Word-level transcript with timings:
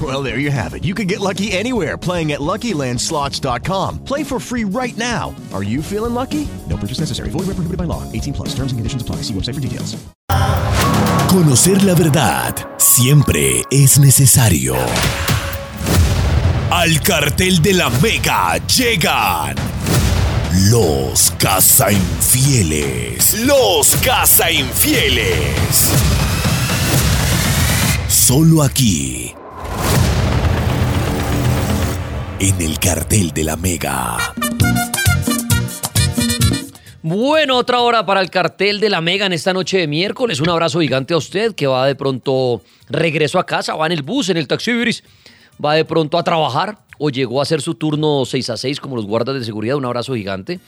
Well, 0.00 0.22
there 0.22 0.38
you 0.38 0.52
have 0.52 0.74
it. 0.74 0.84
You 0.84 0.94
can 0.94 1.08
get 1.08 1.18
lucky 1.18 1.50
anywhere 1.50 1.96
playing 1.96 2.30
at 2.32 2.38
LuckyLandSlots.com. 2.40 4.04
Play 4.04 4.22
for 4.22 4.38
free 4.38 4.62
right 4.64 4.96
now. 4.96 5.34
Are 5.52 5.64
you 5.64 5.82
feeling 5.82 6.14
lucky? 6.14 6.46
No 6.68 6.76
purchase 6.76 7.00
necessary. 7.00 7.30
Void 7.30 7.48
where 7.48 7.56
prohibited 7.56 7.78
by 7.78 7.84
law. 7.84 8.04
18 8.12 8.34
plus. 8.34 8.48
Terms 8.50 8.70
and 8.70 8.78
conditions 8.78 9.02
apply. 9.02 9.22
See 9.22 9.34
website 9.34 9.54
for 9.54 9.60
details. 9.60 9.96
Conocer 11.28 11.82
la 11.82 11.94
verdad 11.94 12.54
siempre 12.78 13.64
es 13.70 13.98
necesario. 13.98 14.76
Al 16.70 17.00
cartel 17.02 17.60
de 17.60 17.74
la 17.74 17.90
Mega 17.90 18.56
llegan 18.66 19.54
los 20.70 21.32
cazainfieles. 21.38 23.40
Los 23.40 23.94
cazainfieles. 23.96 25.90
Solo 28.08 28.62
aquí. 28.62 29.34
En 32.40 32.62
el 32.62 32.78
cartel 32.78 33.32
de 33.32 33.42
la 33.42 33.56
Mega. 33.56 34.16
Bueno, 37.02 37.56
otra 37.56 37.80
hora 37.80 38.06
para 38.06 38.20
el 38.20 38.30
cartel 38.30 38.78
de 38.78 38.90
la 38.90 39.00
Mega 39.00 39.26
en 39.26 39.32
esta 39.32 39.52
noche 39.52 39.78
de 39.78 39.88
miércoles. 39.88 40.40
Un 40.40 40.48
abrazo 40.48 40.78
gigante 40.78 41.14
a 41.14 41.16
usted 41.16 41.56
que 41.56 41.66
va 41.66 41.84
de 41.84 41.96
pronto 41.96 42.62
regreso 42.88 43.40
a 43.40 43.46
casa, 43.46 43.74
va 43.74 43.86
en 43.86 43.92
el 43.92 44.02
bus, 44.02 44.28
en 44.28 44.36
el 44.36 44.46
taxi, 44.46 44.70
va 45.64 45.74
de 45.74 45.84
pronto 45.84 46.16
a 46.16 46.22
trabajar 46.22 46.78
o 46.98 47.10
llegó 47.10 47.40
a 47.40 47.42
hacer 47.42 47.60
su 47.60 47.74
turno 47.74 48.24
6 48.24 48.50
a 48.50 48.56
6 48.56 48.78
como 48.78 48.94
los 48.94 49.06
guardas 49.06 49.34
de 49.34 49.44
seguridad. 49.44 49.74
Un 49.74 49.86
abrazo 49.86 50.14
gigante. 50.14 50.60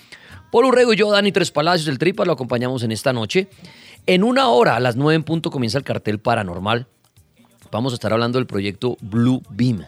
Por 0.51 0.65
Urrego 0.65 0.93
y 0.93 0.97
yo, 0.97 1.09
Dani 1.13 1.31
Tres 1.31 1.53
Palacios, 1.53 1.87
el 1.87 1.99
Tripas, 1.99 2.27
lo 2.27 2.33
acompañamos 2.33 2.83
en 2.83 2.91
esta 2.91 3.13
noche. 3.13 3.49
En 4.07 4.25
una 4.25 4.49
hora, 4.49 4.75
a 4.75 4.81
las 4.81 4.97
9 4.97 5.15
en 5.15 5.23
punto, 5.23 5.53
comienza 5.53 5.79
el 5.79 5.85
cartel 5.85 6.19
paranormal. 6.19 6.89
Vamos 7.71 7.93
a 7.93 7.95
estar 7.95 8.13
hablando 8.13 8.41
del 8.41 8.47
proyecto 8.49 8.97
Blue 9.01 9.41
Beam. 9.51 9.87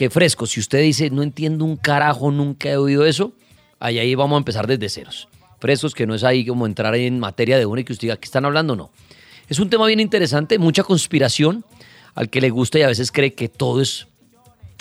Qué 0.00 0.08
fresco. 0.08 0.46
Si 0.46 0.60
usted 0.60 0.80
dice, 0.80 1.10
no 1.10 1.22
entiendo 1.22 1.62
un 1.62 1.76
carajo, 1.76 2.30
nunca 2.30 2.70
he 2.70 2.78
oído 2.78 3.04
eso, 3.04 3.34
ahí, 3.78 3.98
ahí 3.98 4.14
vamos 4.14 4.34
a 4.34 4.38
empezar 4.38 4.66
desde 4.66 4.88
ceros. 4.88 5.28
Frescos, 5.58 5.92
que 5.92 6.06
no 6.06 6.14
es 6.14 6.24
ahí 6.24 6.46
como 6.46 6.64
entrar 6.64 6.94
en 6.94 7.20
materia 7.20 7.58
de 7.58 7.66
uno 7.66 7.82
y 7.82 7.84
que 7.84 7.92
usted 7.92 8.06
diga, 8.06 8.16
¿qué 8.16 8.24
están 8.24 8.46
hablando? 8.46 8.74
No. 8.74 8.90
Es 9.46 9.58
un 9.58 9.68
tema 9.68 9.86
bien 9.86 10.00
interesante, 10.00 10.58
mucha 10.58 10.84
conspiración, 10.84 11.66
al 12.14 12.30
que 12.30 12.40
le 12.40 12.48
gusta 12.48 12.78
y 12.78 12.82
a 12.82 12.86
veces 12.86 13.12
cree 13.12 13.34
que 13.34 13.50
todo 13.50 13.82
es 13.82 14.06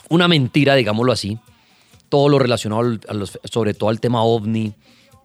una 0.07 0.29
mentira, 0.29 0.75
digámoslo 0.75 1.11
así. 1.11 1.37
Todo 2.07 2.29
lo 2.29 2.39
relacionado, 2.39 2.97
sobre 3.43 3.73
todo 3.73 3.89
al 3.89 3.99
tema 3.99 4.23
ovni, 4.23 4.73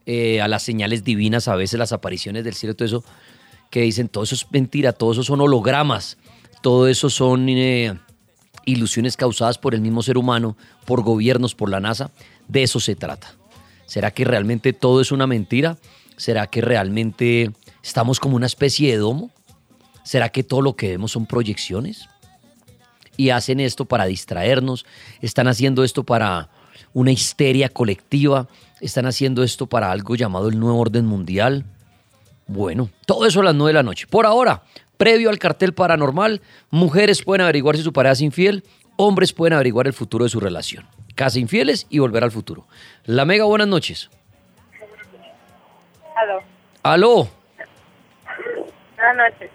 eh, 0.06 0.40
a 0.40 0.48
las 0.48 0.64
señales 0.64 1.04
divinas, 1.04 1.46
a 1.46 1.54
veces 1.54 1.78
las 1.78 1.92
apariciones 1.92 2.42
del 2.42 2.54
cielo, 2.54 2.74
todo 2.74 2.86
eso, 2.86 3.04
que 3.70 3.82
dicen, 3.82 4.08
todo 4.08 4.24
eso 4.24 4.34
es 4.34 4.44
mentira, 4.50 4.92
todo 4.92 5.12
eso 5.12 5.22
son 5.22 5.40
hologramas, 5.40 6.18
todo 6.62 6.88
eso 6.88 7.10
son 7.10 7.48
eh, 7.48 7.96
ilusiones 8.64 9.16
causadas 9.16 9.58
por 9.58 9.74
el 9.74 9.80
mismo 9.80 10.02
ser 10.02 10.18
humano, 10.18 10.56
por 10.84 11.02
gobiernos, 11.02 11.54
por 11.54 11.70
la 11.70 11.80
NASA. 11.80 12.10
De 12.48 12.62
eso 12.62 12.80
se 12.80 12.94
trata. 12.94 13.34
¿Será 13.86 14.10
que 14.10 14.24
realmente 14.24 14.72
todo 14.72 15.00
es 15.00 15.12
una 15.12 15.26
mentira? 15.26 15.78
¿Será 16.16 16.46
que 16.46 16.60
realmente 16.60 17.50
estamos 17.82 18.20
como 18.20 18.36
una 18.36 18.46
especie 18.46 18.90
de 18.90 18.98
domo? 18.98 19.30
¿Será 20.04 20.28
que 20.28 20.42
todo 20.42 20.62
lo 20.62 20.76
que 20.76 20.90
vemos 20.90 21.12
son 21.12 21.26
proyecciones? 21.26 22.08
Y 23.16 23.30
hacen 23.30 23.60
esto 23.60 23.84
para 23.84 24.06
distraernos, 24.06 24.86
están 25.20 25.48
haciendo 25.48 25.84
esto 25.84 26.04
para 26.04 26.50
una 26.92 27.12
histeria 27.12 27.68
colectiva, 27.68 28.48
están 28.80 29.06
haciendo 29.06 29.42
esto 29.42 29.66
para 29.66 29.90
algo 29.90 30.16
llamado 30.16 30.48
el 30.48 30.58
nuevo 30.58 30.78
orden 30.78 31.06
mundial. 31.06 31.64
Bueno, 32.46 32.90
todo 33.06 33.26
eso 33.26 33.40
a 33.40 33.44
las 33.44 33.54
9 33.54 33.70
de 33.70 33.74
la 33.74 33.82
noche. 33.82 34.06
Por 34.06 34.26
ahora, 34.26 34.62
previo 34.96 35.30
al 35.30 35.38
cartel 35.38 35.74
paranormal, 35.74 36.40
mujeres 36.70 37.22
pueden 37.22 37.42
averiguar 37.42 37.76
si 37.76 37.82
su 37.82 37.92
pareja 37.92 38.12
es 38.12 38.20
infiel, 38.20 38.64
hombres 38.96 39.32
pueden 39.32 39.54
averiguar 39.54 39.86
el 39.86 39.92
futuro 39.92 40.24
de 40.24 40.30
su 40.30 40.40
relación. 40.40 40.86
Casa 41.14 41.38
infieles 41.38 41.86
y 41.90 42.00
volver 42.00 42.24
al 42.24 42.32
futuro. 42.32 42.66
La 43.04 43.24
Mega, 43.24 43.44
buenas 43.44 43.68
noches. 43.68 44.10
Aló. 46.16 46.42
Aló. 46.82 47.28
Buenas 48.96 49.16
noches. 49.16 49.50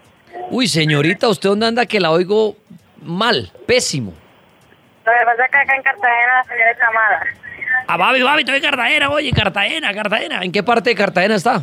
Uy, 0.50 0.66
señorita, 0.66 1.28
¿usted 1.28 1.48
dónde 1.48 1.66
anda 1.66 1.86
que 1.86 2.00
la 2.00 2.10
oigo 2.10 2.56
mal, 3.02 3.52
pésimo? 3.66 4.12
Lo 5.04 5.12
que 5.12 5.24
pasa 5.24 5.44
es 5.44 5.50
que 5.50 5.58
acá 5.58 5.76
en 5.76 5.82
Cartagena 5.82 6.36
la 6.36 6.44
señal 6.44 6.68
es 6.70 6.78
llamada. 6.78 7.22
Ah, 7.86 7.96
babi, 7.96 8.22
babi, 8.22 8.40
estoy 8.40 8.56
en 8.56 8.62
Cartagena, 8.62 9.10
oye, 9.10 9.32
Cartagena, 9.32 9.92
Cartagena. 9.92 10.42
¿En 10.42 10.52
qué 10.52 10.62
parte 10.62 10.90
de 10.90 10.96
Cartagena 10.96 11.34
está? 11.34 11.62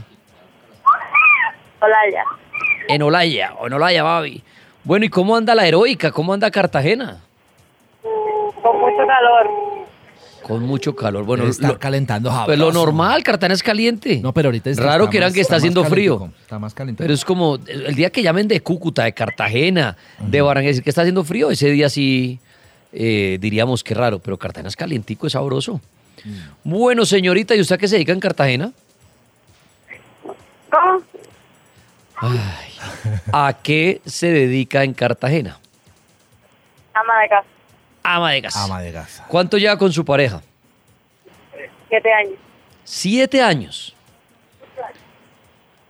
Olaya. 1.80 2.24
En 2.88 3.02
Olaya, 3.02 3.54
o 3.60 3.68
en 3.68 3.74
Olaya, 3.74 4.04
babi. 4.04 4.42
Bueno, 4.84 5.06
¿y 5.06 5.10
cómo 5.10 5.36
anda 5.36 5.54
la 5.56 5.68
heroica? 5.68 6.12
¿Cómo 6.12 6.34
anda 6.34 6.50
Cartagena? 6.50 7.20
Con 8.62 8.80
mucho 8.80 9.06
calor. 9.08 9.50
Con 10.44 10.64
mucho 10.64 10.96
calor. 10.96 11.26
Bueno, 11.26 11.44
Debe 11.44 11.52
estar 11.52 11.72
lo- 11.74 11.80
calentando 11.80 12.30
Pues 12.46 12.58
lo 12.58 12.68
sabroso. 12.68 12.86
normal, 12.86 13.24
Cartagena 13.24 13.54
es 13.54 13.64
caliente. 13.64 14.20
No, 14.22 14.34
pero 14.34 14.48
ahorita 14.48 14.70
está- 14.70 14.84
Raro 14.84 15.04
está 15.06 15.12
que 15.12 15.18
eran 15.18 15.34
que 15.34 15.42
está 15.42 15.56
está 15.56 15.58
haciendo 15.58 15.84
frío. 15.84 16.18
calentico, 16.20 16.42
está 16.42 16.60
más 16.60 16.74
calentico. 16.74 17.04
Pero 17.04 17.14
es 17.14 17.26
como 17.26 17.58
el 17.68 17.96
día 17.96 18.10
que 18.10 18.22
llamen 18.24 18.48
de 18.48 18.62
Cúcuta, 18.62 19.04
de 19.04 19.14
Cartagena, 19.14 19.98
de 20.20 20.42
Barranquilla, 20.42 20.70
decir 20.70 20.84
que 20.84 20.90
está 20.90 21.02
haciendo 21.02 21.24
frío, 21.26 21.52
ese 21.52 21.70
día 21.70 21.90
sí 21.90 22.40
eh, 22.94 23.38
diríamos 23.42 23.84
que 23.84 23.94
raro, 23.94 24.20
pero 24.20 24.38
Cartagena 24.38 24.70
es 24.70 24.76
calientico, 24.78 25.28
es 25.28 25.34
sabroso. 25.34 25.82
Bueno, 26.64 27.06
señorita, 27.06 27.54
¿y 27.56 27.60
usted 27.60 27.76
a 27.76 27.78
qué 27.78 27.88
se 27.90 27.96
dedica 27.96 28.14
en 28.14 28.20
Cartagena? 28.22 28.72
¿Cómo? 30.72 31.02
Ay, 32.20 32.74
¿A 33.32 33.54
qué 33.62 34.02
se 34.06 34.28
dedica 34.32 34.84
en 34.84 34.94
Cartagena? 34.94 35.60
Ama 36.94 37.22
de 37.22 37.30
casa. 37.30 37.48
Ama 38.04 38.32
de 38.32 38.42
casa. 38.42 38.64
Ama 38.64 38.82
de 38.82 38.92
casa. 38.94 39.26
¿Cuánto 39.28 39.58
lleva 39.58 39.78
con 39.78 39.92
su 39.94 40.04
pareja? 40.04 40.42
Siete 41.90 42.12
años. 42.14 42.34
Siete 42.84 43.42
años. 43.42 43.94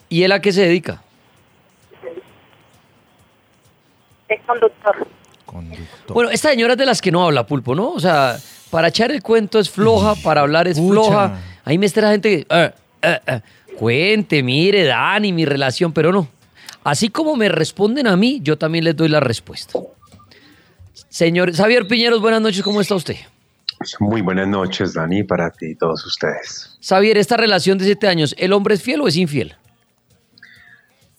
¿Y 0.09 0.23
él 0.23 0.31
a 0.31 0.41
qué 0.41 0.51
se 0.51 0.61
dedica? 0.61 1.01
Es 4.27 4.41
conductor. 4.45 5.07
Bueno, 6.09 6.29
esta 6.29 6.49
señora 6.49 6.73
es 6.73 6.79
de 6.79 6.85
las 6.85 7.01
que 7.01 7.11
no 7.11 7.23
habla, 7.25 7.45
Pulpo, 7.47 7.73
¿no? 7.73 7.91
O 7.91 7.99
sea, 7.99 8.37
para 8.69 8.89
echar 8.89 9.11
el 9.11 9.23
cuento 9.23 9.59
es 9.59 9.69
floja, 9.69 10.15
para 10.15 10.41
hablar 10.41 10.67
es 10.67 10.77
Pucha. 10.77 10.91
floja. 10.91 11.39
Ahí 11.63 11.77
me 11.77 11.85
está 11.85 12.01
la 12.01 12.11
gente 12.11 12.29
que, 12.45 12.47
"Eh, 12.49 12.71
eh, 13.01 13.19
eh, 13.27 13.41
cuente, 13.77 14.43
mire, 14.43 14.83
Dani, 14.85 15.31
mi 15.31 15.45
relación, 15.45 15.93
pero 15.93 16.11
no. 16.11 16.27
Así 16.83 17.09
como 17.09 17.35
me 17.35 17.49
responden 17.49 18.07
a 18.07 18.15
mí, 18.15 18.39
yo 18.41 18.57
también 18.57 18.83
les 18.83 18.95
doy 18.95 19.09
la 19.09 19.19
respuesta. 19.19 19.79
Señor 21.09 21.53
Xavier 21.53 21.87
Piñeros, 21.87 22.21
buenas 22.21 22.41
noches, 22.41 22.63
¿cómo 22.63 22.81
está 22.81 22.95
usted? 22.95 23.15
Muy 23.99 24.21
buenas 24.21 24.47
noches, 24.47 24.93
Dani, 24.93 25.23
para 25.23 25.51
ti 25.51 25.67
y 25.67 25.75
todos 25.75 26.05
ustedes. 26.05 26.77
Xavier, 26.81 27.17
esta 27.17 27.37
relación 27.37 27.77
de 27.77 27.85
siete 27.85 28.07
años, 28.07 28.33
¿el 28.37 28.53
hombre 28.53 28.75
es 28.75 28.81
fiel 28.81 29.01
o 29.01 29.07
es 29.07 29.15
infiel? 29.15 29.55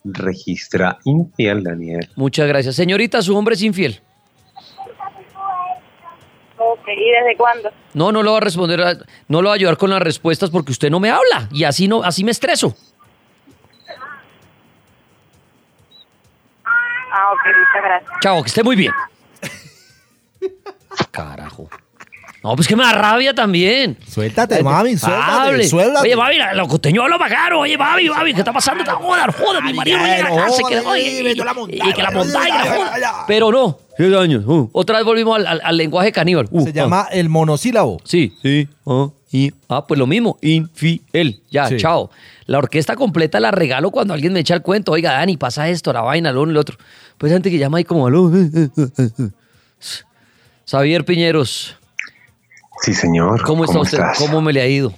Registra 0.05 0.99
infiel, 1.05 1.63
Daniel. 1.63 2.09
Muchas 2.17 2.49
gracias. 2.49 2.75
Señorita, 2.75 3.23
¿su 3.23 3.37
hombre 3.37 3.55
es 3.55 3.63
infiel? 3.63 4.01
Ok. 6.73 6.89
¿Y 6.89 7.11
desde 7.11 7.37
cuándo? 7.37 7.71
No, 7.95 8.13
no 8.13 8.23
lo 8.23 8.33
va 8.33 8.39
a 8.39 8.41
responder, 8.41 8.81
a- 8.83 8.97
no 9.29 9.43
lo 9.43 9.49
va 9.49 9.55
a 9.55 9.57
ayudar 9.57 9.77
con 9.77 9.91
las 9.91 10.01
respuestas 10.03 10.51
porque 10.51 10.73
usted 10.73 10.91
no 10.91 11.01
me 11.01 11.11
habla 11.11 11.49
y 11.53 11.65
así 11.65 11.89
no, 11.89 12.03
así 12.03 12.25
me 12.25 12.31
estreso. 12.31 12.75
Ah, 17.11 17.33
ok. 17.33 17.41
Muchas 17.59 17.83
gracias. 17.85 18.11
Chao, 18.21 18.43
que 18.43 18.49
esté 18.49 18.63
muy 18.63 18.77
bien. 18.77 18.93
Carajo. 21.11 21.69
No, 22.45 22.55
pues 22.55 22.69
que 22.69 22.77
me 22.77 22.85
da 22.85 22.93
rabia 22.93 23.35
también. 23.35 23.99
Suéltate, 24.09 24.63
mami, 24.63 24.97
suéltate, 24.97 25.31
Hable. 25.49 25.65
suéltate. 25.69 26.07
Oye, 26.07 26.17
mami, 26.17 26.39
la- 26.39 26.55
lo 26.55 26.69
costeño 26.69 27.03
habla 27.03 27.17
bacano. 27.19 27.61
Oye, 27.61 27.77
mami, 27.77 28.09
mami, 28.09 28.33
¿qué 28.33 28.41
está 28.41 28.53
pasando? 28.53 28.85
Te 28.85 28.91
joda, 28.93 29.27
joda, 29.33 29.61
mi 29.61 29.73
marido 29.73 29.99
llega 29.99 30.27
a 30.29 30.31
la 30.31 30.37
casa 30.45 30.63
y 30.63 30.65
que, 30.65 30.81
joder, 30.81 30.87
oye, 30.87 31.23
vete 31.25 31.43
a 31.43 31.45
la 31.45 31.55
montaña, 31.55 31.89
y 31.89 31.93
que 31.93 32.03
la 32.03 32.11
montaña, 32.13 32.55
a 32.55 32.59
la 32.59 32.65
la 32.65 32.71
joda. 32.77 32.91
montaña. 32.91 33.13
Pero 33.27 33.51
no. 33.51 33.79
Siete 33.99 34.17
años. 34.17 34.45
uh. 34.47 34.71
Otra 34.73 34.97
vez 34.97 35.05
volvimos 35.05 35.37
al, 35.37 35.47
al- 35.47 35.61
al 35.63 35.77
lenguaje 35.77 36.11
caníbal. 36.13 36.49
Uh, 36.51 36.63
Se 36.63 36.71
ah. 36.71 36.73
llama 36.73 37.09
el 37.13 37.29
monosílabo. 37.29 38.01
Sí, 38.05 38.33
sí, 38.43 38.67
ah, 38.87 39.09
y, 39.31 39.53
ah, 39.69 39.87
pues 39.87 39.99
lo 39.99 40.07
mismo, 40.07 40.39
infiel. 40.41 41.43
Ya, 41.51 41.69
Sí. 41.69 41.77
chao. 41.77 42.11
La 42.47 42.57
orquesta 42.59 42.97
completa 42.97 43.41
la 43.41 43.51
regalo 43.51 43.91
cuando 43.91 44.15
alguien 44.15 44.33
me 44.33 44.41
echa 44.41 44.55
el 44.55 44.63
cuento. 44.63 44.93
Oiga, 44.93 45.13
Dani, 45.13 45.37
pasa 45.37 45.69
esto, 45.69 45.93
la 45.93 46.01
vaina, 46.01 46.33
lo 46.33 46.43
uno 46.43 46.53
y 46.53 46.55
lo 46.55 46.61
otro. 46.61 46.79
Pues 47.19 47.31
hay 47.31 47.35
gente 47.37 47.51
que 47.51 47.59
llama 47.59 47.77
ahí 47.79 47.85
como, 47.85 48.07
aló. 48.07 48.31
Xavier 50.71 51.05
Piñeros, 51.05 51.77
Sí, 52.83 52.95
señor. 52.95 53.43
¿cómo 53.43 53.65
está 53.65 53.81
usted? 53.81 53.99
estás? 53.99 54.19
¿Cómo 54.19 54.41
me 54.41 54.53
le 54.53 54.61
ha 54.63 54.67
ido? 54.69 54.95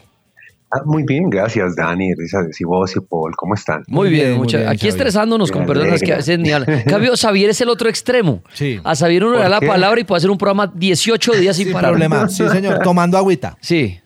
Ah, 0.73 0.83
muy 0.85 1.03
bien, 1.03 1.29
gracias, 1.31 1.75
Dani, 1.75 2.15
Risas 2.15 2.61
y 2.61 2.65
vos 2.65 2.95
y 2.95 3.01
Paul. 3.01 3.35
¿Cómo 3.37 3.55
están? 3.55 3.83
Muy, 3.89 4.09
Muy 4.09 4.11
bien, 4.11 4.21
bien, 4.27 4.31
muy 4.33 4.45
mucha- 4.45 4.59
bien, 4.59 4.69
aquí 4.69 4.79
Xavier. 4.79 4.95
estresándonos 4.95 5.51
con 5.51 5.67
personas 5.67 6.01
que 6.01 6.13
a 6.13 6.17
veces 6.17 6.39
ni 6.39 6.53
hablan. 6.53 6.71
En 6.79 6.85
cambio, 6.87 7.13
Xavier 7.17 7.51
es 7.51 7.61
el 7.61 7.69
otro 7.71 7.89
extremo. 7.89 8.43
Sí. 8.53 8.81
A 8.85 8.95
Xavier 8.95 9.25
uno 9.25 9.39
le 9.39 9.49
da 9.49 9.59
¿Por 9.59 9.67
la 9.67 9.73
palabra 9.73 10.01
y 10.01 10.05
puede 10.05 10.19
hacer 10.19 10.31
un 10.31 10.39
programa 10.39 10.71
18 10.73 11.33
días 11.33 11.57
sin, 11.57 11.65
Sin 11.67 11.73
parar. 11.73 11.91
problema. 11.91 12.29
Sí, 12.29 12.49
señor. 12.49 12.79
Tomando 12.85 13.19
agüita. 13.19 13.57
Sí. 13.61 13.99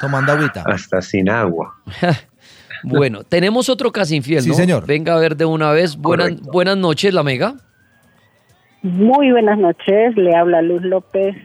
Tomando 0.00 0.32
agüita. 0.32 0.62
Hasta 0.66 1.02
sin 1.02 1.28
agua. 1.28 1.74
Bueno, 2.82 3.24
tenemos 3.24 3.68
otro 3.68 3.92
casi 3.92 4.16
infiel, 4.16 4.40
Sí, 4.42 4.48
¿no? 4.48 4.54
señor. 4.54 4.86
Venga 4.86 5.12
a 5.14 5.18
ver 5.18 5.36
de 5.36 5.44
una 5.44 5.70
vez. 5.70 5.96
Buenas, 5.98 6.28
Correcto. 6.30 6.50
buenas 6.50 6.76
noches, 6.78 7.12
la 7.12 7.22
mega. 7.22 7.56
Muy 8.82 9.30
buenas 9.32 9.58
noches, 9.58 10.16
le 10.16 10.34
habla 10.34 10.62
Luz 10.62 10.80
López. 10.82 11.36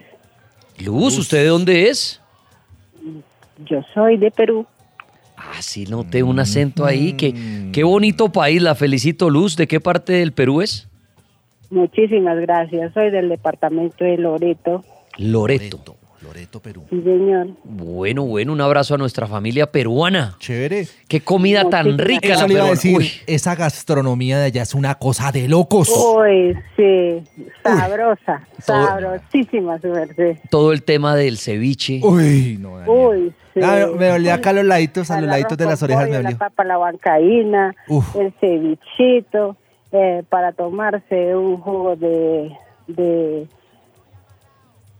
Luz, 0.80 1.18
¿usted 1.18 1.40
de 1.40 1.48
dónde 1.48 1.90
es? 1.90 2.22
Yo 3.60 3.82
soy 3.94 4.18
de 4.18 4.32
Perú. 4.32 4.66
Ah, 5.38 5.62
sí, 5.62 5.86
noté 5.86 6.24
un 6.24 6.40
acento 6.40 6.86
ahí. 6.86 7.14
Qué, 7.14 7.34
qué 7.72 7.84
bonito 7.84 8.32
país, 8.32 8.62
la 8.62 8.76
felicito, 8.76 9.30
Luz. 9.30 9.56
¿De 9.56 9.68
qué 9.68 9.80
parte 9.80 10.14
del 10.14 10.32
Perú 10.32 10.62
es? 10.62 10.90
Muchísimas 11.70 12.40
gracias. 12.40 12.94
Soy 12.94 13.12
del 13.12 13.30
departamento 13.30 14.04
de 14.04 14.18
Loreto. 14.18 14.84
Loreto. 15.18 15.78
Loreto, 15.78 15.96
Perú. 16.62 16.84
Sí, 16.90 17.02
señor. 17.02 17.48
Bueno, 17.64 18.24
bueno, 18.26 18.54
un 18.54 18.62
abrazo 18.62 18.96
a 18.96 18.98
nuestra 18.98 19.28
familia 19.28 19.72
peruana. 19.72 20.36
Chévere. 20.40 20.88
Qué 21.08 21.22
comida 21.22 21.70
tan 21.70 21.98
rica 21.98 22.30
Eso 22.34 22.42
la 22.42 22.48
le 22.48 22.54
iba 22.54 22.64
a 22.64 22.66
peruana. 22.68 22.70
decir. 22.72 22.98
Uy, 22.98 23.12
Esa 23.28 23.56
gastronomía 23.56 24.40
de 24.40 24.46
allá 24.46 24.62
es 24.64 24.74
una 24.74 24.96
cosa 24.96 25.32
de 25.32 25.48
locos. 25.48 25.90
Uy, 25.90 26.56
sí, 26.76 27.24
sabrosa, 27.64 28.48
sabrosísima 28.60 29.80
su 29.80 29.88
merced. 29.90 30.38
todo 30.50 30.72
el 30.72 30.84
tema 30.84 31.16
del 31.16 31.38
ceviche. 31.38 32.00
Uy, 32.04 32.58
no. 32.60 32.78
Daniel. 32.78 32.90
Uy, 32.98 33.34
sí. 33.54 33.60
Ah, 33.64 33.88
me 33.98 34.08
dolía 34.08 34.36
acá 34.36 34.54
los 34.54 34.66
laditos, 34.66 35.12
a 35.12 35.20
los 35.22 35.30
laditos 35.30 35.58
de 35.58 35.66
las 35.66 35.82
orejas 35.84 36.04
pollo, 36.06 36.12
me 36.18 36.24
La 36.24 36.30
dolió. 36.30 36.38
papa, 36.38 36.64
la 36.64 36.78
bancaína, 36.78 37.76
Uf. 37.88 38.16
el 38.16 38.34
cevichito, 38.40 39.58
eh, 39.92 40.24
para 40.30 40.52
tomarse 40.52 41.36
un 41.36 41.58
jugo 41.58 41.96
de, 41.96 42.52
de, 42.88 43.48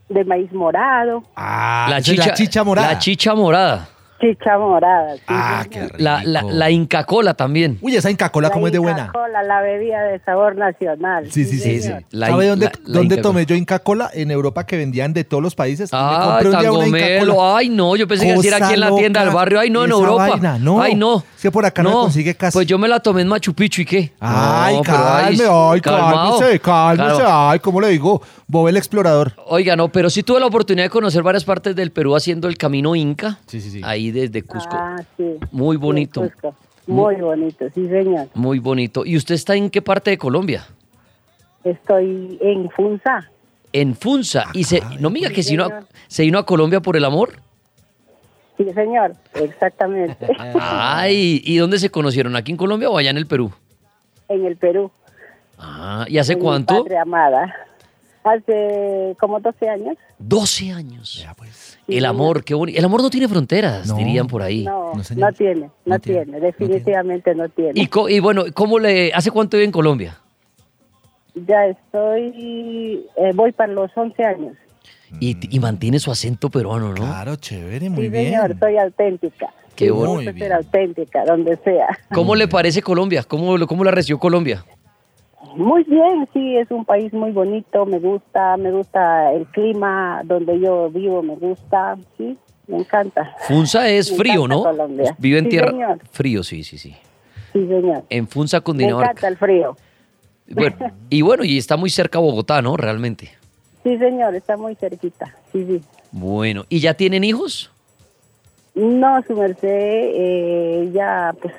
de 0.10 0.24
maíz 0.24 0.52
morado, 0.54 1.24
Ah, 1.36 1.88
la, 1.90 2.02
chicha, 2.02 2.28
la 2.28 2.34
chicha 2.34 2.64
morada. 2.64 2.88
La 2.94 3.00
chicha 3.00 3.34
morada. 3.36 3.90
Chicha 4.20 4.58
morada. 4.58 5.16
sí, 5.16 5.22
Ah, 5.28 5.66
qué 5.70 5.82
rico. 5.84 5.96
La, 6.00 6.24
la, 6.24 6.42
la 6.44 6.72
Inca 6.72 7.04
Cola 7.04 7.34
también. 7.34 7.78
Uy, 7.82 7.96
esa 7.96 8.10
Inca 8.10 8.30
Cola, 8.30 8.48
La 8.50 8.54
¿cómo 8.54 8.68
es 8.68 8.74
de 8.74 8.80
Inca 8.80 8.92
buena? 8.92 9.12
Cola, 9.12 9.44
la 9.44 9.62
bebida 9.62 10.02
de 10.04 10.20
sabor 10.20 10.56
nacional. 10.56 11.32
Sí, 11.32 11.44
sí, 11.46 11.60
sí. 11.60 11.82
señor. 11.82 12.04
La 12.12 12.28
¿Sabe 12.28 12.48
dónde, 12.48 12.72
dónde 12.86 13.16
Inca 13.16 13.22
tomé 13.22 13.46
yo 13.46 13.56
Inca 13.56 13.80
Cola? 13.80 14.10
En 14.14 14.32
Europa 14.32 14.66
que 14.66 14.78
vendían 14.78 15.14
de 15.14 15.24
todos 15.24 15.44
los 15.44 15.56
países. 15.56 15.92
Me 15.92 16.00
Ay, 16.02 16.26
compré 16.26 16.50
un 16.50 16.60
día 16.60 16.72
una 16.72 16.88
Inca. 16.88 17.20
Cola. 17.34 17.58
Ay, 17.58 17.70
no, 17.70 17.96
yo 17.96 18.08
pensé 18.08 18.26
que 18.26 18.34
así 18.34 18.48
era 18.48 18.58
aquí 18.58 18.74
en 18.74 18.80
la 18.80 18.90
Cosa 18.90 19.00
tienda 19.00 19.26
del 19.26 19.34
barrio. 19.34 19.60
Ay, 19.60 19.70
no, 19.70 19.84
en 19.86 19.92
Europa. 19.92 20.28
vaina, 20.30 20.58
no. 20.60 20.82
Ay, 20.82 20.96
no. 20.96 21.24
Es 21.36 21.42
que 21.42 21.52
por 21.52 21.66
acá 21.66 21.84
no 21.84 21.92
consigue 21.92 22.36
casi. 22.36 22.54
Pues 22.56 22.68
yo 22.68 22.78
me 22.78 22.88
la 22.88 23.00
tomé 23.00 23.22
en 23.22 23.28
Machu 23.28 23.54
Picchu 23.54 23.82
y 23.82 23.86
qué. 23.86 24.12
Ay, 24.20 24.76
No, 24.78 24.82
calme, 24.84 25.44
ay, 25.50 25.82
cálmese, 25.82 26.60
cálmese. 26.60 27.24
Ay, 27.26 27.60
¿cómo 27.60 27.82
le 27.82 27.90
digo? 27.90 28.22
Bob 28.48 28.68
el 28.68 28.78
explorador. 28.78 29.34
Oiga, 29.48 29.76
no, 29.76 29.88
pero 29.90 30.10
sí 30.10 30.22
tuve 30.24 30.40
la 30.40 30.46
oportunidad 30.46 30.86
de 30.86 30.90
conocer 30.90 31.24
varias 31.24 31.44
partes 31.44 31.76
del 31.76 31.92
Perú 31.92 32.16
haciendo 32.16 32.48
el 32.48 32.58
camino 32.58 32.96
Inca. 32.96 33.40
Sí, 33.48 33.60
sí, 33.60 33.72
sí. 33.72 33.82
Ahí 33.84 34.05
desde 34.12 34.44
Cusco. 34.44 34.76
Ah, 34.76 34.98
sí. 35.18 35.36
Muy 35.52 35.78
bonito. 35.78 36.24
Sí, 36.24 36.30
Cusco. 36.30 36.56
Muy 36.88 37.16
bonito, 37.16 37.66
sí, 37.74 37.88
señor. 37.88 38.28
Muy 38.34 38.60
bonito. 38.60 39.06
¿Y 39.06 39.18
usted 39.18 39.36
está 39.36 39.56
en 39.56 39.70
qué 39.70 39.82
parte 39.82 40.12
de 40.12 40.18
Colombia? 40.18 40.66
Estoy 41.64 42.38
en 42.42 42.70
Funza. 42.70 43.30
En 43.74 43.96
Funza. 43.96 44.46
y 44.54 44.66
se, 44.66 44.82
no 45.00 45.10
me 45.10 45.20
diga 45.20 45.32
que 45.32 45.42
se 45.42 45.52
vino, 45.52 45.66
a, 45.66 45.84
se 46.08 46.24
vino 46.24 46.38
a 46.38 46.46
Colombia 46.46 46.80
por 46.82 46.96
el 46.96 47.06
amor. 47.06 47.34
Sí, 48.58 48.72
señor, 48.74 49.14
exactamente. 49.34 50.28
Ay, 50.60 51.42
¿y 51.44 51.58
dónde 51.58 51.80
se 51.80 51.90
conocieron? 51.90 52.36
¿Aquí 52.36 52.52
en 52.52 52.58
Colombia 52.58 52.90
o 52.90 52.98
allá 52.98 53.10
en 53.10 53.18
el 53.18 53.26
Perú? 53.28 53.52
en 54.30 54.46
el 54.46 54.56
Perú. 54.58 54.92
Ah, 55.58 56.06
¿y 56.08 56.18
hace 56.18 56.34
en 56.34 56.40
mi 56.40 56.46
cuánto? 56.46 56.78
Patria 56.78 57.02
amada. 57.02 57.56
Hace 58.26 59.16
como 59.20 59.40
12 59.40 59.70
años. 59.70 59.96
12 60.18 60.72
años. 60.72 61.22
Ya, 61.22 61.34
pues. 61.36 61.78
El 61.88 62.06
amor, 62.06 62.44
qué 62.44 62.56
bonito. 62.56 62.80
El 62.80 62.84
amor 62.84 63.04
no 63.04 63.10
tiene 63.12 63.28
fronteras, 63.28 63.88
No. 63.88 63.96
dirían 63.98 64.26
por 64.26 64.42
ahí. 64.42 64.64
No, 64.64 64.94
No, 64.96 65.02
no, 65.16 65.32
tiene, 65.32 65.62
no, 65.62 65.72
No 65.86 66.00
tiene, 66.00 66.24
tiene, 66.26 66.40
no 66.40 66.46
definitivamente 66.46 67.36
no 67.36 67.48
tiene. 67.50 67.72
Y, 67.76 67.86
co- 67.86 68.10
y 68.10 68.20
bueno, 68.20 68.46
¿cómo 68.56 68.80
le, 68.80 69.14
¿hace 69.14 69.30
cuánto 69.30 69.58
vive 69.58 69.66
en 69.66 69.72
Colombia? 69.72 70.18
Ya 71.36 71.68
estoy, 71.68 73.06
eh, 73.18 73.32
voy 73.36 73.52
para 73.52 73.72
los 73.74 73.92
11 73.96 74.24
años. 74.24 74.58
Y, 75.20 75.38
y 75.56 75.60
mantiene 75.60 76.00
su 76.00 76.10
acento 76.12 76.50
peruano, 76.50 76.90
¿no? 76.90 76.96
Claro, 76.96 77.36
chévere, 77.36 77.90
muy 77.92 78.06
sí, 78.06 78.10
bien. 78.10 78.26
señor, 78.26 78.58
soy 78.60 78.78
auténtica. 78.78 79.54
Qué 79.76 79.92
bueno. 79.92 80.32
ser 80.32 80.54
auténtica, 80.54 81.26
donde 81.26 81.58
sea. 81.58 81.88
¿Cómo 82.14 82.36
le 82.36 82.48
parece 82.48 82.82
Colombia? 82.82 83.24
¿Cómo, 83.28 83.58
lo- 83.58 83.68
cómo 83.68 83.84
la 83.84 83.92
recibió 83.92 84.18
Colombia? 84.18 84.66
Muy 85.56 85.84
bien, 85.84 86.28
sí, 86.34 86.58
es 86.58 86.70
un 86.72 86.84
país 86.86 87.14
muy 87.14 87.32
bonito, 87.32 87.86
me 87.86 88.00
gusta, 88.00 88.58
me 88.58 88.72
gusta 88.72 89.32
el 89.34 89.46
clima 89.48 90.22
donde 90.26 90.60
yo 90.60 90.90
vivo, 90.90 91.22
me 91.24 91.36
gusta, 91.36 91.98
sí, 92.18 92.38
me 92.68 92.78
encanta. 92.78 93.34
Funza 93.48 93.88
es 93.90 94.12
Me 94.12 94.18
frío, 94.18 94.48
¿no? 94.48 94.64
Colombia. 94.64 95.16
Vive 95.18 95.38
en 95.40 95.46
Sí, 95.46 95.50
tierra. 95.52 95.72
señor. 95.72 96.00
Frío, 96.12 96.44
sí, 96.44 96.64
sí, 96.64 96.78
sí. 96.78 96.96
Sí, 97.54 97.66
señor. 97.68 98.04
En 98.10 98.28
Funza, 98.28 98.58
Me 98.58 98.64
Cundinamarca. 98.64 99.12
encanta 99.12 99.28
el 99.30 99.38
frío. 99.38 99.78
Bueno, 100.50 100.76
y 101.10 101.22
bueno, 101.22 101.44
y 101.44 101.58
está 101.58 101.78
muy 101.78 101.90
cerca 101.90 102.20
Bogotá, 102.20 102.62
¿no? 102.62 102.76
Realmente. 102.76 103.32
Sí, 103.84 103.98
señor, 103.98 104.36
está 104.36 104.58
muy 104.58 104.76
cerquita. 104.76 105.34
Sí, 105.52 105.64
sí. 105.66 105.82
Bueno, 106.12 106.66
¿y 106.70 106.80
ya 106.80 106.96
tienen 106.96 107.24
hijos? 107.24 107.72
No, 108.74 109.22
su 109.26 109.36
merced, 109.38 109.64
eh, 109.70 110.90
ya 110.94 111.34
pues 111.42 111.54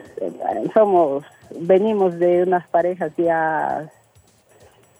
somos, 0.74 1.24
venimos 1.60 2.18
de 2.18 2.42
unas 2.42 2.66
parejas 2.68 3.12
ya 3.16 3.90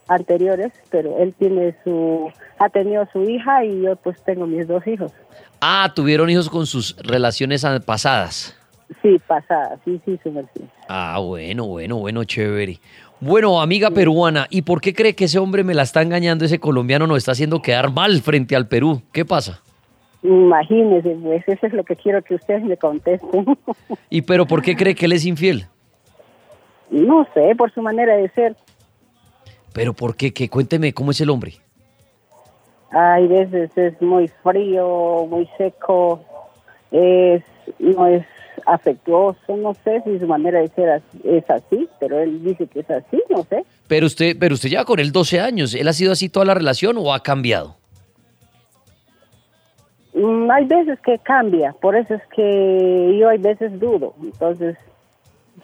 anteriores, 0.08 0.72
pero 0.90 1.18
él 1.18 1.34
tiene 1.38 1.74
su, 1.82 2.30
ha 2.58 2.68
tenido 2.68 3.06
su 3.12 3.22
hija 3.22 3.64
y 3.64 3.82
yo 3.82 3.96
pues 3.96 4.22
tengo 4.24 4.46
mis 4.46 4.66
dos 4.66 4.86
hijos. 4.86 5.12
Ah, 5.60 5.92
tuvieron 5.94 6.30
hijos 6.30 6.48
con 6.48 6.66
sus 6.66 6.96
relaciones 6.98 7.66
pasadas. 7.84 8.56
Sí, 9.02 9.20
pasada, 9.26 9.78
sí, 9.84 10.00
sí, 10.04 10.18
su 10.22 10.30
merced. 10.30 10.62
Ah, 10.88 11.18
bueno, 11.18 11.66
bueno, 11.66 11.96
bueno, 11.96 12.24
chévere. 12.24 12.78
Bueno, 13.18 13.60
amiga 13.60 13.90
peruana, 13.90 14.46
¿y 14.50 14.62
por 14.62 14.80
qué 14.80 14.94
cree 14.94 15.14
que 15.14 15.24
ese 15.24 15.38
hombre 15.38 15.64
me 15.64 15.74
la 15.74 15.82
está 15.82 16.02
engañando, 16.02 16.44
ese 16.44 16.60
colombiano 16.60 17.06
nos 17.06 17.18
está 17.18 17.32
haciendo 17.32 17.62
quedar 17.62 17.90
mal 17.90 18.20
frente 18.20 18.54
al 18.54 18.68
Perú? 18.68 19.02
¿Qué 19.10 19.24
pasa? 19.24 19.62
Imagínese, 20.22 21.16
pues 21.22 21.42
eso 21.48 21.66
es 21.66 21.72
lo 21.72 21.84
que 21.84 21.96
quiero 21.96 22.22
que 22.22 22.34
ustedes 22.34 22.62
me 22.62 22.76
contesten. 22.76 23.46
¿Y 24.10 24.22
pero 24.22 24.46
por 24.46 24.62
qué 24.62 24.76
cree 24.76 24.94
que 24.94 25.06
él 25.06 25.12
es 25.12 25.24
infiel? 25.24 25.66
No 26.90 27.26
sé, 27.34 27.54
por 27.56 27.72
su 27.72 27.82
manera 27.82 28.16
de 28.16 28.28
ser. 28.30 28.56
¿Pero 29.72 29.92
por 29.92 30.16
qué? 30.16 30.32
Que 30.32 30.48
cuénteme 30.48 30.92
cómo 30.92 31.10
es 31.10 31.20
el 31.20 31.30
hombre. 31.30 31.54
Hay 32.90 33.26
veces 33.26 33.76
es 33.76 34.00
muy 34.00 34.28
frío, 34.42 35.26
muy 35.28 35.48
seco, 35.58 36.24
es, 36.90 37.42
no 37.78 38.06
es 38.06 38.24
afectuoso, 38.64 39.56
no 39.56 39.74
sé 39.84 40.02
si 40.04 40.18
su 40.18 40.26
manera 40.26 40.60
de 40.60 40.68
ser 40.68 41.02
es 41.24 41.50
así, 41.50 41.88
pero 42.00 42.18
él 42.18 42.42
dice 42.42 42.66
que 42.66 42.80
es 42.80 42.90
así, 42.90 43.22
no 43.28 43.44
sé. 43.44 43.64
Pero 43.86 44.06
usted, 44.06 44.36
pero 44.38 44.54
usted 44.54 44.70
lleva 44.70 44.84
con 44.84 44.98
él 44.98 45.12
12 45.12 45.40
años. 45.40 45.74
¿Él 45.74 45.86
ha 45.88 45.92
sido 45.92 46.12
así 46.12 46.28
toda 46.28 46.46
la 46.46 46.54
relación 46.54 46.96
o 46.98 47.12
ha 47.12 47.22
cambiado? 47.22 47.76
Mm, 50.14 50.50
hay 50.50 50.64
veces 50.64 50.98
que 51.00 51.18
cambia, 51.18 51.72
por 51.72 51.94
eso 51.94 52.14
es 52.14 52.22
que 52.34 53.18
yo 53.20 53.28
hay 53.28 53.36
veces 53.36 53.78
dudo, 53.78 54.14
entonces 54.22 54.76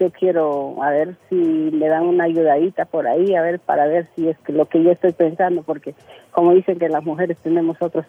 yo 0.00 0.10
quiero 0.10 0.82
a 0.82 0.90
ver 0.90 1.16
si 1.28 1.34
me 1.34 1.88
dan 1.88 2.04
una 2.04 2.24
ayudadita 2.24 2.84
por 2.86 3.06
ahí, 3.06 3.34
a 3.34 3.42
ver 3.42 3.60
para 3.60 3.86
ver 3.86 4.08
si 4.16 4.28
es 4.28 4.36
que 4.46 4.52
lo 4.52 4.66
que 4.66 4.82
yo 4.82 4.90
estoy 4.92 5.12
pensando, 5.12 5.62
porque 5.62 5.94
como 6.30 6.54
dicen 6.54 6.78
que 6.78 6.88
las 6.88 7.04
mujeres 7.04 7.36
tenemos 7.42 7.76
otro 7.80 8.04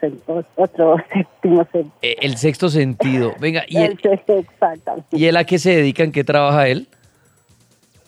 otro 0.55 0.97
séptimo 1.13 1.65
sen- 1.65 1.91
Eh, 2.01 2.15
El 2.21 2.37
sexto 2.37 2.69
sentido. 2.69 3.33
Venga, 3.39 3.63
¿y 3.67 3.81
Exactamente. 3.81 5.17
¿y 5.17 5.25
él 5.25 5.37
a 5.37 5.43
qué 5.45 5.59
se 5.59 5.75
dedica? 5.75 6.03
¿En 6.03 6.11
qué 6.11 6.23
trabaja 6.23 6.67
él? 6.67 6.87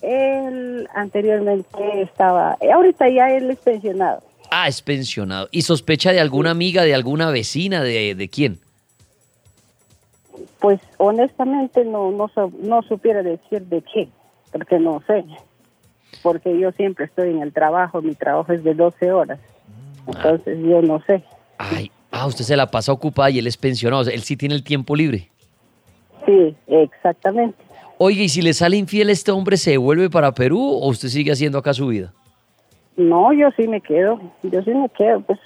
Él 0.02 0.88
anteriormente 0.94 2.02
estaba, 2.02 2.56
eh, 2.60 2.70
ahorita 2.70 3.08
ya 3.08 3.30
él 3.30 3.50
es 3.50 3.58
pensionado. 3.58 4.22
Ah, 4.50 4.68
es 4.68 4.80
pensionado. 4.82 5.48
¿Y 5.50 5.62
sospecha 5.62 6.12
de 6.12 6.20
alguna 6.20 6.50
amiga, 6.50 6.82
de 6.84 6.94
alguna 6.94 7.30
vecina, 7.30 7.82
de, 7.82 8.14
de 8.14 8.28
quién? 8.28 8.58
Pues 10.60 10.80
honestamente 10.98 11.84
no, 11.84 12.10
no, 12.10 12.30
no 12.62 12.82
supiera 12.82 13.22
decir 13.22 13.62
de 13.62 13.82
qué, 13.82 14.08
porque 14.52 14.78
no 14.78 15.02
sé. 15.06 15.24
Porque 16.22 16.58
yo 16.58 16.72
siempre 16.72 17.06
estoy 17.06 17.30
en 17.30 17.42
el 17.42 17.52
trabajo, 17.52 18.02
mi 18.02 18.14
trabajo 18.14 18.52
es 18.52 18.64
de 18.64 18.74
12 18.74 19.12
horas. 19.12 19.38
Entonces 20.06 20.58
yo 20.62 20.82
no 20.82 21.00
sé. 21.06 21.22
Ay, 21.58 21.90
ah, 22.10 22.26
usted 22.26 22.44
se 22.44 22.56
la 22.56 22.70
pasa 22.70 22.92
ocupada 22.92 23.30
y 23.30 23.38
él 23.38 23.46
es 23.46 23.56
pensionado. 23.56 24.02
o 24.02 24.04
sea, 24.04 24.14
él 24.14 24.22
sí 24.22 24.36
tiene 24.36 24.54
el 24.54 24.62
tiempo 24.62 24.94
libre. 24.94 25.30
Sí, 26.24 26.56
exactamente. 26.66 27.56
Oye, 27.98 28.24
¿y 28.24 28.28
si 28.28 28.42
le 28.42 28.52
sale 28.52 28.76
infiel 28.76 29.10
este 29.10 29.30
hombre, 29.30 29.56
se 29.56 29.70
devuelve 29.72 30.10
para 30.10 30.32
Perú 30.32 30.60
o 30.60 30.88
usted 30.88 31.08
sigue 31.08 31.32
haciendo 31.32 31.58
acá 31.58 31.72
su 31.72 31.86
vida? 31.86 32.12
No, 32.96 33.32
yo 33.32 33.48
sí 33.56 33.68
me 33.68 33.80
quedo, 33.80 34.20
yo 34.42 34.62
sí 34.62 34.70
me 34.70 34.88
quedo. 34.90 35.20
Pues 35.20 35.38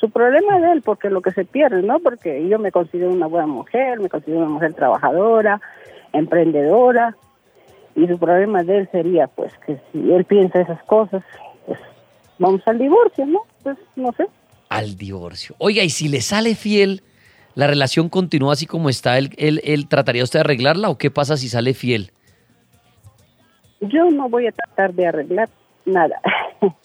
su 0.00 0.10
problema 0.10 0.56
es 0.56 0.62
de 0.62 0.72
él, 0.72 0.82
porque 0.82 1.10
lo 1.10 1.22
que 1.22 1.32
se 1.32 1.44
pierde, 1.44 1.82
¿no? 1.82 1.98
Porque 1.98 2.46
yo 2.48 2.58
me 2.58 2.70
considero 2.70 3.10
una 3.10 3.26
buena 3.26 3.46
mujer, 3.46 3.98
me 4.00 4.08
considero 4.08 4.40
una 4.40 4.50
mujer 4.50 4.74
trabajadora, 4.74 5.60
emprendedora, 6.12 7.16
y 7.96 8.06
su 8.06 8.18
problema 8.18 8.62
de 8.62 8.78
él 8.78 8.88
sería, 8.92 9.26
pues, 9.26 9.52
que 9.66 9.80
si 9.92 10.12
él 10.12 10.24
piensa 10.24 10.60
esas 10.60 10.82
cosas, 10.84 11.22
pues, 11.66 11.80
vamos 12.38 12.62
al 12.66 12.78
divorcio, 12.78 13.26
¿no? 13.26 13.42
Pues, 13.62 13.76
no 13.96 14.12
sé. 14.12 14.26
Al 14.68 14.96
divorcio. 14.96 15.56
Oiga, 15.58 15.82
¿y 15.82 15.90
si 15.90 16.08
le 16.08 16.20
sale 16.20 16.54
fiel, 16.54 17.02
la 17.54 17.66
relación 17.66 18.08
continúa 18.08 18.52
así 18.52 18.66
como 18.66 18.88
está? 18.88 19.18
¿Él, 19.18 19.30
él, 19.36 19.60
él 19.64 19.88
trataría 19.88 20.22
usted 20.22 20.38
de 20.38 20.44
arreglarla 20.44 20.90
o 20.90 20.98
qué 20.98 21.10
pasa 21.10 21.36
si 21.36 21.48
sale 21.48 21.74
fiel? 21.74 22.12
Yo 23.80 24.10
no 24.10 24.28
voy 24.28 24.46
a 24.46 24.52
tratar 24.52 24.92
de 24.94 25.06
arreglar 25.06 25.48
nada. 25.84 26.20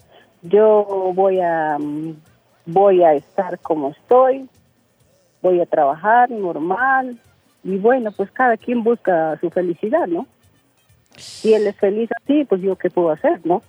Yo 0.42 1.12
voy 1.14 1.40
a 1.40 1.78
mm, 1.80 2.16
voy 2.66 3.04
a 3.04 3.14
estar 3.14 3.60
como 3.60 3.90
estoy, 3.92 4.48
voy 5.42 5.60
a 5.60 5.66
trabajar 5.66 6.30
normal 6.32 7.20
y 7.64 7.78
bueno, 7.78 8.12
pues 8.12 8.32
cada 8.32 8.58
quien 8.58 8.84
busca 8.84 9.38
su 9.40 9.50
felicidad, 9.50 10.08
¿no? 10.08 10.28
Si 11.18 11.54
él 11.54 11.68
es 11.68 11.76
feliz 11.78 12.10
así, 12.22 12.44
pues 12.46 12.62
yo 12.62 12.76
qué 12.76 12.90
puedo 12.90 13.12
hacer, 13.12 13.46
¿no? 13.46 13.62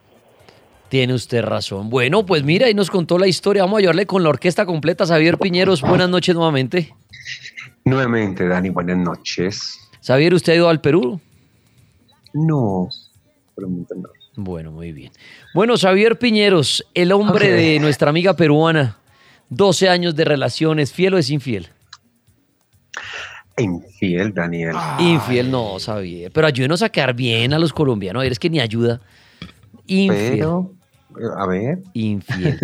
Tiene 0.89 1.15
usted 1.15 1.43
razón. 1.43 1.91
Bueno, 1.91 2.25
pues 2.25 2.45
mira, 2.45 2.67
ahí 2.67 2.75
nos 2.75 2.91
contó 2.91 3.19
la 3.19 3.27
historia. 3.27 3.63
Vamos 3.63 3.79
a 3.79 3.81
ayudarle 3.81 4.07
con 4.07 4.23
la 4.23 4.29
orquesta 4.29 4.65
completa. 4.65 5.07
Xavier 5.07 5.39
Piñeros, 5.39 5.83
buenas 5.83 6.09
noches 6.09 6.35
nuevamente. 6.35 6.95
Nuevamente, 7.85 8.47
Dani, 8.47 8.71
buenas 8.71 8.99
noches. 8.99 9.79
Xavier, 10.07 10.35
¿usted 10.35 10.53
ha 10.53 10.57
ido 10.57 10.69
al 10.69 10.81
Perú? 10.81 11.21
No, 12.33 12.89
por 13.55 13.65
el 13.65 13.71
momento 13.71 13.95
no. 13.95 14.09
Bueno, 14.37 14.73
muy 14.73 14.93
bien. 14.93 15.13
Bueno, 15.55 15.77
Xavier 15.77 16.19
Piñeros, 16.19 16.85
el 16.95 17.13
hombre 17.13 17.51
de 17.51 17.79
nuestra 17.79 18.11
amiga 18.11 18.35
peruana, 18.35 18.99
12 19.49 19.89
años 19.89 20.17
de 20.17 20.25
relaciones, 20.25 20.93
¿fiel 20.93 21.15
o 21.15 21.19
es 21.19 21.31
infiel? 21.31 21.69
Infiel, 23.57 24.35
Daniel. 24.35 24.75
Infiel 24.99 25.51
no, 25.51 25.79
Xavier. 25.79 26.33
Pero 26.33 26.47
ayúdenos 26.47 26.83
a 26.83 26.89
quedar 26.89 27.15
bien 27.15 27.53
a 27.53 27.59
los 27.59 27.73
colombianos. 27.73 28.25
Eres 28.25 28.39
que 28.39 28.51
ni 28.51 28.61
ayuda. 28.61 29.01
Infiel. 29.87 30.31
Pero, 30.31 30.71
a 31.39 31.47
ver. 31.47 31.79
Infiel. 31.93 32.59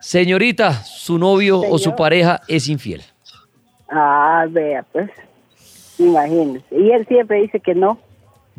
Señorita, 0.00 0.84
su 0.84 1.18
novio 1.18 1.60
o 1.60 1.78
su 1.78 1.96
pareja 1.96 2.40
es 2.46 2.68
infiel. 2.68 3.02
Ah, 3.88 4.46
vea, 4.48 4.84
pues, 4.92 5.10
imagínese. 5.98 6.64
Y 6.70 6.90
él 6.92 7.04
siempre 7.08 7.42
dice 7.42 7.58
que 7.58 7.74
no. 7.74 7.98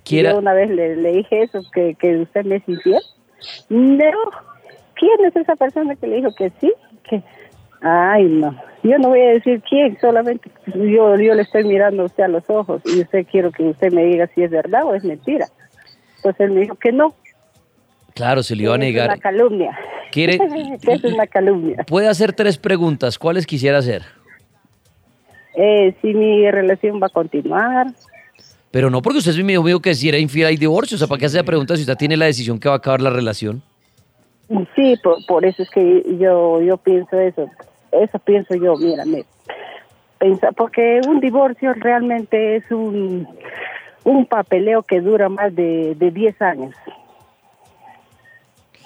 Quiera- 0.07 0.31
Yo 0.31 0.37
una 0.39 0.53
vez 0.53 0.69
le, 0.69 0.95
le 0.95 1.11
dije 1.11 1.43
eso, 1.43 1.61
que, 1.73 1.95
que 1.95 2.17
usted 2.17 2.45
me 2.45 2.55
es 2.57 2.63
infiel. 2.67 3.01
No. 3.69 4.05
¿Quién 4.95 5.25
es 5.25 5.35
esa 5.35 5.55
persona 5.55 5.95
que 5.95 6.07
le 6.07 6.15
dijo 6.17 6.33
que 6.35 6.51
sí? 6.59 6.73
Que, 7.07 7.21
ay, 7.81 8.23
no. 8.25 8.55
Yo 8.83 8.97
no 8.99 9.09
voy 9.09 9.21
a 9.21 9.29
decir 9.33 9.61
quién, 9.69 9.97
solamente 9.99 10.49
yo, 10.67 11.15
yo 11.17 11.33
le 11.33 11.41
estoy 11.41 11.63
mirando 11.65 12.03
a 12.03 12.05
usted 12.05 12.23
a 12.23 12.27
los 12.27 12.49
ojos 12.49 12.81
y 12.85 13.01
usted 13.01 13.25
quiero 13.29 13.51
que 13.51 13.63
usted 13.63 13.91
me 13.91 14.03
diga 14.05 14.27
si 14.33 14.43
es 14.43 14.49
verdad 14.51 14.85
o 14.85 14.93
es 14.95 15.03
mentira. 15.03 15.47
Pues 16.23 16.39
él 16.39 16.51
me 16.51 16.61
dijo 16.61 16.75
que 16.75 16.91
no. 16.91 17.13
Claro, 18.15 18.41
se 18.43 18.55
le 18.55 18.63
iba 18.63 18.75
a 18.75 18.79
que 18.79 18.87
Es 18.89 18.95
una 18.95 19.03
negar. 19.07 19.19
calumnia. 19.19 19.77
Quiere- 20.11 20.39
es 20.87 21.03
una 21.03 21.27
calumnia. 21.27 21.83
Puede 21.87 22.07
hacer 22.07 22.33
tres 22.33 22.57
preguntas. 22.57 23.19
¿Cuáles 23.19 23.45
quisiera 23.45 23.77
hacer? 23.79 24.03
Eh, 25.55 25.95
si 26.01 26.13
mi 26.13 26.49
relación 26.51 26.99
va 27.01 27.07
a 27.07 27.11
continuar, 27.11 27.87
Pero 28.71 28.89
no 28.89 29.01
porque 29.01 29.19
usted 29.19 29.31
es 29.31 29.43
mi 29.43 29.55
amigo 29.55 29.79
que 29.79 29.95
si 29.95 30.09
era 30.09 30.17
infiel 30.17 30.47
hay 30.47 30.57
divorcio. 30.57 30.95
O 30.95 30.97
sea, 30.97 31.07
¿para 31.07 31.19
qué 31.19 31.25
hace 31.25 31.37
la 31.37 31.43
pregunta 31.43 31.75
si 31.75 31.81
usted 31.81 31.95
tiene 31.95 32.17
la 32.17 32.25
decisión 32.25 32.59
que 32.59 32.67
va 32.67 32.75
a 32.75 32.77
acabar 32.77 33.01
la 33.01 33.09
relación? 33.09 33.61
Sí, 34.75 34.95
por, 35.03 35.25
por 35.25 35.45
eso 35.45 35.63
es 35.63 35.69
que 35.69 36.03
yo 36.19 36.61
yo 36.61 36.77
pienso 36.77 37.19
eso. 37.19 37.49
Eso 37.91 38.19
pienso 38.19 38.55
yo, 38.55 38.75
mira, 38.77 39.05
me, 39.05 39.23
pensa, 40.19 40.51
porque 40.51 41.01
un 41.07 41.19
divorcio 41.19 41.73
realmente 41.73 42.57
es 42.57 42.69
un, 42.71 43.27
un 44.03 44.25
papeleo 44.25 44.83
que 44.83 45.01
dura 45.01 45.29
más 45.29 45.55
de, 45.55 45.95
de 45.95 46.11
10 46.11 46.41
años. 46.41 46.75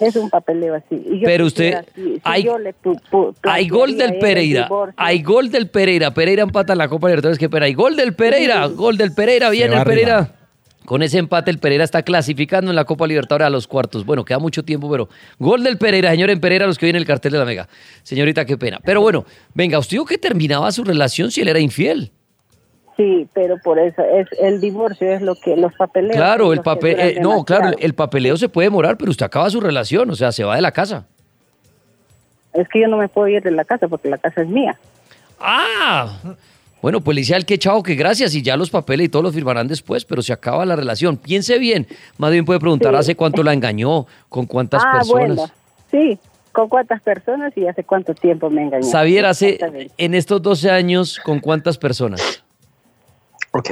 Es 0.01 0.15
un 0.15 0.29
papeleo 0.29 0.75
así. 0.75 1.01
Y 1.09 1.19
yo 1.19 1.25
Pero 1.25 1.45
usted- 1.45 1.85
si- 1.95 2.01
si 2.15 2.21
hay- 2.23 2.43
yo 2.43 2.57
le 2.57 2.71
pu- 2.73 2.99
pu- 3.11 3.33
Hay 3.43 3.69
gol 3.69 3.97
del 3.97 4.17
Pereira. 4.19 4.67
Hay 4.97 5.21
gol 5.21 5.49
del 5.51 5.69
Pereira. 5.69 6.13
Pereira 6.13 6.43
empata 6.43 6.73
en 6.73 6.79
la 6.79 6.89
Copa 6.89 7.07
Libertadores. 7.07 7.37
¿Qué 7.39 7.49
pena? 7.49 7.67
Hay 7.67 7.73
gol 7.73 7.95
del 7.95 8.13
Pereira. 8.13 8.65
Gol 8.67 8.97
del 8.97 9.13
Pereira. 9.13 9.49
Viene 9.49 9.75
el 9.77 9.83
Pereira. 9.83 10.17
arriba. 10.17 10.35
Con 10.85 11.03
ese 11.03 11.19
empate, 11.19 11.51
el 11.51 11.59
Pereira 11.59 11.83
está 11.83 12.01
clasificando 12.01 12.71
en 12.71 12.75
la 12.75 12.85
Copa 12.85 13.05
Libertadores 13.05 13.45
a 13.45 13.49
los 13.51 13.67
cuartos. 13.67 14.03
Bueno, 14.03 14.25
queda 14.25 14.39
mucho 14.39 14.63
tiempo, 14.65 14.89
pero 14.89 15.07
gol 15.37 15.63
del 15.63 15.77
Pereira, 15.77 16.09
señor 16.09 16.31
en 16.31 16.41
Pereira, 16.41 16.65
los 16.65 16.79
que 16.79 16.87
vienen 16.87 17.01
el 17.01 17.05
cartel 17.07 17.31
de 17.33 17.37
la 17.37 17.45
Mega. 17.45 17.69
Señorita, 18.01 18.43
qué 18.45 18.57
pena. 18.57 18.79
Pero 18.83 18.99
bueno, 18.99 19.23
venga, 19.53 19.77
usted 19.77 19.91
dijo 19.91 20.05
que 20.05 20.17
terminaba 20.17 20.71
su 20.71 20.83
relación 20.83 21.29
si 21.29 21.41
él 21.41 21.49
era 21.49 21.59
infiel. 21.59 22.11
Sí, 22.97 23.27
pero 23.33 23.57
por 23.57 23.79
eso 23.79 24.03
es 24.03 24.27
el 24.39 24.59
divorcio 24.61 25.11
es 25.11 25.21
lo 25.21 25.35
que 25.35 25.55
los 25.55 25.73
papeleos. 25.73 26.15
Claro, 26.15 26.53
el 26.53 26.61
papel. 26.61 26.99
eh, 26.99 27.19
no, 27.21 27.43
claro, 27.45 27.71
el 27.79 27.93
papeleo 27.95 28.37
se 28.37 28.49
puede 28.49 28.67
demorar, 28.67 28.97
pero 28.97 29.11
usted 29.11 29.25
acaba 29.25 29.49
su 29.49 29.61
relación, 29.61 30.09
o 30.09 30.15
sea, 30.15 30.31
se 30.31 30.43
va 30.43 30.55
de 30.55 30.61
la 30.61 30.71
casa. 30.71 31.05
Es 32.53 32.67
que 32.67 32.81
yo 32.81 32.87
no 32.87 32.97
me 32.97 33.07
puedo 33.07 33.27
ir 33.29 33.41
de 33.41 33.51
la 33.51 33.63
casa 33.63 33.87
porque 33.87 34.09
la 34.09 34.17
casa 34.17 34.41
es 34.41 34.47
mía. 34.47 34.77
¡Ah! 35.39 36.17
Bueno, 36.81 36.99
pues 37.01 37.15
le 37.15 37.21
dice 37.21 37.35
al 37.35 37.45
que 37.45 37.57
chao, 37.57 37.81
que 37.83 37.95
gracias, 37.95 38.33
y 38.35 38.41
ya 38.41 38.57
los 38.57 38.69
papeles 38.69 39.05
y 39.05 39.09
todos 39.09 39.23
los 39.23 39.33
firmarán 39.35 39.67
después, 39.67 40.03
pero 40.03 40.21
se 40.21 40.33
acaba 40.33 40.65
la 40.65 40.75
relación. 40.75 41.15
Piense 41.15 41.59
bien. 41.59 41.87
Más 42.17 42.31
bien 42.31 42.43
puede 42.43 42.59
preguntar 42.59 42.91
Sí. 42.93 42.99
hace 42.99 43.15
cuánto 43.15 43.43
la 43.43 43.53
engañó, 43.53 44.05
con 44.29 44.45
cuántas 44.47 44.83
ah, 44.83 44.93
personas. 44.93 45.27
bueno, 45.35 45.45
sí. 45.91 46.19
¿Con 46.51 46.67
cuántas 46.67 47.01
personas 47.01 47.53
y 47.55 47.65
hace 47.67 47.83
cuánto 47.85 48.13
tiempo 48.13 48.49
me 48.49 48.63
engañó? 48.63 48.85
Xavier, 48.91 49.25
hace 49.25 49.57
en 49.97 50.13
estos 50.13 50.41
12 50.41 50.69
años, 50.69 51.17
¿con 51.23 51.39
cuántas 51.39 51.77
personas? 51.77 52.43
Ok. 53.51 53.71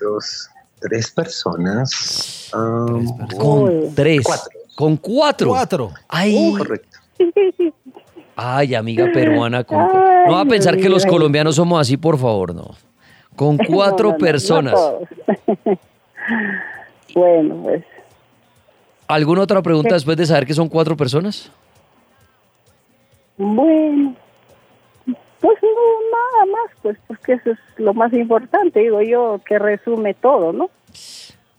Dos, 0.00 0.50
tres 0.80 1.10
personas. 1.10 2.50
um, 2.54 3.06
Con 3.38 3.94
tres. 3.94 4.22
Cuatro. 4.24 4.50
Con 4.74 4.96
cuatro. 4.96 5.48
Cuatro. 5.50 5.90
Ay, 6.08 6.54
correcto. 6.56 6.98
ay, 8.36 8.74
amiga 8.74 9.06
peruana. 9.12 9.64
Con... 9.64 9.80
Ay, 9.80 9.88
no 10.26 10.32
va 10.32 10.40
a 10.40 10.44
pensar 10.46 10.76
que 10.76 10.88
los 10.88 11.06
colombianos 11.06 11.56
somos 11.56 11.80
así, 11.80 11.96
por 11.96 12.18
favor, 12.18 12.54
no. 12.54 12.74
Con 13.36 13.56
cuatro 13.68 14.10
No, 14.10 14.12
no, 14.12 14.18
no, 14.18 14.18
no 14.18 14.18
personas. 14.18 14.74
bueno, 17.14 17.56
pues 17.62 17.84
¿Alguna 19.08 19.42
otra 19.42 19.60
pregunta 19.62 19.94
después 19.94 20.16
de 20.16 20.24
saber 20.26 20.46
que 20.46 20.54
son 20.54 20.68
cuatro 20.68 20.96
personas? 20.96 21.50
bueno. 23.36 24.16
Nada 26.12 26.46
más, 26.46 26.70
pues 26.82 26.98
porque 27.06 27.34
eso 27.34 27.50
es 27.52 27.58
lo 27.76 27.94
más 27.94 28.12
importante, 28.12 28.80
digo 28.80 29.00
yo, 29.02 29.40
que 29.44 29.58
resume 29.58 30.14
todo, 30.14 30.52
¿no? 30.52 30.70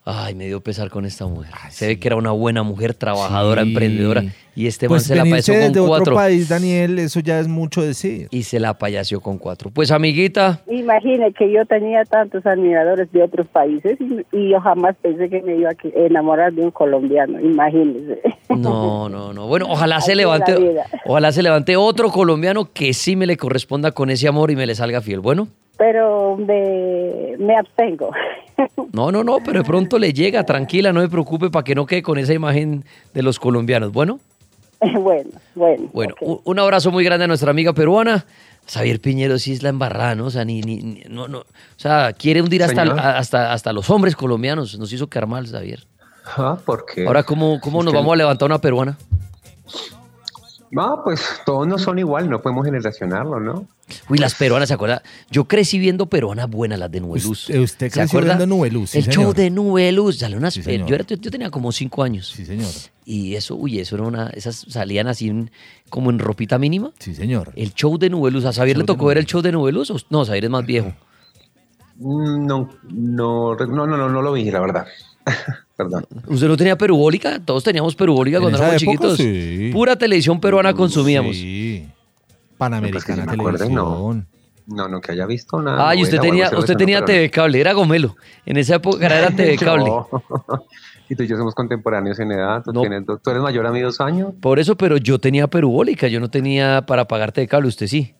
Ay, 0.05 0.35
me 0.35 0.47
dio 0.47 0.59
pesar 0.59 0.89
con 0.89 1.05
esta 1.05 1.25
mujer. 1.27 1.51
Se 1.69 1.87
ve 1.87 1.97
que 1.97 2.09
era 2.09 2.17
una 2.17 2.31
buena 2.31 2.61
mujer, 2.63 2.93
trabajadora, 2.93 3.63
Sí. 3.63 3.69
emprendedora. 3.69 4.23
Y 4.53 4.67
este 4.67 4.87
man 4.87 4.95
Pues 4.97 5.03
se 5.05 5.15
la 5.15 5.23
payaseó 5.23 5.55
desde 5.55 5.71
con 5.71 5.81
otro 5.83 5.87
cuatro. 5.87 6.15
país, 6.15 6.49
Daniel, 6.49 6.99
eso 6.99 7.21
ya 7.21 7.39
es 7.39 7.47
mucho 7.47 7.81
decir. 7.81 8.27
Y 8.29 8.43
se 8.43 8.59
la 8.59 8.73
payaseó 8.77 9.21
con 9.21 9.37
cuatro. 9.37 9.69
Pues, 9.73 9.91
amiguita, 9.91 10.59
Imagine 10.69 11.31
que 11.31 11.49
yo 11.51 11.65
tenía 11.65 12.03
tantos 12.03 12.45
admiradores 12.45 13.09
de 13.13 13.23
otros 13.23 13.47
países 13.47 13.97
y, 14.01 14.25
y 14.37 14.49
yo 14.49 14.59
jamás 14.59 14.95
pensé 15.01 15.29
que 15.29 15.41
me 15.41 15.55
iba 15.55 15.69
a 15.69 15.75
enamorar 15.95 16.51
de 16.51 16.63
un 16.63 16.71
colombiano, 16.71 17.39
imagínese. 17.39 18.19
no, 18.49 19.07
no, 19.07 19.31
no. 19.33 19.47
Bueno, 19.47 19.67
ojalá 19.69 20.01
se 20.01 20.11
Así 20.11 20.17
levante, 20.17 20.75
ojalá 21.05 21.31
se 21.31 21.41
levante 21.43 21.77
otro 21.77 22.09
colombiano 22.09 22.69
que 22.73 22.93
sí 22.93 23.15
me 23.15 23.25
le 23.25 23.37
corresponda 23.37 23.91
con 23.93 24.09
ese 24.09 24.27
amor 24.27 24.51
y 24.51 24.57
me 24.57 24.65
le 24.65 24.75
salga 24.75 24.99
fiel. 25.01 25.21
Bueno, 25.21 25.47
Pero 25.77 26.35
me, 26.37 27.35
me 27.39 27.55
abstengo. 27.55 28.11
No, 28.91 29.11
no, 29.11 29.23
no, 29.23 29.37
pero 29.43 29.59
de 29.59 29.65
pronto 29.65 29.97
le 29.99 30.13
llega, 30.13 30.43
tranquila, 30.45 30.93
no 30.93 31.01
me 31.01 31.09
preocupe 31.09 31.49
para 31.49 31.63
que 31.63 31.75
no 31.75 31.85
quede 31.85 32.01
con 32.03 32.17
esa 32.17 32.33
imagen 32.33 32.85
de 33.13 33.23
los 33.23 33.39
colombianos. 33.39 33.91
Bueno, 33.91 34.19
bueno, 34.81 35.29
bueno. 35.55 35.89
bueno, 35.93 36.15
un- 36.21 36.59
abrazo 36.59 36.91
muy 36.91 37.03
grande 37.03 37.25
a 37.25 37.27
nuestra 37.27 37.51
amiga 37.51 37.73
peruana. 37.73 38.25
Xavier 38.67 38.99
Piñero 39.01 39.37
sí 39.39 39.51
es 39.53 39.61
la 39.63 39.69
embarrada, 39.69 40.15
¿no? 40.15 40.25
O 40.27 40.29
sea, 40.31 40.45
ni, 40.45 40.61
ni, 40.61 40.77
ni- 40.77 41.03
no, 41.09 41.27
no. 41.27 41.39
O 41.39 41.45
sea, 41.77 42.13
quiere 42.13 42.41
hundir 42.41 42.63
hasta, 42.63 42.83
hasta, 43.17 43.51
hasta 43.53 43.73
los 43.73 43.89
hombres 43.89 44.15
colombianos. 44.15 44.77
Nos 44.79 44.91
hizo 44.93 45.07
quedar 45.07 45.27
mal, 45.27 45.47
Xavier. 45.47 45.85
Ah, 46.37 46.57
¿Por 46.65 46.85
qué? 46.85 47.05
Ahora, 47.05 47.23
¿cómo, 47.23 47.59
cómo 47.59 47.83
nos 47.83 47.91
que- 47.91 47.97
vamos 47.97 48.13
a 48.13 48.15
levantar 48.17 48.45
una 48.45 48.59
peruana? 48.61 48.97
No, 50.75 51.01
pues 51.03 51.21
todos 51.45 51.67
no 51.67 51.77
son 51.77 51.99
igual, 51.99 52.27
no 52.29 52.41
podemos 52.41 52.65
generacionarlo, 52.65 53.39
¿no? 53.39 53.67
Uy, 54.09 54.17
las 54.17 54.33
peruanas, 54.33 54.69
¿se 54.69 54.73
acuerda? 54.73 55.03
Yo 55.29 55.45
crecí 55.45 55.77
viendo 55.77 56.07
peruanas 56.07 56.49
buenas, 56.49 56.79
las 56.79 56.89
de 56.91 56.99
Nubeluz. 56.99 57.25
Usted- 57.41 57.59
usted 57.59 57.87
¿Se 57.89 57.99
creció 57.99 58.19
acuerda? 58.19 58.37
viendo 58.37 58.55
Nubeluz, 58.55 58.89
sí, 58.89 58.97
El 58.97 59.03
señor. 59.03 59.15
show 59.21 59.33
de 59.33 59.49
Nubeluz, 59.51 60.17
salió 60.17 60.37
unas 60.37 60.55
Sí, 60.55 60.63
yo, 60.63 60.95
era- 60.95 61.05
yo 61.05 61.29
tenía 61.31 61.51
como 61.51 61.71
cinco 61.71 62.01
años. 62.01 62.33
Sí, 62.35 62.43
señor. 62.43 62.71
Y 63.05 63.35
eso, 63.35 63.55
uy, 63.55 63.79
eso 63.79 63.95
era 63.95 64.05
una. 64.05 64.27
Esas 64.29 64.65
salían 64.67 65.07
así 65.07 65.27
en- 65.29 65.51
como 65.89 66.09
en 66.09 66.17
ropita 66.17 66.57
mínima. 66.57 66.91
Sí, 66.97 67.13
señor. 67.13 67.51
El 67.55 67.73
show 67.75 67.99
de 67.99 68.09
Nubeluz. 68.09 68.45
¿A 68.45 68.53
Xavier 68.53 68.77
le 68.77 68.83
tocó 68.85 69.05
ver 69.05 69.19
el 69.19 69.25
show 69.27 69.41
de 69.43 69.51
Nubeluz? 69.51 69.91
o- 69.91 69.97
No, 70.09 70.25
Xavier 70.25 70.45
es 70.45 70.49
más 70.49 70.65
viejo. 70.65 70.91
Mm, 71.97 72.47
No, 72.47 72.69
no, 72.89 73.55
no, 73.55 73.67
no, 73.67 73.85
no, 73.97 74.09
no 74.09 74.21
lo 74.23 74.33
vi, 74.33 74.49
la 74.49 74.59
verdad. 74.59 74.87
Perdón. 75.75 76.05
¿Usted 76.27 76.47
no 76.47 76.55
tenía 76.57 76.77
perubólica? 76.77 77.39
Todos 77.43 77.63
teníamos 77.63 77.95
perubólica 77.95 78.39
cuando 78.39 78.57
éramos 78.59 78.81
época, 78.81 78.91
chiquitos. 78.91 79.17
sí. 79.17 79.69
Pura 79.73 79.95
televisión 79.95 80.39
peruana 80.39 80.73
consumíamos. 80.73 81.35
Sí. 81.35 81.85
Pues 81.87 82.57
Panamericana 82.57 83.23
acuerde, 83.23 83.69
no. 83.69 83.83
Televisión. 83.85 84.27
No, 84.67 84.87
no, 84.87 85.01
que 85.01 85.11
haya 85.11 85.25
visto 85.25 85.61
nada. 85.61 85.89
Ah, 85.89 85.95
y 85.95 86.03
usted 86.03 86.19
tenía, 86.19 86.49
usted 86.57 86.77
tenía 86.77 87.03
TV 87.03 87.29
Cable, 87.29 87.59
era 87.59 87.73
Gomelo. 87.73 88.15
En 88.45 88.55
esa 88.57 88.75
época 88.75 89.05
era 89.07 89.29
TV 89.35 89.57
Cable. 89.57 89.91
Y 91.09 91.15
tú 91.15 91.23
y 91.23 91.27
yo 91.27 91.35
somos 91.35 91.53
contemporáneos 91.53 92.17
en 92.19 92.31
edad. 92.31 92.63
Tú, 92.63 92.71
No. 92.71 92.79
tienes 92.79 93.05
dos- 93.05 93.21
tú 93.21 93.29
eres 93.29 93.43
mayor 93.43 93.67
a 93.67 93.71
mí 93.71 93.81
dos 93.81 93.99
años. 93.99 94.33
Por 94.39 94.57
eso, 94.57 94.77
pero 94.77 94.95
yo 94.95 95.19
tenía 95.19 95.47
perubólica, 95.47 96.07
yo 96.07 96.21
no 96.21 96.29
tenía 96.29 96.85
para 96.87 97.07
pagar 97.09 97.33
TV 97.33 97.45
Cable, 97.47 97.67
usted 97.67 97.87
sí. 97.87 98.13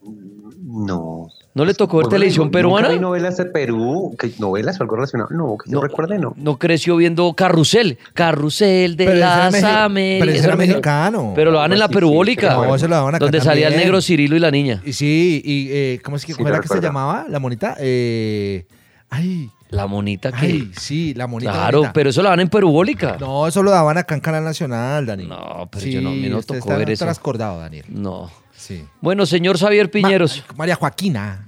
No. 0.62 1.28
¿No 1.56 1.66
le 1.66 1.74
tocó 1.76 1.98
ver 2.00 2.08
televisión 2.08 2.50
peruana? 2.50 2.88
vi 2.90 3.00
novelas 3.00 3.38
de 3.38 3.46
Perú? 3.46 4.16
¿Qué, 4.18 4.32
¿Novelas 4.40 4.80
o 4.80 4.84
algo 4.84 4.96
relacionado? 4.96 5.30
No, 5.32 5.56
que 5.64 5.70
yo 5.70 5.82
recuerde, 5.82 6.18
no. 6.18 6.34
No 6.36 6.58
creció 6.58 6.96
viendo 6.98 7.32
Carrusel, 7.34 8.00
Carrusel 8.16 8.96
de 8.96 9.06
Pero 9.06 9.18
las 9.20 9.54
Américas. 9.54 9.92
pero 10.20 10.32
ese 10.32 10.40
Eso 10.40 10.48
era 10.48 10.56
mexi- 10.56 10.68
mexicano. 10.70 11.34
Pero 11.36 11.52
lo 11.52 11.60
dan 11.60 11.74
en 11.74 11.80
la 11.80 11.86
Sí, 11.86 11.92
sí, 11.92 11.94
perubólica. 11.96 12.56
sí, 12.56 12.62
No, 12.68 12.78
se 12.80 12.88
lo 12.88 12.96
daban 12.96 13.16
acá 13.16 13.26
Donde 13.26 13.40
salía 13.42 13.68
el 13.68 13.76
negro 13.78 14.02
Cirilo 14.02 14.36
y 14.36 14.40
la 14.40 14.50
niña. 14.50 14.82
Y 14.84 14.94
sí, 14.94 15.42
y 15.46 15.68
eh, 15.72 16.00
¿cómo 16.04 16.18
es 16.18 16.26
que 16.26 16.34
Sí, 16.34 16.38
cómo 16.38 16.50
lo 16.50 16.56
era 16.56 16.62
que 16.62 16.68
se 16.70 16.82
llamaba 16.82 17.26
la 17.30 17.38
monita? 17.40 17.76
Eh, 17.80 18.66
ay, 19.12 19.50
La 19.74 19.88
monita 19.88 20.32
que. 20.32 20.46
ay, 20.46 20.72
sí, 20.78 21.14
la 21.14 21.28
monita. 21.28 21.52
claro, 21.52 21.80
bonita. 21.80 21.94
pero 21.94 22.10
eso 22.12 22.22
lo 22.22 22.30
dan 22.30 22.40
en 22.40 22.50
perubólica. 22.50 23.18
No, 23.20 23.48
eso 23.48 23.64
lo 23.64 23.72
daban 23.72 23.98
acá 23.98 24.16
en 24.16 24.22
Canal 24.22 24.44
Nacional, 24.44 25.06
Dani. 25.06 25.26
No, 25.26 25.68
pero 25.72 25.86
yo 25.86 26.02
no- 26.02 26.12
mí 26.12 26.30
no 26.30 26.42
tocó 26.42 26.60
está 26.60 26.78
ver 26.78 26.90
eso. 26.92 27.06
trascordado, 27.06 27.60
Daniel. 27.60 27.86
No. 27.90 28.32
Sí. 28.56 28.84
Bueno, 29.02 29.26
señor 29.26 29.58
Xavier 29.58 29.90
Piñeros. 29.92 30.44
Ma- 30.50 30.56
María 30.60 30.76
Joaquina. 30.76 31.48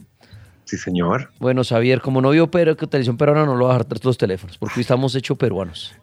Sí, 0.66 0.78
señor. 0.78 1.30
Bueno, 1.40 1.64
Xavier, 1.64 2.02
como 2.02 2.22
no 2.22 2.32
vio 2.32 2.50
pero 2.50 2.76
que 2.76 2.88
televisión 2.88 3.18
peruana, 3.18 3.46
no 3.46 3.56
lo 3.56 3.66
va 3.68 3.76
a 3.76 3.78
dejar 3.78 4.04
los 4.04 4.18
teléfonos, 4.18 4.58
porque 4.58 4.74
hoy 4.78 4.82
estamos 4.82 5.14
hechos 5.14 5.38
peruanos. 5.38 5.94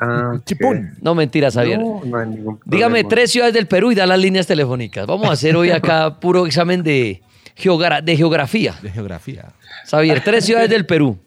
Ah, 0.00 0.32
ok. 0.36 0.44
Chipún. 0.44 0.94
No, 1.00 1.14
mentira, 1.14 1.52
Xavier. 1.52 1.78
No, 1.78 2.00
no 2.04 2.18
hay 2.18 2.28
ningún 2.28 2.58
Dígame 2.64 3.04
tres 3.04 3.30
ciudades 3.30 3.54
del 3.54 3.68
Perú 3.68 3.92
y 3.92 3.94
da 3.94 4.04
las 4.06 4.18
líneas 4.18 4.48
telefónicas. 4.48 5.06
Vamos 5.06 5.28
a 5.28 5.32
hacer 5.34 5.54
hoy 5.54 5.70
acá 5.70 6.18
puro 6.18 6.46
examen 6.46 6.82
de, 6.82 7.22
geogra- 7.56 8.02
de 8.02 8.16
geografía. 8.16 8.74
De 8.82 8.90
geografía. 8.90 9.52
Xavier, 9.88 10.20
tres 10.24 10.44
ciudades 10.44 10.68
del 10.68 10.84
Perú. 10.84 11.20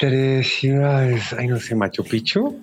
Tres 0.00 0.48
ciudades. 0.58 1.32
Ay, 1.38 1.46
no 1.48 1.60
sé, 1.60 1.74
Machu 1.74 2.02
Picchu. 2.04 2.58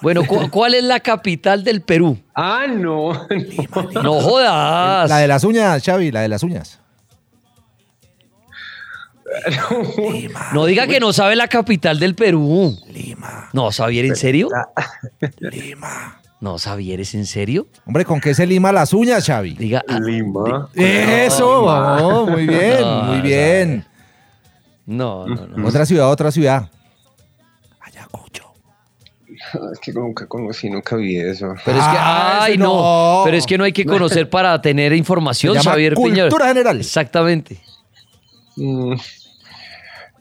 Bueno, 0.00 0.24
¿cu- 0.24 0.48
¿cuál 0.50 0.74
es 0.74 0.84
la 0.84 1.00
capital 1.00 1.64
del 1.64 1.80
Perú? 1.82 2.18
Ah, 2.34 2.66
no. 2.68 3.12
no. 3.94 4.02
No 4.02 4.20
jodas. 4.20 5.08
La 5.10 5.18
de 5.18 5.26
las 5.28 5.42
uñas, 5.44 5.82
Xavi, 5.84 6.10
la 6.12 6.20
de 6.22 6.28
las 6.28 6.42
uñas. 6.42 6.78
No 10.54 10.64
diga 10.66 10.86
que 10.86 11.00
no 11.00 11.12
sabe 11.12 11.36
la 11.36 11.48
capital 11.48 11.98
del 11.98 12.14
Perú. 12.14 12.76
Lima. 12.88 13.50
No, 13.52 13.70
Xavier, 13.70 14.04
¿en 14.06 14.16
serio? 14.16 14.48
Lima. 15.40 16.20
No, 16.40 16.58
Xavier, 16.58 17.00
¿es 17.00 17.14
en 17.14 17.26
serio? 17.26 17.66
Hombre, 17.86 18.04
¿con 18.04 18.20
qué 18.20 18.34
se 18.34 18.46
lima 18.46 18.70
las 18.70 18.92
uñas, 18.92 19.26
Xavi? 19.26 19.54
Diga, 19.54 19.82
ah, 19.88 19.98
Lima. 19.98 20.68
Eso, 20.74 21.62
vamos, 21.64 22.30
muy 22.30 22.46
bien, 22.46 22.80
No, 22.80 23.02
muy 23.04 23.20
bien. 23.22 23.84
no, 24.86 25.26
no, 25.26 25.46
no. 25.48 25.66
Otra 25.68 25.84
ciudad, 25.86 26.10
otra 26.10 26.30
ciudad. 26.30 26.68
Ayacucho. 28.12 28.44
Es 29.72 29.80
que 29.80 29.92
nunca 29.92 30.26
conocí, 30.26 30.70
nunca 30.70 30.96
vi 30.96 31.16
eso. 31.18 31.54
Pero 31.64 31.78
es 31.78 31.84
que, 31.84 31.90
Ah, 31.98 32.38
ay, 32.42 32.56
no. 32.56 32.64
no. 33.18 33.22
Pero 33.24 33.36
es 33.36 33.46
que 33.46 33.58
no 33.58 33.64
hay 33.64 33.72
que 33.72 33.84
conocer 33.84 34.30
para 34.30 34.60
tener 34.62 34.92
información, 34.92 35.54
Se 35.54 35.60
llama 35.60 35.72
Xavier 35.72 35.94
cultura 35.94 36.46
general. 36.48 36.78
Exactamente. 36.80 37.58
Mm, 38.56 38.94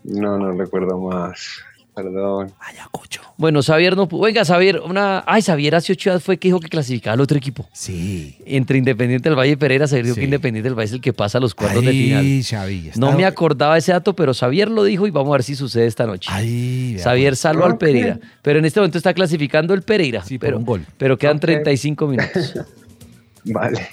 No, 0.04 0.38
no 0.38 0.52
recuerdo 0.52 1.00
más. 1.00 1.48
Perdón. 1.96 2.52
Ayacucho. 2.60 3.22
Bueno, 3.38 3.62
Xavier 3.64 3.96
no 3.96 4.08
pudo. 4.10 4.24
Venga, 4.24 4.44
Xavier, 4.44 4.82
una. 4.82 5.24
Ay, 5.26 5.42
Xavier 5.42 5.76
hace 5.76 5.94
ocho 5.94 6.10
días 6.10 6.22
fue 6.22 6.38
que 6.38 6.50
dijo 6.50 6.60
que 6.60 6.68
clasificaba 6.68 7.14
al 7.14 7.22
otro 7.22 7.38
equipo. 7.38 7.70
Sí. 7.74 8.38
Entre 8.46 8.78
Independiente 8.78 9.30
del 9.30 9.38
Valle 9.40 9.54
y 9.54 9.56
Pereira, 9.56 9.88
se 9.88 10.04
dijo 10.04 10.14
Sí. 10.16 10.20
que 10.20 10.26
Independiente 10.26 10.68
del 10.68 10.76
Valle 10.78 10.88
es 10.88 10.92
el 10.94 11.00
que 11.02 11.14
pasa 11.14 11.38
a 11.38 11.42
los 11.42 11.56
cuartos 11.56 11.84
de 11.84 11.90
Ay, 11.92 12.04
final. 12.04 12.44
Xavi. 12.44 12.88
está- 12.90 13.00
No 13.00 13.14
me 13.14 13.24
acordaba 13.26 13.78
ese 13.78 13.94
dato, 13.94 14.14
pero 14.14 14.34
Xavier 14.34 14.70
lo 14.70 14.84
dijo 14.84 15.08
y 15.08 15.12
vamos 15.12 15.30
a 15.30 15.38
ver 15.38 15.44
si 15.44 15.56
sucede 15.56 15.86
esta 15.86 16.06
noche. 16.06 16.30
Ay, 16.34 16.98
Xavier 17.02 17.36
salvo 17.38 17.64
al 17.64 17.72
Ok. 17.74 17.80
Pereira. 17.80 18.20
Pero 18.42 18.60
en 18.60 18.66
este 18.66 18.82
momento 18.82 18.98
está 18.98 19.14
clasificando 19.14 19.74
el 19.74 19.82
Pereira. 19.84 20.22
Sí, 20.24 20.38
por 20.38 20.48
pero, 20.48 20.58
un 20.58 20.66
gol. 20.66 20.86
pero 20.98 21.18
quedan 21.18 21.38
Ok. 21.38 21.42
35 21.44 22.08
minutos. 22.08 22.54
Vale. 23.46 23.88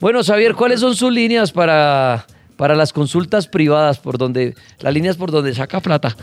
Bueno, 0.00 0.22
Xavier, 0.24 0.54
¿cuáles 0.54 0.80
son 0.80 0.96
sus 0.96 1.12
líneas 1.12 1.52
para, 1.52 2.26
para 2.56 2.74
las 2.74 2.92
consultas 2.92 3.46
privadas? 3.46 3.98
Por 3.98 4.18
donde, 4.18 4.54
las 4.80 4.92
líneas 4.94 5.16
por 5.16 5.30
donde 5.30 5.54
saca 5.54 5.80
plata. 5.80 6.16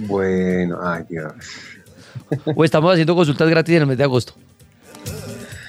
Bueno, 0.00 0.78
ay 0.82 1.04
Dios. 1.08 1.32
Estamos 2.64 2.92
haciendo 2.92 3.14
consultas 3.14 3.48
gratis 3.48 3.74
en 3.74 3.82
el 3.82 3.86
mes 3.86 3.98
de 3.98 4.04
agosto. 4.04 4.34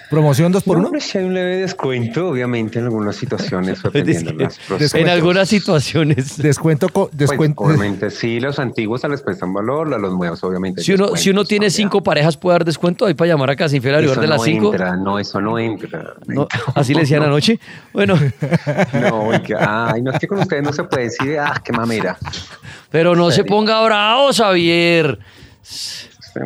Promoción 0.10 0.52
2 0.54 0.63
por 0.63 0.78
No, 0.78 0.84
1 0.84 0.89
pues, 0.91 1.15
hay 1.15 1.26
un 1.26 1.34
leve 1.34 1.58
descuento, 1.58 2.30
obviamente, 2.30 2.80
en 2.80 2.86
algunas 2.86 3.15
situaciones, 3.17 3.84
dependiendo 3.84 4.32
de 4.32 4.43
las 4.80 4.93
En 4.96 5.10
algunas 5.10 5.50
situaciones. 5.50 6.38
Descuento, 6.38 6.88
co- 6.89 7.08
Pues, 7.08 7.17
descuento. 7.17 7.62
obviamente, 7.63 8.10
sí, 8.10 8.39
los 8.39 8.58
antiguos 8.60 9.02
se 9.02 9.10
les 9.10 9.22
prestan 9.22 9.54
valor, 9.54 9.93
a 9.93 9.98
los 9.98 10.13
nuevos, 10.13 10.41
obviamente. 10.43 10.82
Si 10.82 10.93
uno, 10.93 11.15
si 11.17 11.30
uno 11.32 11.43
tiene 11.43 11.70
cinco 11.70 12.02
parejas, 12.04 12.38
puede 12.38 12.56
dar 12.56 12.65
descuento. 12.65 13.06
Hay 13.06 13.15
para 13.15 13.30
llamar 13.30 13.50
a 13.50 13.56
Casinfiel 13.56 13.96
a 13.96 14.00
Eso 14.00 14.22
de 14.22 14.28
las 14.28 14.38
no 14.39 14.43
cinco. 14.46 14.72
entra, 14.72 14.96
no, 14.96 15.20
eso 15.20 15.41
no 15.41 15.60
entra. 15.60 16.13
No, 16.26 16.48
así 16.76 16.93
le 16.93 17.02
decían 17.02 17.24
anoche. 17.24 17.60
Bueno, 17.91 18.15
No, 18.93 19.30
que- 19.43 19.56
ay, 19.60 20.02
no 20.02 20.12
es 20.12 20.20
que 20.20 20.28
con 20.28 20.39
ustedes 20.39 20.63
no 20.63 20.72
se 20.72 20.84
puede 20.86 21.04
decir, 21.06 21.38
ah, 21.39 21.62
qué 21.63 21.74
mamera. 21.74 22.17
pero 22.89 23.15
no 23.15 23.30
se 23.32 23.43
ponga 23.43 23.82
bravo, 23.84 24.30
Xavier. 24.32 25.20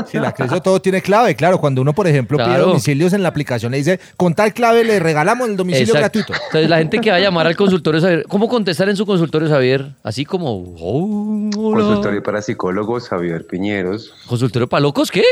Si 0.07 0.17
la 0.17 0.33
Creso 0.33 0.61
todo 0.61 0.81
tiene 0.81 1.01
clave, 1.01 1.33
claro. 1.33 1.59
Cuando 1.59 1.81
uno, 1.81 1.93
por 1.93 2.05
ejemplo, 2.07 2.37
pide 2.37 2.57
domicilios 2.57 3.13
en 3.13 3.23
la 3.23 3.29
aplicación, 3.29 3.71
le 3.71 3.77
dice, 3.77 3.97
con 4.17 4.33
tal 4.33 4.53
clave 4.53 4.83
le 4.83 4.99
regalamos 4.99 5.47
el 5.47 5.55
domicilio 5.55 5.95
Exacto. 5.95 6.19
gratuito. 6.19 6.43
Entonces, 6.47 6.69
la 6.69 6.79
gente 6.79 6.99
que 6.99 7.09
va 7.09 7.15
a 7.15 7.21
llamar 7.21 7.47
al 7.47 7.55
consultorio 7.55 8.01
Xavier, 8.01 8.25
¿cómo 8.27 8.49
contestar 8.49 8.89
en 8.89 8.97
su 8.97 9.05
consultorio 9.05 9.47
Xavier? 9.47 9.93
Así 10.03 10.25
como, 10.25 10.75
oh, 10.77 11.49
hola. 11.57 11.85
Consultorio 11.85 12.21
para 12.21 12.41
psicólogos 12.41 13.07
Javier 13.07 13.47
Piñeros. 13.47 14.13
¿Consultorio 14.27 14.67
para 14.67 14.81
locos? 14.81 15.09
¿Qué? 15.09 15.23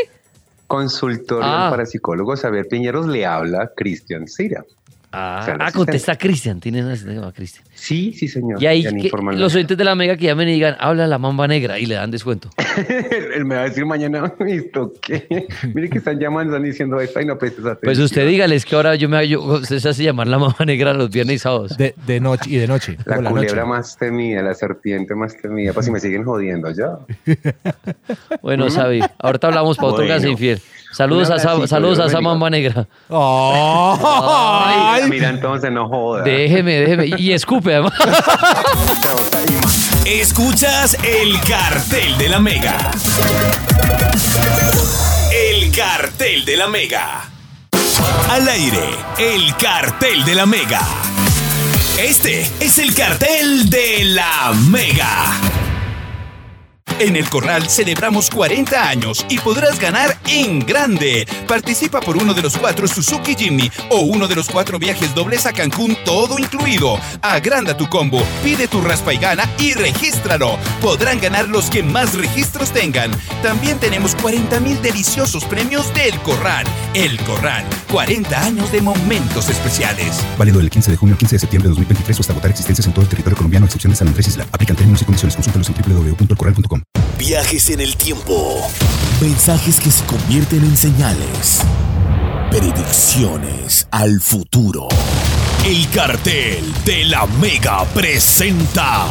Consultorio 0.68 1.46
Ah. 1.50 1.68
para 1.72 1.86
psicólogos 1.86 2.42
Javier 2.42 2.68
Piñeros 2.68 3.08
le 3.08 3.26
habla 3.26 3.72
Cristian 3.76 4.28
Cira. 4.28 4.66
Ah, 5.12 5.40
O 5.42 5.46
sea, 5.46 5.58
no 5.58 5.64
ah, 5.66 5.72
contesta 5.72 6.18
Cristian. 6.18 6.60
Tiene 6.60 6.82
una 6.84 6.92
asistente 6.92 7.16
llamada 7.16 7.32
Cristian. 7.34 7.64
Sí, 7.74 8.12
sí, 8.14 8.28
señor. 8.28 8.62
Y 8.62 8.66
ahí 8.66 8.84
que 8.84 9.10
los 9.34 9.56
oyentes 9.56 9.78
de 9.78 9.84
la 9.86 9.96
mega 9.96 10.18
que 10.18 10.26
llamen 10.26 10.50
y 10.50 10.54
digan, 10.54 10.76
habla 10.80 11.08
la 11.08 11.18
mamba 11.18 11.48
negra 11.48 11.80
y 11.80 11.86
le 11.86 11.96
dan 11.96 12.12
descuento. 12.12 12.50
Él 13.36 13.46
me 13.46 13.56
va 13.56 13.62
a 13.62 13.64
decir 13.70 13.86
mañana, 13.86 14.34
¿esto 14.46 14.92
qué? 15.02 15.48
Mire 15.74 15.90
que 15.90 16.00
están 16.00 16.20
llamando, 16.20 16.54
están 16.56 16.70
diciendo 16.70 17.00
esto 17.00 17.22
y 17.22 17.26
no 17.26 17.38
prestes 17.38 17.60
atención. 17.66 17.80
Pues 17.84 18.00
usted 18.00 18.28
dígales 18.28 18.66
que 18.66 18.76
ahora 18.76 18.96
yo 18.96 19.08
me 19.08 19.26
yo, 19.28 19.42
usted 19.42 19.80
se 19.80 19.90
hace 19.90 20.04
llamar 20.04 20.28
la 20.28 20.40
mamba 20.40 20.66
negra 20.66 20.94
los 20.94 21.10
viernes 21.10 21.36
y 21.38 21.40
sábados. 21.40 21.78
De, 21.78 21.96
de 22.06 22.20
noche 22.20 22.50
y 22.50 22.58
de 22.58 22.68
noche. 22.68 22.98
La 23.06 23.18
culebra 23.18 23.42
noche. 23.42 23.64
más 23.66 23.98
temida, 23.98 24.42
la 24.42 24.54
serpiente 24.54 25.16
más 25.16 25.38
temida. 25.38 25.72
Pues 25.72 25.86
si 25.86 25.92
me 25.92 26.00
siguen 26.00 26.26
jodiendo 26.26 26.70
ya. 26.72 26.98
Bueno, 28.42 28.70
Sabi, 28.70 29.02
ahorita 29.20 29.48
hablamos 29.48 29.78
para 29.78 29.90
otro 29.90 30.04
Bueno. 30.04 30.16
caso 30.16 30.28
infiel. 30.28 30.62
Saludos 30.98 31.30
a 31.30 31.36
abracito, 31.36 31.68
saludos 31.68 32.00
a 32.00 32.08
negra. 32.50 32.88
¡Ay! 33.12 35.04
Mira, 35.08 35.30
entonces 35.30 35.72
no 35.72 35.88
joda. 35.88 36.24
Déjeme, 36.24 36.74
déjeme. 36.74 37.06
Y 37.20 37.34
escupe 37.34 37.76
además. 37.76 37.94
Escuchas 40.06 40.98
el 41.04 41.40
cartel 41.42 42.18
de 42.18 42.30
la 42.30 42.40
Mega. 42.40 42.90
El 45.32 45.72
cartel 45.72 46.46
de 46.46 46.58
la 46.58 46.68
Mega. 46.68 47.30
Al 48.32 48.48
aire, 48.48 48.90
el 49.20 49.56
cartel 49.56 50.26
de 50.26 50.34
la 50.34 50.48
Mega. 50.48 50.82
Este 52.00 52.50
es 52.60 52.80
el 52.80 52.96
cartel 52.96 53.70
de 53.70 54.04
la 54.04 54.52
Mega. 54.68 55.57
En 57.00 57.16
el 57.16 57.30
Corral 57.30 57.70
celebramos 57.70 58.32
40 58.32 58.90
años 58.90 59.24
y 59.30 59.38
podrás 59.38 59.80
ganar 59.80 60.18
en 60.28 60.60
grande. 60.60 61.28
Participa 61.48 62.00
por 62.00 62.18
uno 62.18 62.34
de 62.34 62.42
los 62.42 62.58
cuatro 62.58 62.88
Suzuki 62.88 63.36
Jimny 63.36 63.70
o 63.92 64.00
uno 64.00 64.28
de 64.28 64.34
los 64.34 64.50
cuatro 64.50 64.80
viajes 64.80 65.14
dobles 65.14 65.46
a 65.46 65.54
Cancún, 65.54 65.96
todo 66.04 66.40
incluido. 66.40 67.00
Agranda 67.22 67.78
tu 67.78 67.88
combo, 67.88 68.24
pide 68.44 68.68
tu 68.68 68.82
raspa 68.82 69.14
y 69.14 69.18
gana 69.18 69.48
y 69.60 69.74
regístralo. 69.74 70.58
Podrán 70.82 71.20
ganar 71.20 71.48
los 71.48 71.70
que 71.70 71.84
más 71.84 72.16
registros 72.16 72.72
tengan. 72.72 73.12
También 73.44 73.78
tenemos 73.78 74.16
40 74.16 74.60
mil 74.60 74.82
deliciosos 74.82 75.46
premios 75.46 75.94
del 75.94 76.20
Corral. 76.22 76.66
El 76.96 77.16
Corral, 77.26 77.64
40 77.92 78.44
años 78.44 78.72
de 78.72 78.82
momentos 78.82 79.50
especiales. 79.50 80.20
Válido 80.36 80.58
del 80.58 80.72
15 80.72 80.90
de 80.90 80.98
junio 80.98 81.14
al 81.14 81.20
15 81.20 81.36
de 81.36 81.40
septiembre 81.40 81.68
de 81.68 81.76
2023 81.76 82.18
o 82.18 82.22
hasta 82.22 82.34
agotar 82.34 82.50
existencias 82.50 82.88
en 82.88 82.94
todo 82.94 83.04
el 83.04 83.10
territorio 83.10 83.38
colombiano, 83.38 83.66
a 83.66 83.68
excepción 83.68 83.92
de 83.92 83.98
San 83.98 84.08
Andrés 84.08 84.28
Isla. 84.28 84.48
Aplican 84.52 84.76
términos 84.76 85.04
y 85.04 85.06
condiciones. 85.06 85.36
Consúltalos 85.36 85.70
en 85.70 85.76
www.elcorral.com. 85.76 86.87
Viajes 87.18 87.72
en 87.72 87.82
el 87.82 87.98
tiempo. 87.98 88.62
Mensajes 89.20 89.80
que 89.80 89.90
se 89.90 90.06
convierten 90.06 90.64
en 90.64 90.78
señales. 90.78 91.62
Predicciones 92.52 93.88
al 93.92 94.22
futuro. 94.22 94.88
El 95.66 95.90
cartel 95.90 96.64
de 96.86 97.06
la 97.06 97.26
Mega 97.42 97.86
presenta. 97.86 99.08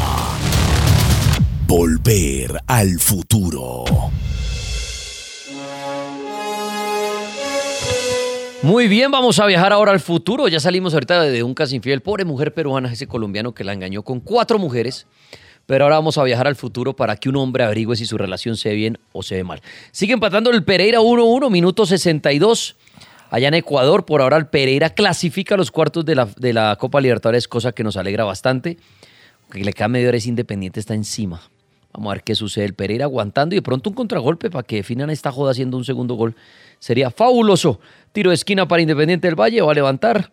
Volver 1.66 2.58
al 2.68 3.00
futuro. 3.00 3.84
Muy 8.62 8.88
bien, 8.88 9.10
vamos 9.10 9.40
a 9.40 9.46
viajar 9.46 9.72
ahora 9.72 9.90
al 9.90 10.00
futuro. 10.00 10.46
Ya 10.48 10.60
salimos 10.60 10.94
ahorita 10.94 11.22
de 11.22 11.42
un 11.42 11.54
casi 11.54 11.76
infiel. 11.76 12.00
Pobre 12.02 12.24
mujer 12.24 12.54
peruana, 12.54 12.92
ese 12.92 13.08
colombiano 13.08 13.52
que 13.52 13.64
la 13.64 13.72
engañó 13.72 14.02
con 14.04 14.20
cuatro 14.20 14.58
mujeres. 14.60 15.06
Pero 15.66 15.84
ahora 15.84 15.96
vamos 15.96 16.16
a 16.16 16.22
viajar 16.22 16.46
al 16.46 16.54
futuro 16.54 16.94
para 16.94 17.16
que 17.16 17.28
un 17.28 17.36
hombre 17.36 17.64
averigüe 17.64 17.96
si 17.96 18.06
su 18.06 18.16
relación 18.16 18.56
se 18.56 18.70
ve 18.70 18.76
bien 18.76 18.98
o 19.12 19.22
se 19.22 19.34
ve 19.34 19.44
mal. 19.44 19.60
Sigue 19.90 20.14
empatando 20.14 20.50
el 20.50 20.62
Pereira 20.62 21.00
1-1, 21.00 21.50
minuto 21.50 21.84
62. 21.84 22.76
Allá 23.30 23.48
en 23.48 23.54
Ecuador, 23.54 24.04
por 24.04 24.22
ahora 24.22 24.36
el 24.36 24.46
Pereira 24.46 24.90
clasifica 24.90 25.56
los 25.56 25.72
cuartos 25.72 26.04
de 26.04 26.14
la, 26.14 26.28
de 26.36 26.52
la 26.52 26.76
Copa 26.76 27.00
Libertadores, 27.00 27.48
cosa 27.48 27.72
que 27.72 27.82
nos 27.82 27.96
alegra 27.96 28.22
bastante. 28.24 28.78
Que 29.50 29.64
le 29.64 29.72
queda 29.72 29.88
medio 29.88 30.08
hora 30.08 30.16
es 30.16 30.26
Independiente, 30.26 30.78
está 30.78 30.94
encima. 30.94 31.42
Vamos 31.92 32.10
a 32.10 32.14
ver 32.14 32.22
qué 32.22 32.36
sucede. 32.36 32.66
El 32.66 32.74
Pereira 32.74 33.06
aguantando 33.06 33.54
y 33.54 33.58
de 33.58 33.62
pronto 33.62 33.90
un 33.90 33.96
contragolpe 33.96 34.50
para 34.50 34.62
que 34.62 34.76
definan 34.76 35.10
esta 35.10 35.32
joda 35.32 35.50
haciendo 35.50 35.76
un 35.76 35.84
segundo 35.84 36.14
gol. 36.14 36.36
Sería 36.78 37.10
fabuloso. 37.10 37.80
Tiro 38.12 38.30
de 38.30 38.34
esquina 38.34 38.68
para 38.68 38.82
Independiente 38.82 39.26
del 39.26 39.34
Valle, 39.34 39.62
va 39.62 39.72
a 39.72 39.74
levantar. 39.74 40.30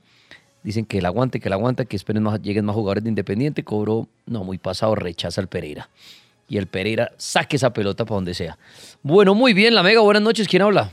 Dicen 0.64 0.86
que 0.86 1.00
el 1.00 1.06
aguante, 1.06 1.40
que 1.40 1.50
el 1.50 1.54
aguante, 1.54 1.86
que 1.86 1.96
esperen 1.96 2.24
más, 2.24 2.42
lleguen 2.42 2.66
más 2.66 2.76
jugadores 2.76 3.04
de 3.04 3.10
Independiente. 3.10 3.64
Cobró, 3.64 4.08
no, 4.26 4.44
muy 4.44 4.58
pasado, 4.58 4.96
rechaza 4.96 5.42
al 5.42 5.48
Pereira. 5.48 5.90
Y 6.48 6.58
el 6.58 6.68
Pereira 6.68 7.12
saque 7.18 7.58
esa 7.58 7.74
pelota 7.74 8.06
para 8.06 8.16
donde 8.16 8.34
sea. 8.34 8.58
Bueno, 9.02 9.36
muy 9.36 9.54
bien, 9.54 9.76
la 9.76 9.84
Mega, 9.84 10.02
buenas 10.02 10.24
noches. 10.24 10.48
¿Quién 10.48 10.62
habla? 10.62 10.92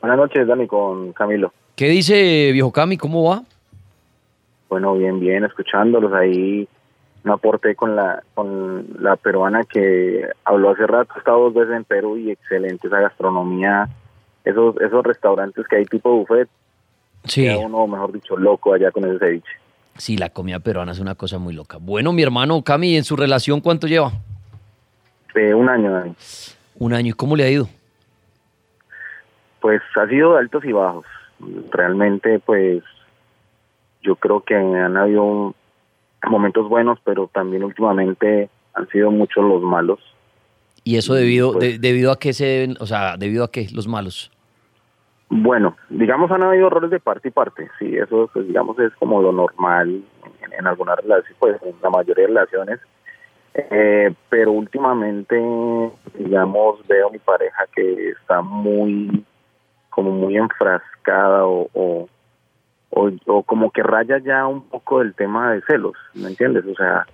Buenas 0.00 0.18
noches, 0.18 0.46
Dani, 0.46 0.66
con 0.66 1.12
Camilo. 1.12 1.52
¿Qué 1.76 1.88
dice 1.88 2.50
Viejo 2.52 2.72
Cami? 2.72 2.96
¿Cómo 2.96 3.24
va? 3.24 3.42
Bueno, 4.68 4.94
bien, 4.94 5.20
bien, 5.20 5.44
escuchándolos 5.44 6.12
ahí. 6.12 6.68
Me 7.24 7.32
aporté 7.32 7.74
con 7.74 7.96
la 7.96 8.22
con 8.34 8.86
la 9.00 9.16
peruana 9.16 9.64
que 9.64 10.28
habló 10.44 10.70
hace 10.70 10.86
rato. 10.86 11.12
He 11.14 11.18
estado 11.18 11.50
dos 11.50 11.54
veces 11.54 11.76
en 11.76 11.84
Perú 11.84 12.16
y 12.16 12.30
excelente 12.30 12.86
esa 12.86 13.00
gastronomía. 13.00 13.88
Esos 14.44 14.76
esos 14.80 15.04
restaurantes 15.04 15.66
que 15.68 15.76
hay 15.76 15.84
tipo 15.84 16.10
buffet. 16.10 16.48
Sí. 17.24 17.42
Queda 17.42 17.58
uno, 17.58 17.86
mejor 17.86 18.12
dicho, 18.12 18.36
loco 18.36 18.72
allá 18.74 18.90
con 18.90 19.04
ese 19.04 19.18
ceviche. 19.18 19.50
Sí, 19.96 20.16
la 20.16 20.30
comida 20.30 20.60
peruana 20.60 20.92
es 20.92 21.00
una 21.00 21.14
cosa 21.16 21.38
muy 21.38 21.52
loca. 21.54 21.78
Bueno, 21.80 22.12
mi 22.12 22.22
hermano 22.22 22.62
Cami, 22.62 22.96
¿en 22.96 23.04
su 23.04 23.16
relación 23.16 23.60
cuánto 23.60 23.86
lleva? 23.88 24.12
De 25.34 25.54
un 25.54 25.68
año, 25.68 25.90
Dani. 25.92 26.14
Un 26.78 26.94
año. 26.94 27.10
¿Y 27.10 27.12
cómo 27.12 27.34
le 27.36 27.44
ha 27.44 27.50
ido? 27.50 27.68
Pues 29.60 29.82
ha 29.96 30.06
sido 30.08 30.34
de 30.34 30.38
altos 30.40 30.64
y 30.64 30.72
bajos. 30.72 31.04
Realmente, 31.70 32.38
pues 32.38 32.82
yo 34.02 34.16
creo 34.16 34.42
que 34.42 34.54
han 34.54 34.96
habido 34.96 35.54
momentos 36.28 36.68
buenos, 36.68 36.98
pero 37.04 37.28
también 37.32 37.64
últimamente 37.64 38.48
han 38.74 38.88
sido 38.88 39.10
muchos 39.10 39.44
los 39.44 39.62
malos. 39.62 39.98
¿Y 40.84 40.96
eso 40.96 41.14
debido, 41.14 41.52
de- 41.54 41.78
debido 41.78 42.12
a 42.12 42.18
qué 42.18 42.32
se 42.32 42.44
deben, 42.46 42.76
o 42.80 42.86
sea, 42.86 43.16
debido 43.16 43.44
a 43.44 43.50
qué 43.50 43.66
los 43.72 43.86
malos? 43.88 44.30
Bueno, 45.30 45.76
digamos 45.90 46.30
han 46.30 46.42
habido 46.42 46.68
errores 46.68 46.90
de 46.90 47.00
parte 47.00 47.28
y 47.28 47.30
parte, 47.30 47.68
sí, 47.78 47.96
eso 47.96 48.30
pues 48.32 48.46
digamos 48.46 48.78
es 48.78 48.94
como 48.94 49.20
lo 49.20 49.30
normal 49.30 50.02
en, 50.50 50.66
algunas 50.66 50.98
relaciones, 50.98 51.36
pues 51.38 51.62
en 51.62 51.74
la 51.82 51.90
mayoría 51.90 52.22
de 52.22 52.28
relaciones, 52.28 52.80
Eh, 53.54 54.14
pero 54.28 54.52
últimamente, 54.52 55.36
digamos, 56.14 56.86
veo 56.86 57.08
a 57.08 57.10
mi 57.10 57.18
pareja 57.18 57.66
que 57.74 58.10
está 58.10 58.40
muy, 58.40 59.24
como 59.90 60.12
muy 60.12 60.36
enfrascada 60.36 61.44
o, 61.44 61.68
o, 61.74 62.08
o, 62.90 63.10
o 63.26 63.42
como 63.42 63.70
que 63.70 63.82
raya 63.82 64.18
ya 64.18 64.46
un 64.46 64.62
poco 64.62 65.00
del 65.00 65.14
tema 65.14 65.52
de 65.52 65.62
celos, 65.62 65.96
¿me 66.14 66.28
entiendes? 66.28 66.64
O 66.66 66.74
sea, 66.74 67.04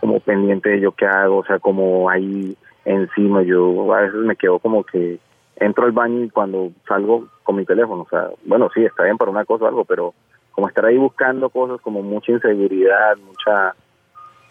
como 0.00 0.20
pendiente 0.20 0.68
de 0.70 0.80
yo 0.80 0.92
qué 0.92 1.06
hago, 1.06 1.38
o 1.38 1.44
sea, 1.44 1.58
como 1.58 2.08
ahí 2.08 2.56
encima, 2.84 3.42
yo 3.42 3.92
a 3.92 4.02
veces 4.02 4.20
me 4.20 4.36
quedo 4.36 4.58
como 4.60 4.84
que 4.84 5.18
entro 5.56 5.84
al 5.84 5.92
baño 5.92 6.24
y 6.24 6.30
cuando 6.30 6.70
salgo 6.88 7.28
con 7.42 7.56
mi 7.56 7.64
teléfono, 7.64 8.02
o 8.02 8.08
sea, 8.08 8.28
bueno, 8.44 8.68
sí, 8.74 8.84
está 8.84 9.04
bien 9.04 9.16
para 9.18 9.30
una 9.30 9.44
cosa 9.44 9.64
o 9.64 9.68
algo, 9.68 9.84
pero 9.84 10.14
como 10.52 10.68
estar 10.68 10.84
ahí 10.84 10.96
buscando 10.96 11.48
cosas, 11.50 11.80
como 11.80 12.02
mucha 12.02 12.32
inseguridad, 12.32 13.16
mucha 13.24 13.74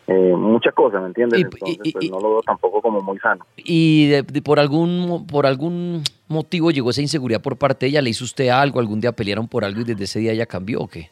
eh, 0.07 0.35
mucha 0.35 0.71
cosa, 0.71 0.99
¿me 0.99 1.07
entiendes? 1.07 1.39
Entonces, 1.53 1.93
pues 1.93 2.09
no 2.11 2.19
lo 2.19 2.29
veo 2.31 2.41
tampoco 2.41 2.81
como 2.81 3.01
muy 3.01 3.17
sano. 3.19 3.45
¿Y 3.55 4.07
de- 4.09 4.23
de- 4.23 4.41
por, 4.41 4.59
algún, 4.59 5.25
por 5.27 5.45
algún 5.45 6.03
motivo 6.27 6.71
llegó 6.71 6.89
esa 6.89 7.01
inseguridad 7.01 7.41
por 7.41 7.55
parte 7.55 7.85
de 7.85 7.91
ella? 7.91 8.01
¿Le 8.01 8.09
hizo 8.09 8.25
usted 8.25 8.49
algo? 8.49 8.79
¿Algún 8.79 8.99
día 8.99 9.11
pelearon 9.13 9.47
por 9.47 9.63
algo 9.63 9.81
y 9.81 9.83
desde 9.85 10.03
ese 10.05 10.19
día 10.19 10.33
ya 10.33 10.45
cambió 10.47 10.81
o 10.81 10.87
qué? 10.87 11.09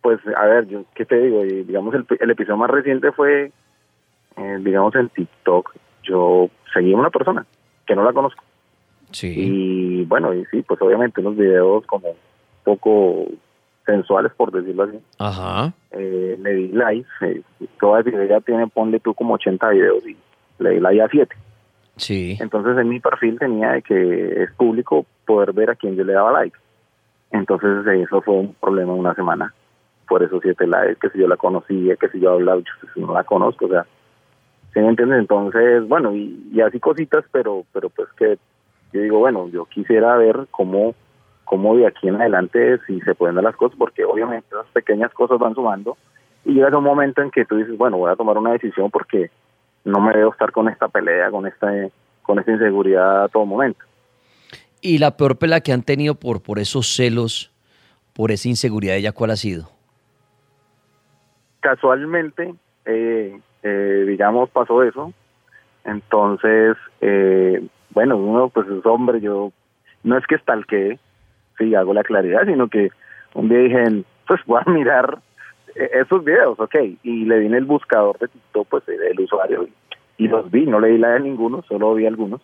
Pues, 0.00 0.18
a 0.36 0.46
ver, 0.46 0.66
yo, 0.66 0.84
¿qué 0.94 1.04
te 1.04 1.20
digo? 1.20 1.42
Digamos, 1.42 1.94
el, 1.94 2.06
el 2.18 2.30
episodio 2.30 2.56
más 2.56 2.70
reciente 2.70 3.12
fue, 3.12 3.52
eh, 4.36 4.56
digamos, 4.60 4.94
en 4.96 5.08
TikTok. 5.10 5.72
Yo 6.04 6.48
seguí 6.72 6.94
a 6.94 6.96
una 6.96 7.10
persona 7.10 7.46
que 7.86 7.94
no 7.94 8.02
la 8.02 8.12
conozco. 8.12 8.42
Sí. 9.10 9.34
Y 9.36 10.04
bueno, 10.04 10.34
y 10.34 10.44
sí, 10.46 10.62
pues 10.62 10.80
obviamente 10.82 11.20
unos 11.20 11.36
videos 11.36 11.84
como 11.86 12.10
un 12.10 12.16
poco 12.64 13.26
sensuales, 13.88 14.32
por 14.36 14.52
decirlo 14.52 14.84
así. 14.84 14.98
Ajá. 15.18 15.72
Eh, 15.92 16.36
le 16.38 16.54
di 16.54 16.68
like. 16.68 17.08
Eh, 17.22 17.42
toda 17.80 18.02
ya 18.02 18.40
tiene, 18.40 18.66
ponle 18.68 19.00
tú 19.00 19.14
como 19.14 19.34
80 19.34 19.68
videos 19.70 20.06
y 20.06 20.16
le 20.58 20.70
di 20.70 20.80
like 20.80 21.02
a 21.02 21.08
7. 21.08 21.36
Sí. 21.96 22.36
Entonces 22.40 22.76
en 22.78 22.88
mi 22.88 23.00
perfil 23.00 23.38
tenía 23.38 23.72
de 23.72 23.82
que 23.82 24.42
es 24.42 24.52
público 24.52 25.06
poder 25.26 25.52
ver 25.52 25.70
a 25.70 25.74
quién 25.74 25.96
yo 25.96 26.04
le 26.04 26.12
daba 26.12 26.32
like. 26.32 26.56
Entonces 27.32 27.86
eso 27.86 28.20
fue 28.22 28.34
un 28.34 28.54
problema 28.54 28.92
una 28.92 29.14
semana. 29.14 29.52
Por 30.06 30.22
esos 30.22 30.40
siete 30.42 30.66
likes, 30.66 30.96
que 31.00 31.10
si 31.10 31.18
yo 31.18 31.28
la 31.28 31.36
conocía, 31.36 31.96
que 31.96 32.08
si 32.08 32.20
yo 32.20 32.32
hablaba, 32.32 32.60
yo 32.60 32.88
si 32.94 33.00
no 33.00 33.12
la 33.12 33.24
conozco, 33.24 33.66
o 33.66 33.68
sea, 33.68 33.84
¿sí 34.72 34.80
me 34.80 34.88
entiendes? 34.88 35.18
Entonces, 35.18 35.86
bueno, 35.86 36.14
y, 36.14 36.48
y 36.50 36.62
así 36.62 36.80
cositas, 36.80 37.24
pero 37.30 37.64
pero 37.74 37.90
pues 37.90 38.08
que 38.16 38.38
yo 38.92 39.00
digo, 39.00 39.18
bueno, 39.18 39.48
yo 39.48 39.66
quisiera 39.66 40.16
ver 40.16 40.46
cómo, 40.50 40.94
cómo 41.44 41.76
de 41.76 41.86
aquí 41.86 42.08
en 42.08 42.16
adelante 42.16 42.78
si 42.86 43.00
se 43.00 43.14
pueden 43.14 43.36
dar 43.36 43.44
las 43.44 43.56
cosas, 43.56 43.76
porque 43.78 44.04
obviamente 44.04 44.48
esas 44.50 44.66
pequeñas 44.72 45.12
cosas 45.12 45.38
van 45.38 45.54
sumando 45.54 45.96
y 46.44 46.54
llega 46.54 46.78
un 46.78 46.84
momento 46.84 47.22
en 47.22 47.30
que 47.30 47.44
tú 47.44 47.56
dices, 47.56 47.76
bueno, 47.76 47.98
voy 47.98 48.10
a 48.10 48.16
tomar 48.16 48.38
una 48.38 48.52
decisión 48.52 48.90
porque 48.90 49.30
no 49.84 50.00
me 50.00 50.12
debo 50.12 50.32
estar 50.32 50.52
con 50.52 50.68
esta 50.68 50.88
pelea, 50.88 51.30
con 51.30 51.46
esta, 51.46 51.70
con 52.22 52.38
esta 52.38 52.52
inseguridad 52.52 53.24
a 53.24 53.28
todo 53.28 53.44
momento. 53.44 53.80
Y 54.80 54.98
la 54.98 55.16
peor 55.16 55.36
pelea 55.36 55.60
que 55.60 55.72
han 55.72 55.82
tenido 55.82 56.14
por, 56.14 56.42
por 56.42 56.58
esos 56.58 56.94
celos, 56.94 57.52
por 58.14 58.30
esa 58.30 58.48
inseguridad 58.48 58.94
de 58.94 59.00
ella, 59.00 59.12
¿cuál 59.12 59.32
ha 59.32 59.36
sido? 59.36 59.68
Casualmente, 61.60 62.54
eh, 62.84 63.38
eh, 63.62 64.04
digamos, 64.06 64.48
pasó 64.50 64.82
eso. 64.82 65.12
Entonces, 65.84 66.76
eh, 67.00 67.66
bueno, 67.98 68.16
uno 68.16 68.48
pues 68.48 68.68
es 68.68 68.86
hombre, 68.86 69.20
yo 69.20 69.50
no 70.04 70.16
es 70.16 70.24
que 70.28 70.36
estalquee, 70.36 71.00
sí, 71.58 71.74
hago 71.74 71.92
la 71.92 72.04
claridad, 72.04 72.46
sino 72.46 72.68
que 72.68 72.90
un 73.34 73.48
día 73.48 73.58
dije, 73.58 74.04
pues 74.24 74.40
voy 74.46 74.62
a 74.64 74.70
mirar 74.70 75.18
eh, 75.74 75.90
esos 75.94 76.24
videos, 76.24 76.60
ok, 76.60 76.76
y 77.02 77.24
le 77.24 77.40
di 77.40 77.46
en 77.46 77.54
el 77.54 77.64
buscador 77.64 78.16
de 78.20 78.28
TikTok, 78.28 78.68
pues 78.68 78.84
el 78.88 79.18
usuario, 79.18 79.64
y, 79.64 79.72
y 80.24 80.28
los 80.28 80.48
vi, 80.48 80.64
no 80.64 80.78
le 80.78 80.90
di 80.90 80.98
la 80.98 81.14
de 81.14 81.20
ninguno, 81.22 81.64
solo 81.66 81.92
vi 81.94 82.06
algunos. 82.06 82.40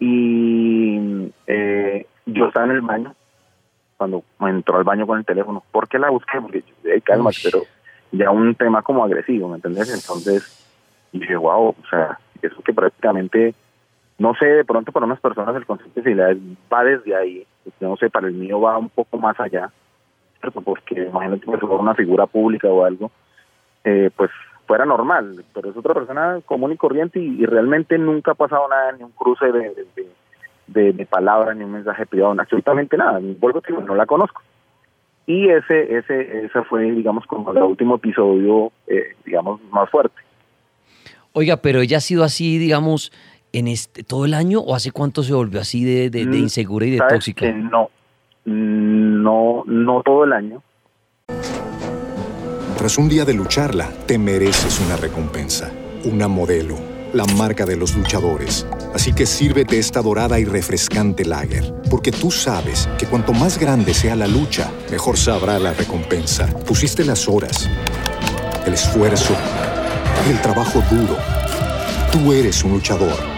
Y 0.00 1.30
eh, 1.46 2.06
yo 2.24 2.46
estaba 2.46 2.64
en 2.64 2.72
el 2.72 2.80
baño, 2.80 3.14
cuando 3.98 4.24
entró 4.40 4.78
al 4.78 4.84
baño 4.84 5.06
con 5.06 5.18
el 5.18 5.26
teléfono, 5.26 5.62
¿por 5.70 5.88
qué 5.88 5.98
la 5.98 6.08
busqué? 6.08 6.40
Porque 6.40 6.62
yo, 6.62 6.74
hey, 6.84 7.02
calma, 7.02 7.32
pero 7.44 7.64
ya 8.12 8.30
un 8.30 8.54
tema 8.54 8.80
como 8.80 9.04
agresivo, 9.04 9.50
¿me 9.50 9.56
entendés? 9.56 9.92
Entonces, 9.92 10.66
dije, 11.12 11.36
wow, 11.36 11.68
o 11.68 11.88
sea, 11.90 12.18
eso 12.40 12.62
que 12.62 12.72
prácticamente, 12.72 13.54
no 14.18 14.34
sé, 14.34 14.46
de 14.46 14.64
pronto 14.64 14.92
para 14.92 15.06
unas 15.06 15.20
personas 15.20 15.54
el 15.54 15.66
concepto 15.66 16.00
de 16.00 16.02
fidelidad 16.02 16.36
va 16.72 16.84
desde 16.84 17.14
ahí, 17.14 17.46
no 17.80 17.96
sé, 17.96 18.10
para 18.10 18.26
el 18.26 18.34
mío 18.34 18.60
va 18.60 18.76
un 18.76 18.88
poco 18.88 19.16
más 19.16 19.38
allá, 19.38 19.70
¿cierto? 20.40 20.60
Porque 20.60 21.04
imagínate 21.04 21.40
que 21.40 21.58
fuera 21.58 21.76
una 21.76 21.94
figura 21.94 22.26
pública 22.26 22.68
o 22.68 22.84
algo, 22.84 23.10
eh, 23.84 24.10
pues 24.16 24.30
fuera 24.66 24.84
normal, 24.84 25.44
pero 25.54 25.70
es 25.70 25.76
otra 25.76 25.94
persona 25.94 26.40
común 26.44 26.72
y 26.72 26.76
corriente 26.76 27.20
y, 27.20 27.42
y 27.42 27.46
realmente 27.46 27.96
nunca 27.96 28.32
ha 28.32 28.34
pasado 28.34 28.68
nada, 28.68 28.92
ni 28.92 29.04
un 29.04 29.12
cruce 29.12 29.46
de, 29.46 29.60
de, 29.60 29.86
de, 29.96 30.08
de, 30.66 30.92
de 30.92 31.06
palabras, 31.06 31.56
ni 31.56 31.64
un 31.64 31.72
mensaje 31.72 32.04
privado, 32.04 32.34
absolutamente 32.38 32.96
nada, 32.96 33.20
vuelvo 33.38 33.62
a 33.66 33.80
no 33.82 33.94
la 33.94 34.06
conozco. 34.06 34.42
Y 35.26 35.48
ese, 35.50 35.94
ese, 35.96 36.46
ese 36.46 36.62
fue, 36.62 36.90
digamos, 36.90 37.26
como 37.26 37.52
el 37.52 37.62
último 37.62 37.96
episodio, 37.96 38.72
eh, 38.86 39.14
digamos, 39.26 39.60
más 39.70 39.88
fuerte. 39.90 40.16
Oiga, 41.34 41.58
pero 41.58 41.82
ella 41.82 41.98
ha 41.98 42.00
sido 42.00 42.24
así, 42.24 42.56
digamos, 42.56 43.12
en 43.52 43.68
este 43.68 44.02
todo 44.02 44.24
el 44.24 44.34
año 44.34 44.60
o 44.60 44.74
hace 44.74 44.90
cuánto 44.90 45.22
se 45.22 45.32
volvió 45.32 45.60
así 45.60 45.84
de, 45.84 46.10
de, 46.10 46.26
de 46.26 46.38
Mm, 46.38 46.42
insegura 46.42 46.86
y 46.86 46.90
de 46.90 46.98
¿sabes 46.98 47.14
tóxica? 47.14 47.46
que 47.46 47.52
no, 47.52 47.90
no, 48.44 49.64
no 49.66 50.02
todo 50.02 50.24
el 50.24 50.32
año. 50.32 50.62
Tras 52.76 52.96
un 52.98 53.08
día 53.08 53.24
de 53.24 53.34
lucharla, 53.34 53.90
te 54.06 54.18
mereces 54.18 54.80
una 54.80 54.96
recompensa, 54.96 55.72
una 56.04 56.28
modelo, 56.28 56.76
la 57.12 57.24
marca 57.36 57.66
de 57.66 57.76
los 57.76 57.96
luchadores. 57.96 58.66
Así 58.94 59.12
que 59.12 59.26
sírvete 59.26 59.78
esta 59.78 60.00
dorada 60.00 60.38
y 60.38 60.44
refrescante 60.44 61.24
lager, 61.24 61.74
porque 61.90 62.12
tú 62.12 62.30
sabes 62.30 62.88
que 62.98 63.06
cuanto 63.06 63.32
más 63.32 63.58
grande 63.58 63.94
sea 63.94 64.14
la 64.14 64.28
lucha, 64.28 64.70
mejor 64.92 65.16
sabrá 65.16 65.58
la 65.58 65.72
recompensa. 65.72 66.46
Pusiste 66.66 67.04
las 67.04 67.28
horas, 67.28 67.68
el 68.64 68.74
esfuerzo, 68.74 69.34
el 70.30 70.40
trabajo 70.40 70.80
duro. 70.90 71.16
Tú 72.12 72.32
eres 72.32 72.62
un 72.62 72.72
luchador 72.72 73.37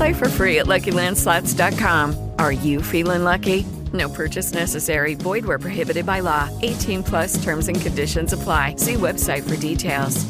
Play 0.00 0.14
for 0.14 0.30
free 0.30 0.58
at 0.60 0.66
LuckyLandSlots.com. 0.66 2.32
Are 2.38 2.52
you 2.52 2.80
feeling 2.80 3.22
lucky? 3.22 3.66
No 3.92 4.08
purchase 4.08 4.54
necessary. 4.54 5.14
Void 5.14 5.44
where 5.44 5.58
prohibited 5.58 6.06
by 6.06 6.20
law. 6.20 6.48
18 6.62 7.02
plus 7.02 7.42
terms 7.44 7.68
and 7.68 7.78
conditions 7.78 8.32
apply. 8.32 8.76
See 8.76 8.94
website 8.94 9.42
for 9.46 9.56
details. 9.56 10.24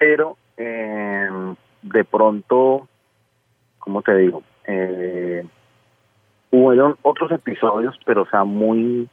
pero 0.00 0.38
eh, 0.56 1.28
de 1.82 2.04
pronto, 2.04 2.88
¿cómo 3.78 4.00
te 4.00 4.16
digo? 4.16 4.42
Eh, 4.66 5.44
hubieron 6.50 6.96
otros 7.02 7.30
episodios, 7.32 7.98
pero 8.06 8.22
o 8.22 8.26
sea, 8.30 8.44
muy, 8.44 9.10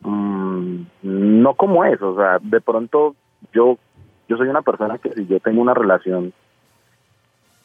mm, 0.00 0.82
no 1.02 1.54
como 1.54 1.84
eso, 1.84 2.12
o 2.12 2.16
sea, 2.16 2.38
de 2.40 2.62
pronto 2.62 3.14
yo, 3.52 3.78
yo 4.26 4.36
soy 4.38 4.48
una 4.48 4.62
persona 4.62 4.96
que 4.96 5.10
si 5.10 5.26
yo 5.26 5.38
tengo 5.40 5.60
una 5.60 5.74
relación 5.74 6.32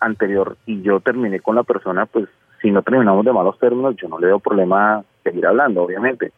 anterior 0.05 0.57
y 0.65 0.81
yo 0.81 0.99
terminé 0.99 1.39
con 1.39 1.55
la 1.55 1.63
persona, 1.63 2.05
pues 2.05 2.27
si 2.61 2.71
no 2.71 2.81
terminamos 2.81 3.25
de 3.25 3.33
malos 3.33 3.59
términos, 3.59 3.95
yo 3.95 4.07
no 4.07 4.19
le 4.19 4.27
veo 4.27 4.39
problema 4.39 5.03
seguir 5.23 5.45
hablando, 5.45 5.83
obviamente. 5.83 6.31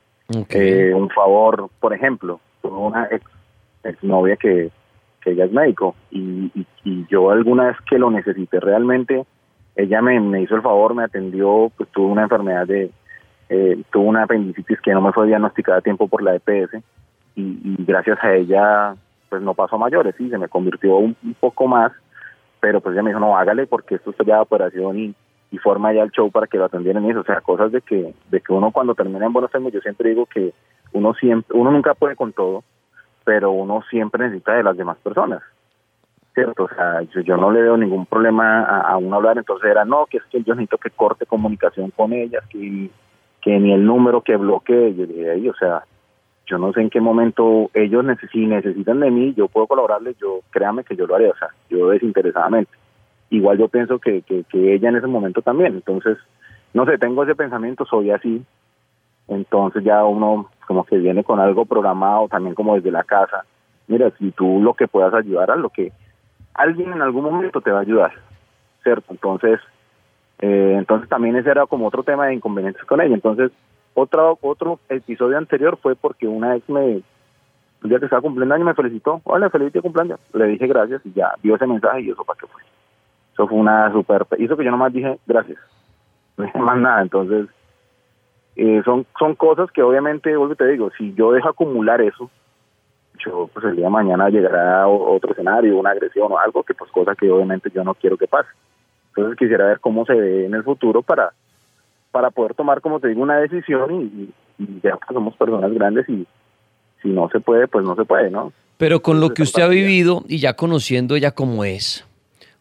Eh, 0.49 0.93
un 0.93 1.09
favor, 1.09 1.69
por 1.79 1.93
ejemplo, 1.93 2.39
tuve 2.61 2.77
una 2.77 3.07
ex, 3.11 3.23
exnovia 3.83 4.35
que, 4.35 4.69
que 5.21 5.31
ella 5.31 5.45
es 5.45 5.51
médico 5.51 5.95
y, 6.11 6.51
y, 6.53 6.67
y 6.83 7.05
yo 7.09 7.31
alguna 7.31 7.67
vez 7.67 7.77
que 7.89 7.97
lo 7.97 8.11
necesité 8.11 8.59
realmente, 8.59 9.25
ella 9.75 10.01
me, 10.01 10.19
me 10.19 10.41
hizo 10.41 10.55
el 10.55 10.61
favor, 10.61 10.95
me 10.95 11.03
atendió, 11.03 11.71
pues 11.77 11.89
tuve 11.91 12.11
una 12.11 12.23
enfermedad 12.23 12.67
de, 12.67 12.91
eh, 13.49 13.81
tuve 13.91 14.05
una 14.05 14.23
apendicitis 14.23 14.81
que 14.81 14.93
no 14.93 15.01
me 15.01 15.13
fue 15.13 15.27
diagnosticada 15.27 15.77
a 15.77 15.81
tiempo 15.81 16.07
por 16.07 16.21
la 16.21 16.35
EPS 16.35 16.73
y, 17.35 17.59
y 17.63 17.85
gracias 17.85 18.17
a 18.21 18.33
ella 18.33 18.95
pues 19.29 19.41
no 19.41 19.53
pasó 19.53 19.75
a 19.75 19.79
mayores, 19.79 20.15
sí, 20.17 20.29
se 20.29 20.37
me 20.37 20.47
convirtió 20.47 20.97
un, 20.97 21.15
un 21.23 21.33
poco 21.35 21.67
más, 21.67 21.91
pero 22.67 22.81
pues 22.81 22.93
ella 22.93 23.03
me 23.03 23.11
dijo, 23.11 23.21
no, 23.21 23.37
hágale 23.37 23.65
porque 23.65 23.95
esto 23.95 24.09
es 24.09 24.17
ya 24.25 24.35
de 24.35 24.41
operación 24.41 24.99
y, 24.99 25.15
forma 25.63 25.93
ya 25.93 26.03
el 26.03 26.11
show 26.11 26.29
para 26.29 26.45
que 26.45 26.57
lo 26.57 26.65
atendieran 26.65 27.05
y 27.05 27.11
eso, 27.11 27.21
o 27.21 27.23
sea, 27.23 27.39
cosas 27.39 27.71
de 27.71 27.81
que, 27.81 28.13
de 28.29 28.41
que 28.41 28.53
uno 28.53 28.71
cuando 28.71 28.93
termina 28.93 29.25
en 29.25 29.31
buenos 29.33 29.49
términos, 29.49 29.73
yo 29.73 29.79
siempre 29.79 30.09
digo 30.09 30.25
que 30.25 30.53
uno 30.91 31.13
siempre, 31.13 31.57
uno 31.57 31.71
nunca 31.71 31.93
puede 31.93 32.17
con 32.17 32.33
todo, 32.33 32.63
pero 33.23 33.51
uno 33.51 33.81
siempre 33.89 34.25
necesita 34.25 34.53
de 34.53 34.63
las 34.63 34.75
demás 34.75 34.97
personas, 34.97 35.41
¿cierto? 36.35 36.65
O 36.65 36.69
sea, 36.69 37.01
yo, 37.03 37.21
yo 37.21 37.37
no 37.37 37.51
le 37.51 37.61
veo 37.61 37.77
ningún 37.77 38.05
problema 38.05 38.63
a, 38.63 38.81
a 38.81 38.97
uno 38.97 39.15
hablar, 39.15 39.37
entonces 39.37 39.71
era, 39.71 39.85
no, 39.85 40.05
que 40.05 40.17
es 40.17 40.23
que 40.25 40.43
yo 40.43 40.53
necesito 40.53 40.77
que 40.77 40.89
corte 40.89 41.25
comunicación 41.25 41.91
con 41.91 42.11
ellas, 42.11 42.43
que, 42.49 42.89
que 43.41 43.59
ni 43.59 43.73
el 43.73 43.85
número 43.85 44.21
que 44.21 44.35
bloquee, 44.35 44.93
yo 44.95 45.07
dije, 45.07 45.33
"Ey, 45.33 45.47
o 45.49 45.55
sea, 45.55 45.83
yo 46.47 46.57
no 46.57 46.71
sé 46.71 46.81
en 46.81 46.89
qué 46.89 47.01
momento 47.01 47.69
ellos 47.73 48.03
neces 48.03 48.29
si 48.31 48.45
necesitan 48.45 49.01
de 49.01 49.11
mí, 49.11 49.33
yo 49.35 49.49
puedo 49.49 49.67
colaborarles, 49.67 50.17
yo 50.17 50.39
créame 50.49 50.83
que 50.83 50.95
yo 50.95 51.05
lo 51.05 51.15
haré, 51.15 51.29
o 51.29 51.35
sea, 51.35 51.49
yo 51.69 51.89
desinteresadamente. 51.89 52.71
Igual 53.29 53.57
yo 53.57 53.67
pienso 53.67 53.99
que, 53.99 54.21
que, 54.21 54.73
ella 54.73 54.89
en 54.89 54.95
ese 54.95 55.07
momento 55.07 55.41
también, 55.41 55.75
entonces, 55.75 56.17
no 56.73 56.85
sé, 56.85 56.97
tengo 56.97 57.23
ese 57.23 57.35
pensamiento, 57.35 57.85
soy 57.85 58.11
así, 58.11 58.43
entonces 59.27 59.83
ya 59.83 60.05
uno 60.05 60.49
como 60.65 60.85
que 60.85 60.97
viene 60.97 61.23
con 61.25 61.39
algo 61.39 61.65
programado 61.65 62.29
también 62.29 62.55
como 62.55 62.75
desde 62.75 62.91
la 62.91 63.03
casa. 63.03 63.43
Mira, 63.87 64.11
si 64.17 64.31
tú 64.31 64.61
lo 64.61 64.73
que 64.73 64.87
puedas 64.87 65.13
ayudar 65.13 65.51
a 65.51 65.55
lo 65.57 65.69
que 65.69 65.91
alguien 66.53 66.93
en 66.93 67.01
algún 67.01 67.25
momento 67.25 67.59
te 67.59 67.71
va 67.71 67.79
a 67.79 67.81
ayudar, 67.81 68.13
¿cierto? 68.83 69.11
Entonces, 69.11 69.59
eh, 70.39 70.75
entonces 70.77 71.09
también 71.09 71.35
ese 71.35 71.49
era 71.49 71.65
como 71.65 71.87
otro 71.87 72.03
tema 72.03 72.27
de 72.27 72.35
inconvenientes 72.35 72.83
con 72.85 73.01
ella. 73.01 73.13
Entonces, 73.13 73.51
otro, 73.99 74.37
otro 74.41 74.79
episodio 74.89 75.37
anterior 75.39 75.77
fue 75.81 75.95
porque 75.95 76.27
una 76.27 76.55
ex 76.55 76.69
me, 76.69 77.01
el 77.83 77.89
día 77.89 77.97
que 77.97 78.05
estaba 78.05 78.21
cumpliendo 78.21 78.53
año 78.53 78.63
me 78.63 78.75
felicitó, 78.75 79.21
hola, 79.23 79.49
feliz 79.49 79.73
día 79.73 79.81
cumpleaños. 79.81 80.19
Le 80.33 80.45
dije 80.45 80.67
gracias 80.67 81.01
y 81.03 81.13
ya 81.13 81.33
vio 81.41 81.55
ese 81.55 81.65
mensaje 81.65 82.01
y 82.01 82.11
eso 82.11 82.23
para 82.23 82.39
qué 82.39 82.45
fue. 82.45 82.61
Eso 83.33 83.47
fue 83.47 83.57
una 83.57 83.91
super, 83.91 84.25
hizo 84.37 84.55
que 84.55 84.63
yo 84.63 84.71
nomás 84.71 84.93
dije 84.93 85.17
gracias, 85.25 85.57
no 86.37 86.45
dije 86.45 86.59
más 86.59 86.77
nada, 86.77 87.01
entonces 87.01 87.47
eh, 88.55 88.81
son, 88.85 89.05
son 89.17 89.35
cosas 89.35 89.71
que 89.71 89.81
obviamente, 89.81 90.35
vuelvo 90.35 90.53
y 90.53 90.57
te 90.57 90.67
digo, 90.67 90.91
si 90.97 91.13
yo 91.15 91.31
dejo 91.31 91.49
acumular 91.49 91.99
eso, 92.01 92.29
yo 93.25 93.49
pues 93.51 93.65
el 93.65 93.75
día 93.75 93.85
de 93.85 93.91
mañana 93.91 94.29
llegará 94.29 94.87
otro 94.87 95.31
escenario, 95.31 95.77
una 95.77 95.91
agresión 95.91 96.31
o 96.31 96.37
algo 96.37 96.63
que 96.63 96.75
pues 96.75 96.91
cosa 96.91 97.15
que 97.15 97.31
obviamente 97.31 97.71
yo 97.73 97.83
no 97.83 97.95
quiero 97.95 98.15
que 98.15 98.27
pase. 98.27 98.49
Entonces 99.09 99.37
quisiera 99.39 99.65
ver 99.65 99.79
cómo 99.79 100.05
se 100.05 100.13
ve 100.13 100.45
en 100.45 100.53
el 100.53 100.63
futuro 100.63 101.01
para, 101.01 101.33
para 102.11 102.31
poder 102.31 102.53
tomar, 102.55 102.81
como 102.81 102.99
te 102.99 103.07
digo, 103.09 103.21
una 103.21 103.37
decisión 103.39 104.01
y, 104.01 104.63
y- 104.63 104.79
ya 104.83 104.91
que 105.07 105.13
somos 105.13 105.35
personas 105.35 105.71
grandes 105.73 106.07
y 106.09 106.25
si 107.01 107.09
no 107.09 107.29
se 107.29 107.39
puede, 107.39 107.67
pues 107.67 107.85
no 107.85 107.95
se 107.95 108.05
puede, 108.05 108.29
¿no? 108.31 108.51
Pero 108.77 109.01
con 109.01 109.19
lo 109.19 109.33
que 109.33 109.43
usted 109.43 109.61
ha 109.63 109.67
vivido 109.67 110.23
y 110.27 110.37
ya 110.39 110.53
conociendo 110.55 111.15
ella 111.15 111.31
como 111.31 111.63
es, 111.63 112.05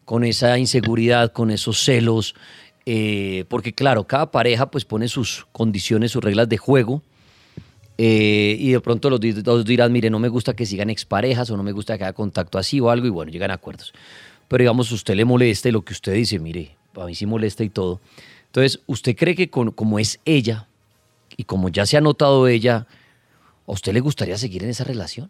con 0.05 0.23
esa 0.23 0.57
inseguridad, 0.57 1.31
con 1.31 1.51
esos 1.51 1.79
celos, 1.79 2.35
eh, 2.85 3.45
porque 3.49 3.73
claro, 3.73 4.05
cada 4.05 4.31
pareja 4.31 4.69
pues 4.71 4.85
pone 4.85 5.07
sus 5.07 5.45
condiciones, 5.51 6.11
sus 6.11 6.23
reglas 6.23 6.47
de 6.49 6.57
juego, 6.57 7.01
eh, 7.97 8.55
y 8.59 8.71
de 8.71 8.79
pronto 8.79 9.09
los 9.09 9.19
dos 9.43 9.65
dirán, 9.65 9.91
mire, 9.91 10.09
no 10.09 10.19
me 10.19 10.27
gusta 10.29 10.55
que 10.55 10.65
sigan 10.65 10.89
exparejas 10.89 11.49
o 11.49 11.57
no 11.57 11.63
me 11.63 11.71
gusta 11.71 11.97
que 11.97 12.03
haya 12.03 12.13
contacto 12.13 12.57
así 12.59 12.79
o 12.79 12.89
algo, 12.91 13.07
y 13.07 13.09
bueno, 13.09 13.31
llegan 13.31 13.51
a 13.51 13.55
acuerdos. 13.55 13.93
Pero 14.47 14.61
digamos, 14.61 14.91
usted 14.91 15.15
le 15.15 15.25
molesta 15.25 15.69
y 15.69 15.71
lo 15.71 15.81
que 15.81 15.93
usted 15.93 16.13
dice, 16.13 16.39
mire, 16.39 16.75
a 16.95 17.05
mí 17.05 17.15
sí 17.15 17.25
molesta 17.25 17.63
y 17.63 17.69
todo. 17.69 17.99
Entonces, 18.57 18.81
¿usted 18.87 19.15
cree 19.15 19.35
que 19.35 19.51
con- 19.51 19.69
como 19.69 19.99
es 19.99 20.19
ella 20.25 20.67
y 21.37 21.43
como 21.43 21.69
ya 21.69 21.85
se 21.85 21.95
ha 21.95 22.01
notado 22.01 22.47
ella, 22.47 22.87
¿a 23.67 23.71
usted 23.71 23.93
le 23.93 23.99
gustaría 23.99 24.35
seguir 24.35 24.63
en 24.63 24.69
esa 24.71 24.83
relación? 24.83 25.29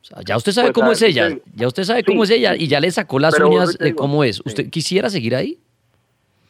O 0.00 0.04
sea, 0.06 0.18
ya 0.24 0.38
usted 0.38 0.52
sabe 0.52 0.68
Pues, 0.68 0.74
cómo 0.76 0.88
a 0.88 0.92
es 0.94 1.02
ella, 1.02 1.28
sí. 1.28 1.42
ya 1.54 1.66
usted 1.66 1.84
sabe 1.84 1.98
Sí, 2.00 2.06
cómo 2.06 2.24
es 2.24 2.30
ella 2.30 2.56
y 2.56 2.66
ya 2.66 2.80
le 2.80 2.90
sacó 2.90 3.18
las 3.18 3.38
uñas 3.38 3.76
de 3.76 3.94
cómo 3.94 4.24
es. 4.24 4.40
¿Usted 4.42 4.70
quisiera 4.70 5.10
seguir 5.10 5.34
ahí? 5.36 5.58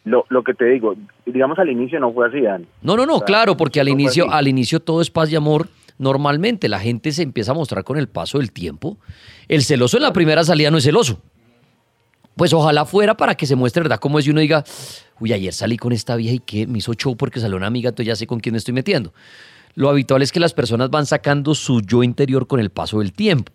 Lo, 0.05 0.27
lo 0.29 0.45
que 0.45 0.55
te 0.55 0.65
digo, 0.67 0.95
digamos 1.27 1.59
al 1.59 1.71
inicio 1.71 1.99
no 1.99 2.13
fue 2.13 2.29
así, 2.29 2.41
Dan. 2.43 2.69
No, 2.81 2.97
no, 2.97 3.05
no, 3.05 3.15
O 3.17 3.19
sea, 3.19 3.27
claro, 3.27 3.57
porque 3.57 3.81
al 3.81 3.89
no 3.89 3.93
inicio, 3.95 4.31
al 4.31 4.47
inicio 4.47 4.79
todo 4.79 5.01
es 5.01 5.11
paz 5.11 5.33
y 5.33 5.35
amor. 5.35 5.67
Normalmente 5.99 6.69
la 6.69 6.79
gente 6.79 7.11
se 7.11 7.23
empieza 7.25 7.51
a 7.51 7.55
mostrar 7.57 7.83
con 7.83 7.99
el 7.99 8.09
paso 8.09 8.39
del 8.39 8.53
tiempo. 8.53 8.97
El 9.49 9.65
celoso 9.65 9.97
en 9.97 10.05
la 10.05 10.13
primera 10.13 10.45
salida 10.45 10.71
no 10.71 10.79
es 10.79 10.85
celoso. 10.85 11.21
Pues 12.41 12.55
ojalá 12.55 12.87
fuera 12.87 13.19
para 13.19 13.35
que 13.35 13.45
se 13.45 13.55
muestre, 13.55 13.83
¿verdad? 13.83 13.99
Como 13.99 14.19
es 14.19 14.27
y 14.27 14.31
uno 14.31 14.41
diga, 14.41 14.65
uy, 15.19 15.35
ayer 15.35 15.53
salí 15.53 15.77
con 15.77 15.93
esta 15.93 16.17
vieja 16.17 16.37
y 16.37 16.39
que 16.39 16.67
me 16.67 16.79
hizo 16.79 16.95
show 16.95 17.15
porque 17.15 17.39
salió 17.39 17.59
una 17.59 17.67
amiga, 17.67 17.91
entonces 17.91 18.07
ya 18.07 18.17
sé 18.17 18.27
con 18.27 18.41
quién 18.41 18.55
me 18.55 18.57
estoy 18.57 18.73
metiendo. 18.73 19.13
Lo 19.75 19.91
habitual 19.91 20.23
es 20.23 20.33
que 20.33 20.41
las 20.41 20.55
personas 20.55 20.89
van 20.89 21.05
sacando 21.05 21.55
su 21.55 21.83
yo 21.83 22.03
interior 22.03 22.47
con 22.47 22.59
el 22.59 22.71
paso 22.71 23.01
del 23.01 23.13
tiempo. 23.13 23.53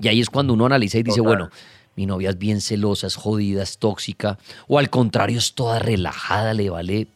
Y 0.00 0.08
ahí 0.08 0.18
es 0.18 0.30
cuando 0.30 0.54
uno 0.54 0.64
analiza 0.64 0.96
y 0.96 1.02
dice, 1.02 1.20
bueno, 1.20 1.50
mi 1.94 2.06
novia 2.06 2.30
es 2.30 2.38
bien 2.38 2.62
celosa, 2.62 3.06
es 3.06 3.16
jodida, 3.16 3.62
es 3.62 3.76
tóxica, 3.76 4.38
o 4.66 4.78
al 4.78 4.88
contrario, 4.88 5.36
es 5.36 5.52
toda 5.52 5.78
relajada, 5.78 6.54
le 6.54 6.70
vale 6.70 7.06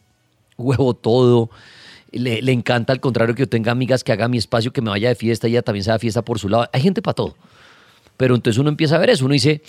huevo 0.55 0.93
todo. 0.93 1.49
Le, 2.11 2.43
le 2.43 2.51
encanta 2.51 2.93
al 2.93 2.99
contrario 2.99 3.33
que 3.33 3.41
yo 3.41 3.49
tenga 3.49 3.71
amigas 3.71 4.03
que 4.03 4.11
haga 4.11 4.27
mi 4.27 4.37
espacio, 4.37 4.71
que 4.71 4.83
me 4.83 4.91
vaya 4.91 5.09
de 5.09 5.15
fiesta, 5.15 5.47
ella 5.47 5.63
también 5.63 5.83
se 5.83 5.89
da 5.89 5.97
fiesta 5.97 6.21
por 6.21 6.37
su 6.37 6.47
lado. 6.47 6.69
Hay 6.71 6.81
gente 6.83 7.01
para 7.01 7.15
todo. 7.15 7.35
Pero 8.17 8.35
entonces 8.35 8.59
uno 8.59 8.69
empieza 8.69 8.97
a 8.97 8.99
ver 8.99 9.09
eso, 9.09 9.25
uno 9.25 9.33
dice, 9.33 9.63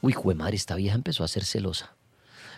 uy, 0.00 0.12
jue 0.12 0.34
madre, 0.34 0.56
esta 0.56 0.74
vieja 0.74 0.94
empezó 0.94 1.24
a 1.24 1.28
ser 1.28 1.44
celosa. 1.44 1.94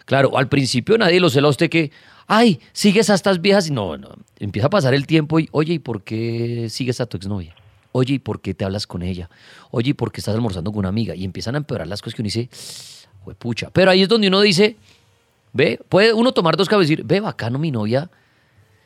Claro, 0.05 0.37
al 0.37 0.49
principio 0.49 0.99
nadie 0.99 1.21
lo 1.21 1.31
cela 1.31 1.47
a 1.47 1.51
usted 1.51 1.71
que, 1.71 1.93
ay, 2.27 2.61
sigues 2.73 3.11
a 3.11 3.15
estas 3.15 3.41
viejas. 3.41 3.71
No, 3.71 3.97
no, 3.97 4.11
empieza 4.39 4.67
a 4.67 4.71
pasar 4.71 4.95
el 4.95 5.07
tiempo 5.07 5.39
y, 5.39 5.49
oye, 5.53 5.75
¿y 5.75 5.79
por 5.79 6.03
qué 6.03 6.69
sigues 6.71 7.01
a 7.01 7.07
tu 7.07 7.17
exnovia? 7.17 7.55
Oye, 7.93 8.15
¿y 8.15 8.19
por 8.19 8.41
qué 8.41 8.55
te 8.55 8.65
hablas 8.65 8.87
con 8.87 9.03
ella? 9.03 9.29
Oye, 9.71 9.91
¿y 9.91 9.95
por 9.95 10.11
qué 10.11 10.21
estás 10.21 10.35
almorzando 10.35 10.73
con 10.73 10.81
una 10.81 10.89
amiga? 10.89 11.15
Y 11.15 11.25
empiezan 11.25 11.55
a 11.55 11.59
empeorar 11.59 11.87
las 11.87 12.01
cosas 12.01 12.15
que 12.15 12.23
uno 12.23 12.27
dice, 12.27 12.49
pucha. 13.39 13.71
Pero 13.71 13.91
ahí 13.91 14.03
es 14.03 14.09
donde 14.09 14.29
uno 14.29 14.41
dice, 14.41 14.77
ve, 15.53 15.79
puede 15.89 16.13
uno 16.13 16.33
tomar 16.33 16.57
dos 16.57 16.69
cabezas 16.69 16.91
y 16.91 16.97
decir, 16.97 17.07
ve, 17.07 17.21
bacano, 17.21 17.59
mi 17.59 17.71
novia 17.71 18.11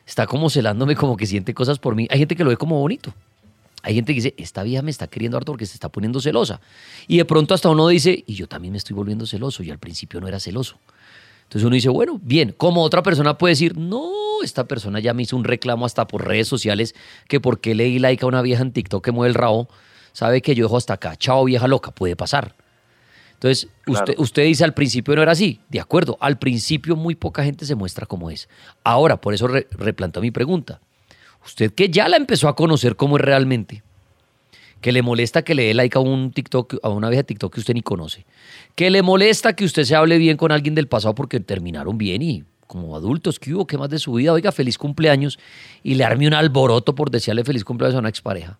está 0.05 0.27
como 0.27 0.49
celándome, 0.49 0.95
como 0.95 1.17
que 1.17 1.25
siente 1.25 1.53
cosas 1.53 1.79
por 1.79 1.95
mí. 1.95 2.07
Hay 2.11 2.19
gente 2.19 2.35
que 2.35 2.43
lo 2.43 2.49
ve 2.49 2.57
como 2.57 2.79
bonito. 2.79 3.13
Hay 3.83 3.95
gente 3.95 4.13
que 4.13 4.21
dice, 4.21 4.33
esta 4.37 4.63
vieja 4.63 4.81
me 4.81 4.91
está 4.91 5.07
queriendo 5.07 5.37
harto 5.37 5.51
porque 5.51 5.65
se 5.65 5.75
está 5.75 5.89
poniendo 5.89 6.19
celosa. 6.19 6.59
Y 7.07 7.17
de 7.17 7.25
pronto 7.25 7.53
hasta 7.53 7.69
uno 7.69 7.87
dice, 7.87 8.23
y 8.25 8.33
yo 8.33 8.47
también 8.47 8.71
me 8.71 8.77
estoy 8.77 8.95
volviendo 8.95 9.25
celoso, 9.25 9.63
y 9.63 9.71
al 9.71 9.79
principio 9.79 10.19
no 10.19 10.27
era 10.27 10.39
celoso. 10.39 10.77
Entonces 11.43 11.65
uno 11.65 11.75
dice, 11.75 11.87
bueno, 11.89 12.19
bien, 12.21 12.53
como 12.57 12.83
otra 12.83 13.01
persona 13.03 13.37
puede 13.37 13.53
decir, 13.53 13.77
no, 13.77 14.11
esta 14.43 14.67
persona 14.67 14.99
ya 14.99 15.13
me 15.13 15.23
hizo 15.23 15.37
un 15.37 15.45
reclamo 15.45 15.85
hasta 15.85 16.05
por 16.07 16.27
redes 16.27 16.47
sociales, 16.47 16.95
que 17.29 17.39
porque 17.39 17.75
le 17.75 17.85
di 17.85 17.99
like 17.99 18.25
a 18.25 18.27
una 18.27 18.41
vieja 18.41 18.61
en 18.63 18.73
TikTok 18.73 19.05
que 19.05 19.11
mueve 19.11 19.29
el 19.29 19.35
rabo, 19.35 19.69
sabe 20.11 20.41
que 20.41 20.55
yo 20.55 20.65
dejo 20.65 20.75
hasta 20.75 20.95
acá, 20.95 21.15
chao 21.15 21.45
vieja 21.45 21.67
loca, 21.67 21.91
puede 21.91 22.15
pasar. 22.17 22.55
Entonces, 23.35 23.67
usted, 23.85 24.15
usted 24.17 24.43
dice 24.45 24.63
al 24.63 24.73
principio 24.73 25.15
no 25.15 25.21
era 25.21 25.31
así, 25.31 25.61
de 25.69 25.79
acuerdo, 25.79 26.17
al 26.19 26.39
principio 26.39 26.95
muy 26.95 27.13
poca 27.15 27.43
gente 27.43 27.65
se 27.65 27.75
muestra 27.75 28.05
como 28.07 28.31
es. 28.31 28.49
Ahora, 28.83 29.21
por 29.21 29.33
eso 29.35 29.47
re- 29.47 29.67
replanteo 29.71 30.21
mi 30.23 30.31
pregunta. 30.31 30.81
Usted 31.47 31.73
que 31.73 31.89
ya 31.89 32.09
la 32.09 32.17
empezó 32.17 32.49
a 32.49 32.57
conocer 32.57 32.97
como 32.97 33.15
es 33.15 33.23
realmente, 33.23 33.81
que 34.81 34.91
le 34.91 35.01
molesta 35.01 35.43
que 35.43 35.55
le 35.55 35.63
dé 35.63 35.73
like 35.73 35.97
a 35.97 36.01
un 36.01 36.31
TikTok, 36.31 36.75
a 36.83 36.89
una 36.89 37.07
vieja 37.07 37.23
TikTok 37.23 37.53
que 37.53 37.61
usted 37.61 37.73
ni 37.73 37.81
conoce, 37.81 38.25
que 38.75 38.89
le 38.89 39.01
molesta 39.01 39.55
que 39.55 39.63
usted 39.63 39.85
se 39.85 39.95
hable 39.95 40.17
bien 40.17 40.35
con 40.35 40.51
alguien 40.51 40.75
del 40.75 40.89
pasado 40.89 41.15
porque 41.15 41.39
terminaron 41.39 41.97
bien 41.97 42.21
y 42.21 42.43
como 42.67 42.97
adultos, 42.97 43.39
¿qué 43.39 43.53
hubo? 43.53 43.65
¿Qué 43.65 43.77
más 43.77 43.89
de 43.89 43.97
su 43.97 44.11
vida? 44.11 44.33
Oiga, 44.33 44.51
feliz 44.51 44.77
cumpleaños 44.77 45.39
y 45.83 45.95
le 45.95 46.03
arme 46.03 46.27
un 46.27 46.33
alboroto 46.33 46.95
por 46.95 47.09
desearle 47.09 47.45
feliz 47.45 47.63
cumpleaños 47.63 47.95
a 47.95 47.99
una 47.99 48.09
expareja. 48.09 48.59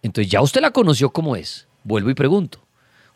Entonces 0.00 0.32
ya 0.32 0.40
usted 0.40 0.62
la 0.62 0.70
conoció 0.70 1.10
como 1.10 1.36
es. 1.36 1.68
Vuelvo 1.82 2.08
y 2.08 2.14
pregunto, 2.14 2.64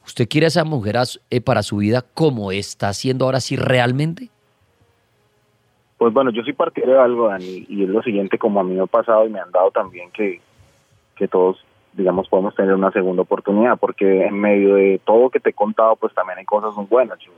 ¿usted 0.05 0.29
quiere 0.29 0.45
a 0.45 0.49
esa 0.49 0.65
mujer 0.65 0.99
eh, 1.31 1.41
para 1.41 1.63
su 1.63 1.79
vida 1.79 2.03
como 2.03 2.53
está 2.53 2.91
haciendo 2.91 3.25
ahora 3.25 3.41
sí 3.41 3.57
realmente? 3.57 4.31
Pues 5.99 6.15
bueno, 6.15 6.31
yo 6.31 6.43
soy 6.43 6.53
partidario 6.53 6.95
de 6.95 7.03
algo, 7.03 7.29
Dani, 7.29 7.67
y 7.69 7.83
es 7.83 7.89
lo 7.89 8.03
siguiente, 8.03 8.39
como 8.39 8.61
a 8.61 8.65
mí 8.65 8.75
me 8.75 8.83
ha 8.83 8.87
pasado 8.87 9.27
y 9.27 9.31
me 9.31 9.41
han 9.41 9.51
dado 9.51 9.71
también 9.73 10.11
que, 10.13 10.41
que 11.17 11.27
todos, 11.27 11.59
digamos, 11.93 12.29
podemos 12.29 12.55
tener 12.55 12.75
una 12.75 12.93
segunda 12.93 13.23
oportunidad, 13.23 13.77
porque 13.79 14.27
en 14.27 14.41
medio 14.41 14.77
de 14.77 15.01
todo 15.05 15.29
que 15.29 15.41
te 15.41 15.51
he 15.51 15.55
contado, 15.55 15.97
pues 15.97 16.15
también 16.15 16.39
hay 16.39 16.45
cosas 16.45 16.75
muy 16.77 16.87
buenas. 16.87 17.19
Yo 17.19 17.33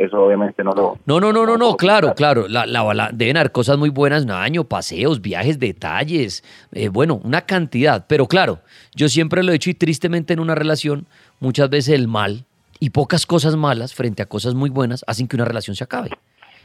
eso 0.00 0.24
obviamente 0.24 0.64
no 0.64 0.72
lo... 0.72 0.98
No, 1.04 1.20
no, 1.20 1.32
no, 1.32 1.44
no, 1.44 1.58
no, 1.58 1.76
claro, 1.76 2.14
claro. 2.14 2.48
La, 2.48 2.64
la, 2.66 3.10
deben 3.12 3.36
haber 3.36 3.52
cosas 3.52 3.76
muy 3.76 3.90
buenas, 3.90 4.24
un 4.24 4.30
año, 4.30 4.64
paseos, 4.64 5.20
viajes, 5.20 5.58
detalles, 5.58 6.42
eh, 6.72 6.88
bueno, 6.88 7.20
una 7.22 7.42
cantidad. 7.42 8.06
Pero 8.08 8.26
claro, 8.26 8.60
yo 8.94 9.08
siempre 9.08 9.42
lo 9.42 9.52
he 9.52 9.56
hecho 9.56 9.68
y 9.68 9.74
tristemente 9.74 10.32
en 10.32 10.40
una 10.40 10.54
relación, 10.54 11.06
muchas 11.38 11.68
veces 11.68 11.94
el 11.94 12.08
mal 12.08 12.46
y 12.78 12.90
pocas 12.90 13.26
cosas 13.26 13.56
malas 13.56 13.94
frente 13.94 14.22
a 14.22 14.26
cosas 14.26 14.54
muy 14.54 14.70
buenas 14.70 15.04
hacen 15.06 15.28
que 15.28 15.36
una 15.36 15.44
relación 15.44 15.76
se 15.76 15.84
acabe. 15.84 16.10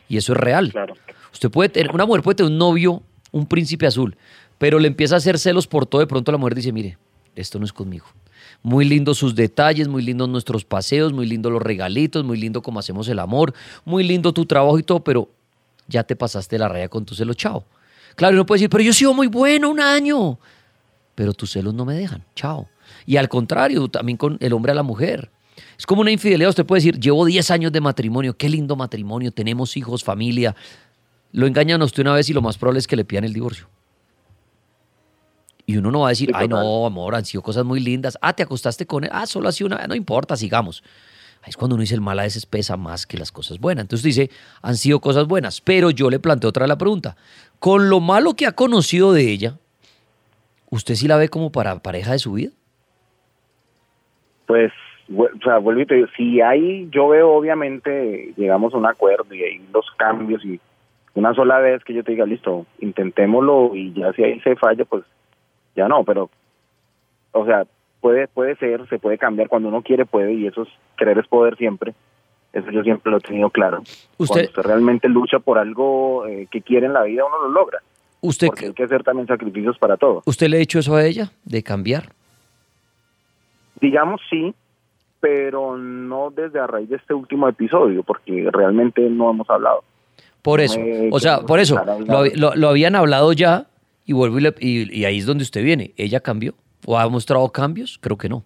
Y 0.08 0.18
eso 0.18 0.32
es 0.34 0.40
real. 0.40 0.74
Usted 1.36 1.52
puede 1.52 1.68
tener, 1.68 1.94
una 1.94 2.06
mujer 2.06 2.24
puede 2.24 2.36
tener 2.36 2.50
un 2.50 2.58
novio, 2.58 3.04
un 3.34 3.46
príncipe 3.46 3.86
azul, 3.86 4.16
pero 4.58 4.80
le 4.80 4.88
empieza 4.88 5.16
a 5.16 5.18
hacer 5.18 5.38
celos 5.38 5.68
por 5.68 5.86
todo, 5.86 6.00
de 6.00 6.08
pronto 6.08 6.32
la 6.32 6.38
mujer 6.38 6.56
dice, 6.56 6.72
mire, 6.72 6.98
esto 7.36 7.60
no 7.60 7.66
es 7.66 7.74
conmigo. 7.74 8.06
Muy 8.64 8.86
lindos 8.86 9.18
sus 9.18 9.36
detalles, 9.36 9.90
muy 9.90 10.02
lindos 10.02 10.30
nuestros 10.30 10.64
paseos, 10.64 11.12
muy 11.12 11.26
lindos 11.26 11.52
los 11.52 11.62
regalitos, 11.62 12.24
muy 12.24 12.38
lindo 12.38 12.62
cómo 12.62 12.80
hacemos 12.80 13.10
el 13.10 13.20
amor, 13.20 13.54
muy 13.84 14.06
lindo 14.06 14.32
tu 14.32 14.46
trabajo 14.46 14.80
y 14.80 14.84
todo, 14.84 15.04
pero 15.04 15.30
ya 15.90 16.06
te 16.06 16.16
pasaste 16.16 16.58
la 16.58 16.70
raya 16.70 16.88
con 16.88 17.04
tu 17.04 17.16
celo, 17.16 17.34
chao. 17.34 17.66
Claro, 18.16 18.36
uno 18.36 18.46
puede 18.46 18.60
decir, 18.60 18.70
pero 18.70 18.86
yo 18.86 18.92
he 18.92 18.94
sido 18.94 19.14
muy 19.14 19.28
bueno 19.28 19.70
un 19.70 19.82
año, 19.82 20.40
pero 21.16 21.34
tus 21.34 21.52
celos 21.52 21.74
no 21.74 21.84
me 21.84 21.96
dejan, 21.96 22.24
chao. 22.34 22.70
Y 23.06 23.18
al 23.18 23.28
contrario, 23.28 23.90
también 23.90 24.18
con 24.18 24.38
el 24.40 24.54
hombre 24.54 24.72
a 24.72 24.76
la 24.76 24.84
mujer. 24.84 25.30
Es 25.78 25.86
como 25.86 26.00
una 26.00 26.12
infidelidad, 26.12 26.50
usted 26.50 26.66
puede 26.66 26.80
decir, 26.80 26.98
llevo 26.98 27.26
10 27.26 27.52
años 27.52 27.72
de 27.74 27.82
matrimonio, 27.82 28.38
qué 28.38 28.48
lindo 28.48 28.78
matrimonio, 28.78 29.32
tenemos 29.32 29.76
hijos, 29.76 30.04
familia. 30.04 30.56
Lo 31.32 31.48
engañan 31.48 31.82
a 31.82 31.86
usted 31.86 32.02
una 32.02 32.14
vez 32.14 32.30
y 32.30 32.34
lo 32.34 32.42
más 32.42 32.58
probable 32.58 32.80
es 32.80 32.88
que 32.88 32.96
le 32.96 33.06
pidan 33.06 33.24
el 33.24 33.34
divorcio. 33.34 33.68
Y 35.66 35.78
uno 35.78 35.92
no 35.92 36.02
va 36.02 36.08
a 36.08 36.10
decir, 36.10 36.32
ay 36.34 36.48
no, 36.48 36.86
amor, 36.86 37.16
han 37.16 37.26
sido 37.26 37.42
cosas 37.42 37.66
muy 37.66 37.80
lindas. 37.80 38.18
Ah, 38.22 38.34
te 38.34 38.44
acostaste 38.44 38.86
con 38.86 39.04
él. 39.04 39.10
Ah, 39.12 39.26
solo 39.26 39.50
así 39.50 39.64
una. 39.64 39.88
No 39.88 39.96
importa, 39.96 40.38
sigamos. 40.38 40.84
Ahí 41.42 41.50
es 41.50 41.58
cuando 41.58 41.76
uno 41.76 41.82
dice 41.82 41.96
el 41.96 42.02
mal 42.02 42.20
a 42.20 42.24
veces 42.24 42.46
pesa 42.46 42.78
más 42.78 43.06
que 43.06 43.18
las 43.18 43.32
cosas 43.32 43.60
buenas. 43.60 43.84
Entonces 43.84 44.04
dice, 44.04 44.30
han 44.62 44.76
sido 44.76 45.00
cosas 45.00 45.28
buenas. 45.28 45.62
Pero 45.62 45.90
yo 45.90 46.10
le 46.10 46.20
planteo 46.20 46.50
otra 46.50 46.64
vez 46.64 46.70
la 46.70 46.78
pregunta. 46.78 47.16
Con 47.60 47.90
lo 47.90 48.00
malo 48.00 48.36
que 48.36 48.46
ha 48.46 48.52
conocido 48.52 49.12
de 49.12 49.32
ella, 49.32 49.58
¿usted 50.70 50.96
sí 50.96 51.08
la 51.08 51.18
ve 51.18 51.30
como 51.30 51.52
para 51.52 51.80
pareja 51.80 52.12
de 52.12 52.20
su 52.20 52.34
vida? 52.34 52.52
Pues, 54.46 54.72
o 55.16 55.28
sea, 55.44 55.58
vuelvo 55.58 55.82
y 55.82 55.86
te 55.88 55.96
digo, 55.96 56.08
si 56.16 56.42
hay, 56.42 56.88
yo 56.92 57.08
veo 57.10 57.32
obviamente, 57.32 58.34
llegamos 58.38 58.74
a 58.74 58.78
un 58.78 58.86
acuerdo 58.86 59.34
y 59.34 59.44
hay 59.44 59.62
los 59.74 59.86
cambios 59.98 60.46
y 60.46 60.60
una 61.16 61.34
sola 61.34 61.60
vez 61.60 61.84
que 61.84 61.94
yo 61.94 62.04
te 62.04 62.12
diga, 62.12 62.26
listo, 62.26 62.66
intentémoslo 62.80 63.72
y 63.76 63.94
ya 63.94 64.14
si 64.14 64.24
ahí 64.24 64.40
se 64.42 64.56
falla, 64.56 64.86
pues 64.86 65.04
ya 65.76 65.88
no, 65.88 66.04
pero, 66.04 66.30
o 67.32 67.46
sea, 67.46 67.66
puede, 68.02 68.28
puede 68.28 68.56
ser, 68.58 68.88
se 68.90 69.00
puede 69.00 69.18
cambiar 69.18 69.48
cuando 69.50 69.70
uno 69.70 69.82
quiere, 69.82 70.06
puede, 70.06 70.34
y 70.34 70.46
eso 70.48 70.64
es, 70.64 70.70
querer 70.98 71.18
es 71.18 71.28
poder 71.28 71.58
siempre. 71.58 71.94
Eso 72.54 72.72
yo 72.72 72.84
siempre 72.84 73.12
lo 73.12 73.18
he 73.18 73.22
tenido 73.22 73.50
claro. 73.50 73.80
Usted- 74.18 74.28
Cuando 74.28 74.50
usted 74.50 74.62
realmente 74.64 75.10
lucha 75.10 75.40
por 75.40 75.58
algo 75.58 76.26
eh, 76.28 76.48
que 76.50 76.62
quiere 76.62 76.86
en 76.86 76.94
la 76.94 77.04
vida, 77.04 77.26
uno 77.26 77.42
lo 77.48 77.50
logra. 77.50 77.80
¿Usted, 78.22 78.48
Porque 78.48 78.68
hay 78.68 78.74
que 78.74 78.84
hacer 78.84 79.04
también 79.04 79.28
sacrificios 79.28 79.78
para 79.78 79.98
todo. 79.98 80.24
¿Usted 80.26 80.48
le 80.48 80.58
ha 80.58 80.62
hecho 80.62 80.80
eso 80.80 80.96
a 80.96 81.04
ella, 81.06 81.32
de 81.44 81.62
cambiar? 81.64 82.10
Digamos 83.82 84.22
sí, 84.30 84.54
pero 85.20 85.78
no 85.78 86.32
desde 86.32 86.60
a 86.60 86.68
raíz 86.68 86.90
de 86.90 86.96
este 86.96 87.14
último 87.14 87.48
episodio, 87.50 88.04
porque 88.04 88.48
realmente 88.52 89.02
no 89.10 89.30
hemos 89.30 89.50
hablado. 89.50 89.84
Por 90.46 90.62
eso. 90.62 90.80
O 91.12 91.20
sea, 91.20 91.42
por 91.42 91.60
eso. 91.60 91.76
Lo, 92.08 92.24
lo- 92.36 92.56
lo 92.56 92.70
habían 92.70 92.96
hablado 92.96 93.34
ya 93.34 93.66
y 94.06 94.14
vuelvo 94.14 94.38
y, 94.38 94.42
le- 94.44 94.56
y- 94.60 95.00
y 95.00 95.04
ahí 95.06 95.18
es 95.18 95.26
donde 95.26 95.42
usted 95.44 95.64
viene. 95.64 95.94
¿Ella 95.98 96.20
cambió? 96.22 96.54
¿O 96.86 96.98
ha 96.98 97.10
mostrado 97.10 97.50
cambios? 97.52 97.98
Creo 98.00 98.16
que 98.18 98.30
no. 98.30 98.44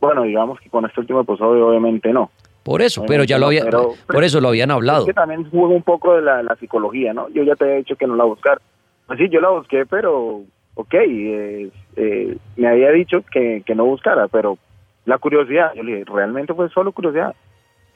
Bueno, 0.00 0.22
digamos 0.22 0.58
que 0.60 0.68
con 0.68 0.84
este 0.84 1.00
último 1.00 1.20
episodio 1.20 1.68
obviamente 1.68 2.12
no. 2.12 2.30
Por 2.62 2.80
eso, 2.80 3.02
pero 3.08 3.24
ya 3.24 3.38
lo 3.38 3.46
había, 3.46 3.64
pero- 3.64 3.94
por 4.06 4.22
eso 4.24 4.40
lo 4.40 4.48
habían 4.48 4.70
hablado. 4.70 5.00
Es 5.00 5.06
que 5.06 5.14
también 5.14 5.48
juega 5.50 5.74
un 5.74 5.82
poco 5.82 6.14
de 6.14 6.22
la, 6.22 6.42
la 6.42 6.54
psicología, 6.56 7.12
¿no? 7.12 7.28
Yo 7.30 7.42
ya 7.42 7.56
te 7.56 7.64
he 7.64 7.76
dicho 7.78 7.96
que 7.96 8.06
no 8.06 8.14
la 8.14 8.24
buscar. 8.24 8.60
Pues 9.06 9.18
sí, 9.18 9.28
yo 9.30 9.40
la 9.40 9.50
busqué, 9.50 9.84
pero 9.84 10.42
ok, 10.74 10.94
eh, 10.94 11.70
eh, 11.96 12.36
me 12.56 12.68
había 12.68 12.90
dicho 12.90 13.22
que, 13.32 13.62
que 13.66 13.74
no 13.74 13.84
buscara, 13.84 14.28
pero 14.28 14.58
la 15.06 15.18
curiosidad, 15.18 15.72
yo 15.74 15.82
le 15.82 15.92
dije, 15.98 16.04
realmente 16.12 16.54
fue 16.54 16.68
solo 16.70 16.92
curiosidad. 16.92 17.34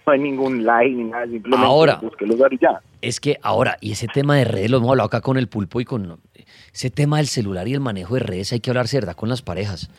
No 0.07 0.13
hay 0.13 0.21
ningún 0.21 0.65
like 0.65 0.95
ni 0.95 1.03
nada, 1.03 1.25
simplemente 1.27 1.67
Ahora. 1.67 2.01
el 2.21 2.29
lugar 2.29 2.53
y 2.53 2.59
ya. 2.59 2.81
Es 3.03 3.19
que 3.19 3.39
ahora, 3.43 3.77
y 3.81 3.91
ese 3.91 4.07
tema 4.07 4.37
de 4.37 4.45
redes, 4.45 4.71
lo 4.71 4.77
hemos 4.77 4.91
hablado 4.91 5.09
acá 5.09 5.21
con 5.21 5.37
el 5.37 5.49
pulpo 5.49 5.81
y 5.81 5.85
con 5.85 6.21
ese 6.73 6.91
tema 6.91 7.17
del 7.17 7.27
celular 7.27 7.67
y 7.67 7.75
el 7.75 7.81
manejo 7.81 8.15
de 8.15 8.21
redes, 8.21 8.53
hay 8.53 8.61
que 8.61 8.71
hablar 8.71 8.87
¿verdad? 8.93 9.17
con 9.17 9.29
las 9.29 9.43
parejas. 9.43 9.91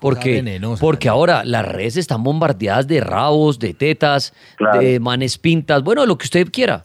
Porque, 0.00 0.34
venenosa, 0.34 0.80
porque 0.80 1.08
ahora 1.08 1.44
las 1.44 1.66
redes 1.66 1.96
están 1.96 2.22
bombardeadas 2.22 2.86
de 2.86 3.00
rabos, 3.00 3.58
de 3.58 3.74
tetas, 3.74 4.32
de 4.78 5.00
manes 5.00 5.36
pintas, 5.36 5.82
bueno, 5.82 6.02
de 6.02 6.06
lo 6.06 6.16
que 6.16 6.24
usted 6.26 6.48
quiera. 6.52 6.84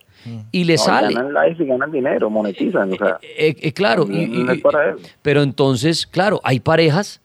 y 0.52 0.64
le 0.66 0.76
No, 0.76 0.80
sale. 0.84 1.14
Ganan 1.16 1.34
likes 1.34 1.64
y 1.64 1.68
ganan 1.68 1.92
dinero, 1.92 2.30
monetizan. 2.32 2.94
O 2.94 2.96
sea, 2.96 3.18
Eh, 3.22 3.56
eh, 3.60 3.74
claro, 3.74 4.06
y- 4.10 4.26
no, 4.28 4.44
no 4.46 4.54
y- 4.54 4.56
es 4.58 4.62
para 4.64 4.92
eso. 4.92 5.00
pero 5.24 5.42
entonces, 5.44 6.06
claro, 6.08 6.40
hay 6.44 6.60
parejas 6.60 7.22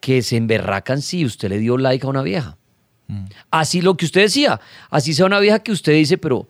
que 0.00 0.20
se 0.22 0.36
emberracan 0.38 1.00
si 1.02 1.24
usted 1.26 1.48
le 1.50 1.58
dio 1.58 1.76
like 1.78 2.06
a 2.06 2.08
una 2.10 2.22
vieja. 2.22 2.56
Así 3.50 3.80
lo 3.80 3.96
que 3.96 4.04
usted 4.04 4.22
decía, 4.22 4.60
así 4.90 5.14
sea 5.14 5.26
una 5.26 5.40
vieja 5.40 5.58
que 5.60 5.72
usted 5.72 5.92
dice, 5.92 6.18
pero 6.18 6.46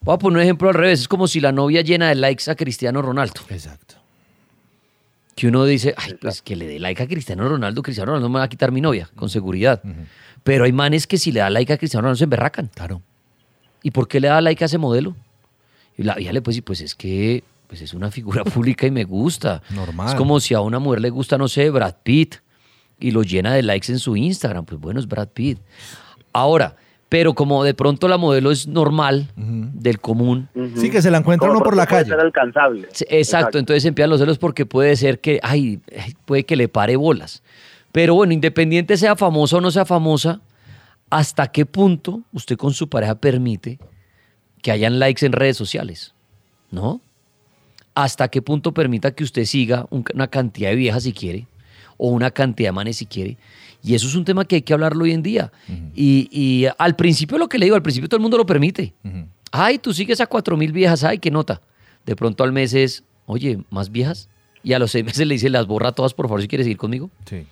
voy 0.00 0.14
a 0.14 0.18
poner 0.18 0.38
un 0.38 0.42
ejemplo 0.42 0.68
al 0.68 0.74
revés, 0.74 1.00
es 1.00 1.08
como 1.08 1.26
si 1.28 1.40
la 1.40 1.52
novia 1.52 1.82
llena 1.82 2.08
de 2.08 2.14
likes 2.14 2.50
a 2.50 2.54
Cristiano 2.54 3.02
Ronaldo. 3.02 3.40
Exacto. 3.48 3.96
Que 5.34 5.48
uno 5.48 5.64
dice, 5.64 5.94
ay, 5.96 6.14
pues 6.20 6.42
que 6.42 6.56
le 6.56 6.66
dé 6.66 6.78
like 6.78 7.02
a 7.02 7.06
Cristiano 7.06 7.48
Ronaldo, 7.48 7.82
Cristiano 7.82 8.10
Ronaldo 8.10 8.28
me 8.28 8.38
va 8.38 8.44
a 8.44 8.48
quitar 8.48 8.70
mi 8.70 8.80
novia, 8.80 9.08
con 9.16 9.30
seguridad. 9.30 9.82
Pero 10.42 10.64
hay 10.64 10.72
manes 10.72 11.06
que 11.06 11.16
si 11.18 11.32
le 11.32 11.40
da 11.40 11.50
like 11.50 11.72
a 11.72 11.78
Cristiano 11.78 12.02
Ronaldo 12.02 12.18
se 12.18 12.24
emberracan. 12.24 12.70
Claro. 12.74 13.00
¿Y 13.82 13.90
por 13.90 14.08
qué 14.08 14.20
le 14.20 14.28
da 14.28 14.40
like 14.40 14.62
a 14.62 14.66
ese 14.66 14.78
modelo? 14.78 15.16
Y 15.96 16.02
la 16.02 16.14
vieja 16.14 16.32
le 16.32 16.40
decir, 16.40 16.62
pues 16.62 16.80
es 16.80 16.94
que 16.94 17.44
pues 17.66 17.80
es 17.80 17.94
una 17.94 18.10
figura 18.10 18.44
pública 18.44 18.86
y 18.86 18.90
me 18.90 19.04
gusta. 19.04 19.62
Normal. 19.70 20.08
Es 20.08 20.14
como 20.14 20.40
si 20.40 20.52
a 20.52 20.60
una 20.60 20.78
mujer 20.78 21.00
le 21.00 21.10
gusta, 21.10 21.38
no 21.38 21.48
sé, 21.48 21.70
Brad 21.70 21.96
Pitt 22.02 22.36
y 23.02 23.10
lo 23.10 23.22
llena 23.22 23.52
de 23.54 23.62
likes 23.62 23.90
en 23.92 23.98
su 23.98 24.16
Instagram. 24.16 24.64
Pues 24.64 24.80
bueno, 24.80 25.00
es 25.00 25.06
Brad 25.08 25.28
Pitt. 25.28 25.58
Ahora, 26.32 26.76
pero 27.08 27.34
como 27.34 27.62
de 27.64 27.74
pronto 27.74 28.08
la 28.08 28.16
modelo 28.16 28.50
es 28.50 28.66
normal, 28.66 29.28
del 29.36 30.00
común. 30.00 30.48
Sí, 30.76 30.88
que 30.90 31.02
se 31.02 31.10
la 31.10 31.18
encuentra 31.18 31.50
uno 31.50 31.60
por 31.60 31.76
la 31.76 31.84
puede 31.86 32.02
calle. 32.04 32.10
ser 32.10 32.20
alcanzable. 32.20 32.88
Sí, 32.92 33.04
Exacto, 33.10 33.58
entonces 33.58 33.84
empiezan 33.84 34.08
los 34.10 34.18
celos 34.20 34.38
porque 34.38 34.64
puede 34.64 34.96
ser 34.96 35.20
que, 35.20 35.38
ay, 35.42 35.80
puede 36.24 36.44
que 36.44 36.56
le 36.56 36.68
pare 36.68 36.96
bolas. 36.96 37.42
Pero 37.92 38.14
bueno, 38.14 38.32
independiente 38.32 38.96
sea 38.96 39.14
famosa 39.16 39.58
o 39.58 39.60
no 39.60 39.70
sea 39.70 39.84
famosa, 39.84 40.40
¿hasta 41.10 41.48
qué 41.52 41.66
punto 41.66 42.22
usted 42.32 42.56
con 42.56 42.72
su 42.72 42.88
pareja 42.88 43.14
permite 43.16 43.78
que 44.62 44.70
hayan 44.72 44.98
likes 44.98 45.26
en 45.26 45.32
redes 45.32 45.58
sociales? 45.58 46.14
¿No? 46.70 47.02
¿Hasta 47.94 48.28
qué 48.28 48.40
punto 48.40 48.72
permita 48.72 49.10
que 49.10 49.22
usted 49.22 49.44
siga 49.44 49.84
un- 49.90 50.04
una 50.14 50.28
cantidad 50.28 50.70
de 50.70 50.76
viejas 50.76 51.02
si 51.02 51.12
quiere? 51.12 51.46
O 52.04 52.08
una 52.08 52.32
cantidad 52.32 52.68
de 52.70 52.72
manes 52.72 52.96
si 52.96 53.06
quiere. 53.06 53.36
Y 53.80 53.94
eso 53.94 54.08
es 54.08 54.16
un 54.16 54.24
tema 54.24 54.44
que 54.44 54.56
hay 54.56 54.62
que 54.62 54.72
hablarlo 54.72 55.04
hoy 55.04 55.12
en 55.12 55.22
día. 55.22 55.52
y, 55.94 56.28
y 56.32 56.66
al 56.78 56.96
principio 56.96 57.38
lo 57.38 57.48
que 57.48 57.58
le 57.58 57.66
digo, 57.66 57.76
al 57.76 57.82
principio 57.82 58.08
todo 58.08 58.16
el 58.16 58.22
mundo 58.22 58.36
lo 58.36 58.44
permite. 58.44 58.92
Ay, 59.52 59.78
tú 59.78 59.94
sigues 59.94 60.20
a 60.20 60.26
cuatro 60.26 60.56
mil 60.56 60.72
viejas, 60.72 61.04
ay, 61.04 61.18
qué 61.18 61.30
nota. 61.30 61.60
De 62.04 62.16
pronto 62.16 62.42
al 62.42 62.50
mes 62.52 62.74
es, 62.74 63.04
oye, 63.26 63.60
¿más 63.70 63.92
viejas? 63.92 64.28
Y 64.64 64.72
a 64.72 64.80
los 64.80 64.90
seis 64.90 65.04
meses 65.10 65.24
le 65.26 65.34
dice, 65.34 65.48
las 65.48 65.66
borra 65.68 65.92
todas, 65.92 66.12
por 66.12 66.26
favor, 66.26 66.42
si 66.42 66.48
quieres 66.48 66.64
seguir 66.64 66.78
conmigo. 66.78 67.08
Sí. 67.24 67.46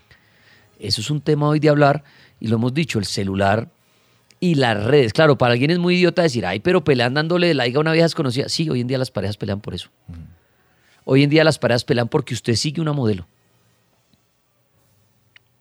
Eso 0.81 1.01
es 1.01 1.11
un 1.11 1.21
tema 1.21 1.47
hoy 1.49 1.61
de 1.61 1.69
hablar, 1.69 2.03
y 2.41 2.49
lo 2.49 2.57
hemos 2.57 2.75
dicho, 2.75 2.99
el 2.99 3.05
celular 3.05 3.69
y 4.41 4.55
las 4.57 4.83
redes. 4.83 5.13
Claro, 5.13 5.37
para 5.39 5.53
alguien 5.53 5.71
es 5.71 5.79
muy 5.79 5.95
idiota 5.97 6.23
decir, 6.23 6.45
ay, 6.47 6.59
pero 6.59 6.83
pelean 6.83 7.15
dándole 7.15 7.55
like 7.55 7.77
a 7.77 7.81
una 7.81 7.93
vieja 7.93 8.07
desconocida. 8.07 8.49
Sí, 8.49 8.69
hoy 8.69 8.81
en 8.81 8.87
día 8.89 8.99
las 8.99 9.11
parejas 9.13 9.37
pelean 9.37 9.61
por 9.61 9.75
eso. 9.75 9.91
Hoy 11.05 11.23
en 11.23 11.31
día 11.31 11.45
las 11.45 11.59
parejas 11.59 11.85
pelean 11.85 12.09
porque 12.09 12.35
usted 12.35 12.55
sigue 12.55 12.81
una 12.81 12.93
modelo. 12.93 13.29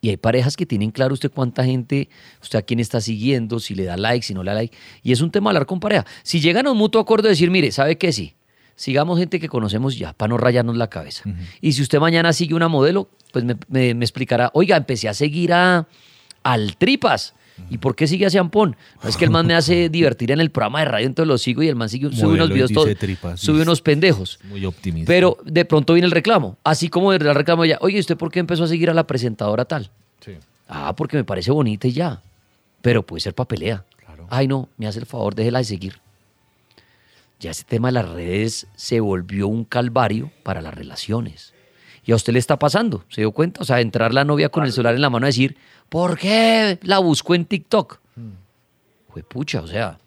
Y 0.01 0.09
hay 0.09 0.17
parejas 0.17 0.55
que 0.55 0.65
tienen 0.65 0.91
claro 0.91 1.13
usted 1.13 1.29
cuánta 1.31 1.63
gente, 1.65 2.09
usted 2.41 2.59
a 2.59 2.61
quién 2.61 2.79
está 2.79 3.01
siguiendo, 3.01 3.59
si 3.59 3.75
le 3.75 3.83
da 3.83 3.97
like, 3.97 4.25
si 4.25 4.33
no 4.33 4.43
le 4.43 4.51
da 4.51 4.55
like. 4.55 4.75
Y 5.03 5.11
es 5.11 5.19
un 5.21 5.29
tema 5.31 5.49
hablar 5.49 5.65
con 5.65 5.79
pareja. 5.79 6.05
Si 6.23 6.39
llegan 6.39 6.67
a 6.67 6.71
un 6.71 6.77
mutuo 6.77 7.01
acuerdo 7.01 7.23
de 7.23 7.29
decir, 7.31 7.51
mire, 7.51 7.71
¿sabe 7.71 7.97
qué? 7.97 8.13
Sí, 8.13 8.35
sigamos 8.75 9.19
gente 9.19 9.39
que 9.41 9.49
conocemos 9.49 9.97
ya, 9.97 10.13
para 10.13 10.29
no 10.29 10.37
rayarnos 10.37 10.77
la 10.77 10.89
cabeza. 10.89 11.23
Y 11.59 11.73
si 11.73 11.81
usted 11.81 11.99
mañana 11.99 12.31
sigue 12.31 12.55
una 12.55 12.69
modelo, 12.69 13.09
pues 13.33 13.43
me, 13.43 13.55
me- 13.67 13.93
me 13.93 14.05
explicará, 14.05 14.51
oiga, 14.53 14.77
empecé 14.77 15.09
a 15.09 15.13
seguir 15.13 15.51
a, 15.51 15.87
al 16.43 16.77
Tripas. 16.77 17.33
¿Y 17.69 17.77
por 17.77 17.95
qué 17.95 18.07
sigue 18.07 18.25
a 18.25 18.29
Ciampón? 18.29 18.75
No 19.03 19.09
es 19.09 19.17
que 19.17 19.25
el 19.25 19.31
man 19.31 19.45
me 19.45 19.55
hace 19.55 19.89
divertir 19.91 20.31
en 20.31 20.39
el 20.39 20.49
programa 20.51 20.79
de 20.79 20.85
radio, 20.85 21.07
entonces 21.07 21.27
lo 21.27 21.37
sigo 21.37 21.63
y 21.63 21.67
el 21.67 21.75
man 21.75 21.89
sigue, 21.89 22.09
sube 22.09 22.23
Modelo 22.23 22.45
unos 22.45 22.49
y 22.49 22.53
videos 22.53 22.71
todos, 22.71 23.39
sube 23.39 23.61
unos 23.61 23.81
pendejos. 23.81 24.39
Muy 24.45 24.65
optimista. 24.65 25.07
Pero 25.07 25.37
de 25.45 25.65
pronto 25.65 25.93
viene 25.93 26.05
el 26.05 26.11
reclamo. 26.11 26.57
Así 26.63 26.89
como 26.89 27.13
el 27.13 27.19
reclamo 27.19 27.65
ya, 27.65 27.77
oye, 27.81 27.99
¿usted 27.99 28.17
por 28.17 28.31
qué 28.31 28.39
empezó 28.39 28.63
a 28.63 28.67
seguir 28.67 28.89
a 28.89 28.93
la 28.93 29.05
presentadora 29.05 29.65
tal? 29.65 29.91
Sí. 30.19 30.33
Ah, 30.67 30.95
porque 30.95 31.17
me 31.17 31.23
parece 31.23 31.51
bonita 31.51 31.87
y 31.87 31.93
ya. 31.93 32.21
Pero 32.81 33.05
puede 33.05 33.21
ser 33.21 33.33
para 33.33 33.47
pelea. 33.47 33.85
Ay, 34.29 34.47
no, 34.47 34.69
me 34.77 34.87
hace 34.87 34.99
el 34.99 35.05
favor, 35.05 35.35
déjela 35.35 35.59
de 35.59 35.65
seguir. 35.65 35.99
Ya 37.39 37.51
ese 37.51 37.63
tema 37.63 37.87
de 37.87 37.93
las 37.93 38.09
redes 38.09 38.67
se 38.75 38.99
volvió 38.99 39.47
un 39.47 39.63
calvario 39.63 40.31
para 40.43 40.61
las 40.61 40.73
relaciones. 40.73 41.53
Y 42.05 42.11
a 42.11 42.15
usted 42.15 42.33
le 42.33 42.39
está 42.39 42.57
pasando, 42.57 43.03
¿se 43.09 43.21
dio 43.21 43.31
cuenta? 43.31 43.61
O 43.61 43.65
sea, 43.65 43.81
entrar 43.81 44.13
la 44.13 44.23
novia 44.23 44.49
con 44.49 44.63
el 44.63 44.71
celular 44.71 44.95
en 44.95 45.01
la 45.01 45.09
mano 45.09 45.25
a 45.25 45.27
decir, 45.27 45.57
¿por 45.89 46.17
qué 46.17 46.79
la 46.83 46.99
buscó 46.99 47.35
en 47.35 47.45
TikTok? 47.45 47.99
Fue 49.09 49.23
pucha, 49.23 49.61
o 49.61 49.67
sea, 49.67 49.97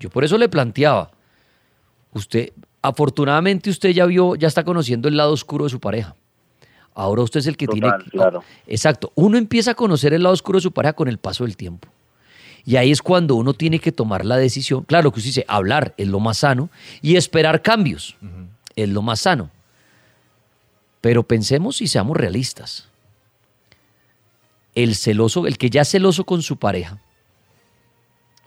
yo 0.00 0.10
por 0.10 0.24
eso 0.24 0.38
le 0.38 0.48
planteaba, 0.48 1.10
usted, 2.12 2.52
afortunadamente 2.82 3.70
usted 3.70 3.90
ya 3.90 4.06
vio, 4.06 4.34
ya 4.34 4.48
está 4.48 4.64
conociendo 4.64 5.08
el 5.08 5.16
lado 5.16 5.32
oscuro 5.32 5.64
de 5.64 5.70
su 5.70 5.80
pareja. 5.80 6.16
Ahora 6.94 7.22
usted 7.22 7.40
es 7.40 7.46
el 7.46 7.56
que 7.56 7.66
Total, 7.66 7.98
tiene... 7.98 8.10
claro. 8.10 8.42
Exacto, 8.66 9.12
uno 9.14 9.36
empieza 9.36 9.72
a 9.72 9.74
conocer 9.74 10.14
el 10.14 10.22
lado 10.22 10.32
oscuro 10.32 10.58
de 10.58 10.62
su 10.62 10.72
pareja 10.72 10.94
con 10.94 11.08
el 11.08 11.18
paso 11.18 11.44
del 11.44 11.56
tiempo. 11.56 11.88
Y 12.64 12.76
ahí 12.76 12.90
es 12.90 13.00
cuando 13.00 13.36
uno 13.36 13.54
tiene 13.54 13.78
que 13.78 13.92
tomar 13.92 14.24
la 14.24 14.36
decisión. 14.36 14.82
Claro 14.82 15.12
que 15.12 15.20
usted 15.20 15.28
dice, 15.28 15.44
hablar 15.46 15.94
es 15.98 16.08
lo 16.08 16.18
más 16.18 16.38
sano 16.38 16.68
y 17.00 17.14
esperar 17.14 17.62
cambios 17.62 18.16
es 18.74 18.88
lo 18.88 19.02
más 19.02 19.20
sano. 19.20 19.50
Pero 21.06 21.22
pensemos 21.22 21.80
y 21.82 21.86
seamos 21.86 22.16
realistas. 22.16 22.88
El 24.74 24.96
celoso, 24.96 25.46
el 25.46 25.56
que 25.56 25.70
ya 25.70 25.82
es 25.82 25.88
celoso 25.88 26.24
con 26.24 26.42
su 26.42 26.56
pareja, 26.56 27.00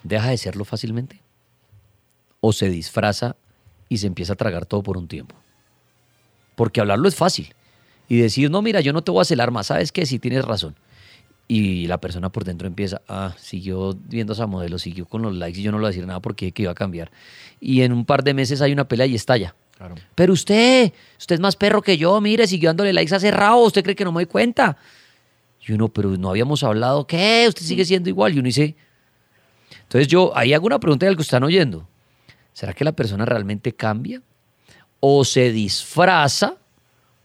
deja 0.03 0.28
de 0.28 0.38
serlo 0.38 0.66
fácilmente. 0.66 1.22
O 2.41 2.51
se 2.51 2.70
disfraza 2.70 3.38
y 3.88 3.99
se 3.99 4.07
empieza 4.07 4.34
a 4.34 4.36
tragar 4.36 4.66
todo 4.66 4.84
por 4.84 4.97
un 4.97 5.07
tiempo. 5.07 5.38
Porque 6.57 6.82
hablarlo 6.82 7.07
es 7.07 7.16
fácil. 7.16 7.55
Y 8.10 8.18
decir, 8.18 8.51
no, 8.51 8.62
mira, 8.62 8.82
yo 8.82 8.91
no 8.91 9.05
te 9.05 9.12
voy 9.12 9.22
a 9.22 9.24
celar 9.24 9.51
más, 9.51 9.68
¿sabes 9.68 9.93
qué? 9.93 10.05
Sí 10.05 10.20
tienes 10.20 10.43
razón. 10.43 10.76
Y 11.47 11.88
la 11.88 12.01
persona 12.01 12.30
por 12.30 12.43
dentro 12.43 12.68
empieza, 12.68 13.01
ah, 13.07 13.36
siguió 13.39 13.93
viendo 13.93 14.34
esa 14.34 14.47
modelo, 14.47 14.80
siguió 14.80 15.05
con 15.05 15.22
los 15.22 15.34
likes 15.34 15.62
y 15.62 15.64
yo 15.64 15.72
no 15.72 15.78
le 15.78 15.84
voy 15.84 15.88
a 15.88 15.91
decir 15.91 16.05
nada 16.05 16.20
porque 16.20 16.51
que 16.51 16.64
iba 16.64 16.74
a 16.74 16.76
cambiar. 16.76 17.10
Y 17.62 17.84
en 17.84 17.93
un 17.93 18.03
par 18.03 18.26
de 18.26 18.34
meses 18.34 18.60
hay 18.62 18.74
una 18.74 18.89
pelea 18.89 19.05
y 19.05 19.16
estalla. 19.16 19.55
Pero 20.16 20.34
usted, 20.34 20.92
usted 21.18 21.36
es 21.36 21.40
más 21.40 21.56
perro 21.56 21.82
que 21.82 21.98
yo, 21.98 22.20
mire, 22.20 22.48
siguió 22.48 22.70
dándole 22.70 22.92
likes 22.92 23.16
hace 23.16 23.32
rabo, 23.32 23.66
¿usted 23.66 23.84
cree 23.84 23.96
que 23.96 24.04
no 24.04 24.12
me 24.12 24.18
doy 24.18 24.26
cuenta? 24.26 24.78
Y 25.66 25.72
uno, 25.72 25.88
pero 25.90 26.10
no 26.18 26.30
habíamos 26.30 26.64
hablado, 26.64 27.06
¿qué? 27.06 27.46
Usted 27.48 27.64
sigue 27.64 27.86
siendo 27.86 28.10
igual. 28.10 28.34
Y 28.34 28.40
uno 28.40 28.48
dice, 28.48 28.76
entonces 29.84 30.08
yo 30.08 30.36
ahí 30.36 30.54
hago 30.54 30.66
una 30.66 30.80
pregunta 30.80 31.08
al 31.08 31.16
que 31.16 31.22
están 31.22 31.44
oyendo. 31.44 31.88
¿Será 32.54 32.74
que 32.74 32.84
la 32.84 32.92
persona 32.92 33.26
realmente 33.26 33.74
cambia? 33.74 34.22
¿O 35.00 35.24
se 35.24 35.52
disfraza 35.52 36.56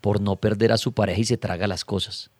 por 0.00 0.20
no 0.20 0.36
perder 0.36 0.72
a 0.72 0.76
su 0.76 0.92
pareja 0.92 1.20
y 1.20 1.24
se 1.24 1.36
traga 1.36 1.66
las 1.66 1.84
cosas? 1.84 2.30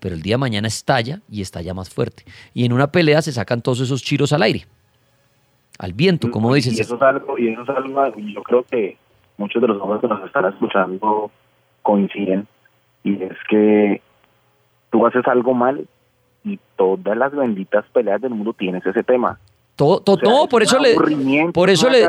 Pero 0.00 0.14
el 0.14 0.22
día 0.22 0.34
de 0.34 0.38
mañana 0.38 0.68
estalla 0.68 1.22
y 1.30 1.40
estalla 1.40 1.72
más 1.72 1.88
fuerte. 1.88 2.24
Y 2.52 2.64
en 2.64 2.72
una 2.72 2.92
pelea 2.92 3.22
se 3.22 3.32
sacan 3.32 3.62
todos 3.62 3.80
esos 3.80 4.02
chiros 4.02 4.32
al 4.32 4.42
aire. 4.42 4.66
Al 5.78 5.92
viento, 5.92 6.30
como 6.30 6.54
dicen. 6.54 6.74
Y 6.74 6.80
eso 6.80 6.96
es 6.96 7.02
algo, 7.02 7.38
y 7.38 7.48
eso 7.48 7.62
es 7.62 7.68
algo, 7.68 8.18
yo 8.18 8.42
creo 8.42 8.64
que 8.64 8.98
muchos 9.36 9.60
de 9.60 9.68
los 9.68 9.80
hombres 9.80 10.00
que 10.00 10.08
nos 10.08 10.24
están 10.24 10.46
escuchando 10.46 11.30
coinciden, 11.82 12.46
y 13.02 13.22
es 13.22 13.36
que 13.48 14.00
tú 14.90 15.06
haces 15.06 15.26
algo 15.26 15.54
mal 15.54 15.86
y 16.44 16.58
todas 16.76 17.16
las 17.16 17.34
benditas 17.34 17.84
peleas 17.92 18.20
del 18.20 18.34
mundo 18.34 18.52
tienes 18.52 18.84
ese 18.86 19.02
tema. 19.02 19.38
Todo, 19.76 20.00
todo, 20.00 20.16
O 20.16 20.18
sea, 20.20 20.30
no, 20.30 20.48
por 20.48 20.62
eso 20.62 20.78
le, 20.78 20.94
por 21.52 21.68
es 21.68 21.80
eso 21.80 21.90
le, 21.90 22.08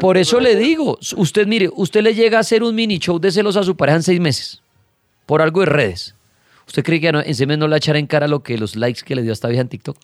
por, 0.00 0.16
eso 0.16 0.40
le 0.40 0.56
digo, 0.56 0.98
usted 1.16 1.46
mire, 1.46 1.70
usted 1.72 2.02
le 2.02 2.12
llega 2.12 2.38
a 2.38 2.40
hacer 2.40 2.64
un 2.64 2.74
mini 2.74 2.98
show 2.98 3.20
de 3.20 3.30
celos 3.30 3.56
a 3.56 3.62
su 3.62 3.76
pareja 3.76 3.96
en 3.96 4.02
seis 4.02 4.20
meses, 4.20 4.62
por 5.26 5.40
algo 5.40 5.60
de 5.60 5.66
redes. 5.66 6.16
¿Usted 6.66 6.82
cree 6.82 7.00
que 7.00 7.12
no- 7.12 7.20
en 7.20 7.26
meses 7.26 7.58
no 7.58 7.68
le 7.68 7.76
echará 7.76 7.98
en 7.98 8.06
cara 8.06 8.26
lo 8.26 8.42
que 8.42 8.56
los 8.58 8.74
likes 8.76 9.02
que 9.04 9.14
le 9.14 9.22
dio 9.22 9.32
a 9.32 9.34
esta 9.34 9.48
vieja 9.48 9.60
en 9.62 9.68
TikTok? 9.68 9.96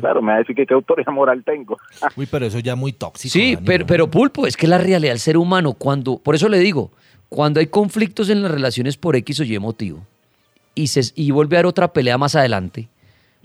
Claro, 0.00 0.22
me 0.22 0.28
va 0.28 0.34
a 0.36 0.38
decir 0.38 0.54
que 0.54 0.64
qué 0.66 0.74
autoridad 0.74 1.12
moral 1.12 1.42
tengo. 1.44 1.76
Uy, 2.16 2.26
pero 2.26 2.46
eso 2.46 2.58
ya 2.60 2.76
muy 2.76 2.92
tóxico. 2.92 3.32
Sí, 3.32 3.56
pero, 3.64 3.86
pero 3.86 4.10
pulpo, 4.10 4.46
es 4.46 4.56
que 4.56 4.66
la 4.68 4.78
realidad 4.78 5.10
del 5.10 5.18
ser 5.18 5.36
humano, 5.36 5.72
cuando, 5.74 6.18
por 6.18 6.34
eso 6.34 6.48
le 6.48 6.58
digo, 6.58 6.92
cuando 7.28 7.58
hay 7.60 7.66
conflictos 7.66 8.28
en 8.30 8.42
las 8.42 8.50
relaciones 8.50 8.96
por 8.96 9.16
X 9.16 9.40
o 9.40 9.44
Y 9.44 9.58
motivo, 9.58 10.06
y, 10.76 10.86
se, 10.88 11.02
y 11.16 11.30
vuelve 11.32 11.56
a 11.56 11.58
haber 11.60 11.66
otra 11.66 11.92
pelea 11.92 12.16
más 12.16 12.34
adelante, 12.36 12.88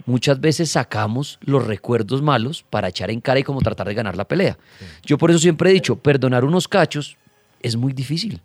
muchas 0.05 0.39
veces 0.39 0.69
sacamos 0.71 1.39
los 1.41 1.65
recuerdos 1.65 2.21
malos 2.21 2.63
para 2.69 2.87
echar 2.87 3.09
en 3.11 3.19
cara 3.19 3.39
y 3.39 3.43
como 3.43 3.61
tratar 3.61 3.87
de 3.87 3.93
ganar 3.95 4.15
la 4.15 4.25
pelea. 4.25 4.57
Yo 5.03 5.17
por 5.17 5.29
eso 5.31 5.39
siempre 5.39 5.71
he 5.71 5.73
dicho, 5.73 5.95
perdonar 5.95 6.45
unos 6.45 6.67
cachos 6.67 7.17
es 7.61 7.75
muy 7.75 7.93
difícil. 7.93 8.39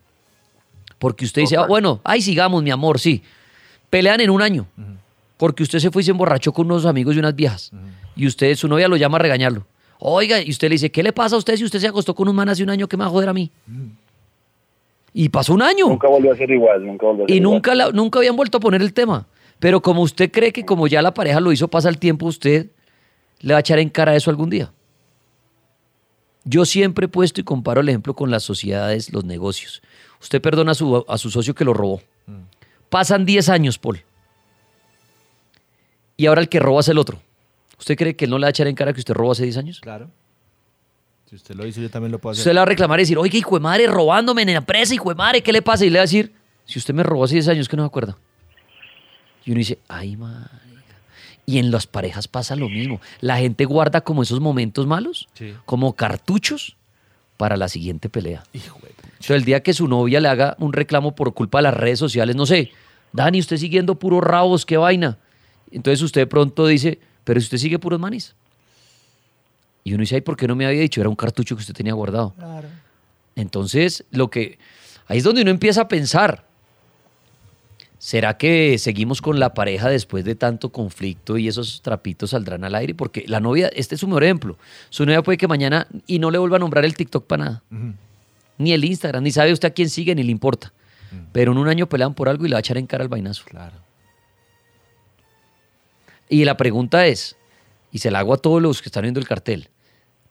Porque 0.99 1.25
usted 1.25 1.43
dice, 1.43 1.57
ah, 1.57 1.67
bueno, 1.67 2.01
ay, 2.05 2.23
sigamos, 2.23 2.63
mi 2.63 2.71
amor, 2.71 2.99
sí. 2.99 3.23
Pelean 3.95 4.21
en 4.21 4.31
un 4.31 4.43
año. 4.43 4.67
Porque 5.37 5.63
usted 5.63 5.79
se 5.79 5.89
fue 5.93 6.03
y 6.03 6.05
se 6.05 6.11
emborrachó 6.11 6.53
con 6.53 6.67
unos 6.67 6.85
amigos 6.85 7.15
y 7.15 7.21
unas 7.21 7.37
viejas. 7.37 7.71
Y 8.17 8.27
usted, 8.27 8.57
su 8.57 8.67
novia 8.67 8.89
lo 8.89 8.97
llama 8.97 9.19
a 9.19 9.21
regañarlo. 9.21 9.65
Oiga, 10.01 10.43
y 10.43 10.51
usted 10.51 10.69
le 10.69 10.75
dice, 10.75 10.91
¿qué 10.91 11.03
le 11.05 11.13
pasa 11.13 11.37
a 11.37 11.39
usted 11.39 11.57
si 11.57 11.65
usted 11.65 11.79
se 11.79 11.87
acostó 11.87 12.13
con 12.15 12.29
un 12.29 12.35
man 12.35 12.49
hace 12.49 12.65
un 12.65 12.71
año 12.71 12.89
que 12.89 12.97
me 12.97 13.05
va 13.05 13.07
a 13.09 13.11
joder 13.13 13.29
a 13.29 13.33
mí? 13.33 13.53
Y 15.13 15.29
pasó 15.29 15.55
un 15.55 15.63
año. 15.63 15.87
Nunca 15.89 16.09
volvió 16.09 16.33
a 16.33 16.37
ser 16.37 16.51
igual, 16.51 16.85
nunca 16.85 17.07
volvió 17.07 17.25
a 17.25 17.29
ser 17.29 17.35
Y 17.37 17.39
igual. 17.39 17.53
nunca, 17.55 17.75
la- 17.77 17.91
nunca 17.93 18.19
habían 18.19 18.35
vuelto 18.35 18.59
a 18.59 18.61
poner 18.61 18.83
el 18.83 18.93
tema. 18.93 19.29
Pero 19.61 19.81
como 19.81 20.03
usted 20.03 20.31
cree 20.33 20.53
que 20.53 20.65
como 20.65 20.89
ya 20.89 21.01
la 21.01 21.15
pareja 21.15 21.39
lo 21.39 21.53
hizo, 21.53 21.69
pasa 21.69 21.89
el 21.89 21.99
tiempo, 21.99 22.27
usted 22.27 22.67
le 23.41 23.53
va 23.55 23.59
a 23.59 23.61
echar 23.61 23.79
en 23.79 23.89
cara 23.91 24.17
eso 24.17 24.29
algún 24.31 24.51
día. 24.51 24.73
Yo 26.45 26.65
siempre 26.65 27.07
he 27.07 27.09
puesto 27.09 27.41
y 27.41 27.45
comparo 27.45 27.81
el 27.81 27.89
ejemplo 27.89 28.15
con 28.15 28.31
las 28.33 28.43
sociedades, 28.43 29.13
los 29.13 29.25
negocios. 29.25 29.83
Usted 30.21 30.43
perdona 30.43 30.73
a 30.73 30.75
su, 30.75 31.05
a 31.09 31.17
su 31.17 31.31
socio 31.31 31.55
que 31.55 31.65
lo 31.65 31.73
robó. 31.75 32.01
Pasan 32.95 33.25
10 33.27 33.49
años, 33.49 33.77
Paul. 33.77 34.05
Y 36.17 36.27
ahora 36.27 36.41
el 36.43 36.49
que 36.49 36.61
roba 36.61 36.79
es 36.79 36.87
el 36.87 36.97
otro. 36.99 37.21
¿Usted 37.77 37.97
cree 37.97 38.15
que 38.15 38.27
él 38.27 38.31
no 38.31 38.39
le 38.39 38.43
va 38.45 38.47
a 38.47 38.51
echar 38.51 38.69
en 38.69 38.77
cara 38.77 38.93
que 38.93 39.01
usted 39.01 39.15
robó 39.15 39.33
hace 39.33 39.43
10 39.43 39.57
años? 39.57 39.81
Claro. 39.81 40.09
Si 41.29 41.35
usted 41.35 41.57
lo 41.57 41.67
hizo, 41.67 41.81
yo 41.81 41.91
también 41.91 42.13
lo 42.13 42.21
puedo 42.21 42.31
hacer. 42.35 42.43
Usted 42.43 42.53
le 42.53 42.59
va 42.59 42.63
a 42.63 42.67
reclamar 42.67 43.01
y 43.01 43.03
decir, 43.03 43.19
oiga, 43.19 43.37
hijo 43.37 43.57
de 43.57 43.61
madre, 43.65 43.89
robándome 43.89 44.43
en 44.43 44.53
la 44.53 44.59
empresa, 44.59 44.95
hijo 44.95 45.09
de 45.09 45.17
madre, 45.17 45.43
¿qué 45.43 45.53
le 45.53 45.61
pasa? 45.61 45.85
Y 45.85 45.91
le 45.91 45.99
va 45.99 46.03
a 46.03 46.07
decir, 46.07 46.33
si 46.67 46.79
usted 46.79 46.95
me 46.95 47.03
robó 47.03 47.25
hace 47.25 47.35
10 47.35 47.49
años, 47.49 47.69
que 47.69 47.77
no 47.77 47.83
se 47.83 47.89
acuerda. 47.89 48.17
Y 49.45 49.51
uno 49.51 49.59
dice, 49.59 49.81
ay, 49.89 50.17
madre. 50.17 50.51
Y 51.47 51.59
en 51.59 51.73
las 51.73 51.89
parejas 51.89 52.29
pasa 52.29 52.55
lo 52.55 52.69
mismo. 52.69 53.01
La 53.21 53.39
gente 53.39 53.65
guarda 53.65 54.03
como 54.03 54.23
esos 54.23 54.39
momentos 54.39 54.87
malos, 54.87 55.27
Sí. 55.35 55.53
como 55.65 55.95
cartuchos 55.95 56.77
para 57.39 57.57
la 57.57 57.67
siguiente 57.67 58.09
pelea. 58.09 58.45
Entonces, 58.53 59.31
el 59.31 59.45
día 59.45 59.65
que 59.65 59.73
su 59.75 59.89
novia 59.89 60.21
le 60.21 60.29
haga 60.29 60.55
un 60.61 60.73
reclamo 60.73 61.17
por 61.17 61.35
culpa 61.35 61.59
de 61.59 61.63
las 61.63 61.75
redes 61.75 61.99
sociales, 61.99 62.37
no 62.37 62.47
sé, 62.47 62.71
Dani, 63.15 63.39
usted 63.39 63.59
siguiendo 63.59 63.95
puros 63.95 64.23
rabos, 64.23 64.67
qué 64.67 64.77
vaina. 64.77 65.19
Entonces 65.71 66.03
usted 66.03 66.23
de 66.23 66.27
pronto 66.27 66.67
dice, 66.67 66.99
pero 67.23 67.41
si 67.41 67.45
usted 67.45 67.59
sigue 67.59 67.79
puros 67.79 68.01
manis. 68.01 68.35
Y 69.85 69.95
uno 69.95 70.01
dice, 70.01 70.17
ay, 70.17 70.21
¿por 70.21 70.37
qué 70.37 70.49
no 70.49 70.57
me 70.57 70.67
había 70.67 70.81
dicho? 70.81 71.01
Era 71.01 71.09
un 71.09 71.15
cartucho 71.15 71.55
que 71.55 71.61
usted 71.61 71.75
tenía 71.75 71.95
guardado. 71.95 72.35
Entonces, 73.37 74.05
lo 74.11 74.31
que. 74.31 74.59
Ahí 75.07 75.19
es 75.19 75.25
donde 75.25 75.43
uno 75.43 75.51
empieza 75.53 75.83
a 75.83 75.89
pensar. 75.89 76.45
¿Será 77.99 78.37
que 78.37 78.79
seguimos 78.79 79.23
con 79.23 79.39
la 79.39 79.55
pareja 79.55 79.89
después 79.89 80.25
de 80.25 80.35
tanto 80.35 80.71
conflicto 80.73 81.39
y 81.39 81.47
esos 81.47 81.83
trapitos 81.83 82.31
saldrán 82.31 82.65
al 82.65 82.75
aire? 82.75 82.95
Porque 82.95 83.25
la 83.29 83.39
novia, 83.39 83.69
este 83.69 83.95
es 83.95 84.01
su 84.01 84.09
mejor 84.09 84.25
ejemplo. 84.25 84.59
Su 84.91 85.07
novia 85.07 85.23
puede 85.23 85.39
que 85.39 85.47
mañana 85.47 85.87
y 86.07 86.19
no 86.19 86.31
le 86.33 86.39
vuelva 86.39 86.57
a 86.57 86.61
nombrar 86.61 86.85
el 86.85 86.95
TikTok 86.95 87.27
para 87.27 87.45
nada. 87.45 87.63
Ni 88.59 88.73
el 88.73 88.85
Instagram, 88.85 89.23
ni 89.23 89.31
sabe 89.31 89.53
usted 89.53 89.69
a 89.69 89.71
quién 89.71 89.89
sigue, 89.89 90.15
ni 90.15 90.25
le 90.25 90.33
importa. 90.33 90.73
Pero 91.33 91.53
en 91.53 91.59
un 91.59 91.69
año 91.69 91.89
pelean 91.89 92.15
por 92.15 92.29
algo 92.29 92.45
y 92.45 92.49
le 92.49 92.55
va 92.55 92.59
a 92.59 92.61
echar 92.61 92.79
en 92.79 92.87
cara 92.87 93.03
el 93.03 93.09
vainazo. 93.09 93.45
Claro. 93.45 93.77
Y 96.29 96.45
la 96.45 96.57
pregunta 96.57 97.07
es, 97.07 97.37
y 97.93 97.99
se 97.99 98.11
la 98.11 98.21
hago 98.21 98.35
a 98.35 98.39
todos 98.39 98.61
los 98.61 98.83
que 98.83 98.89
están 98.89 99.03
viendo 99.03 99.21
el 99.21 99.29
cartel, 99.29 99.69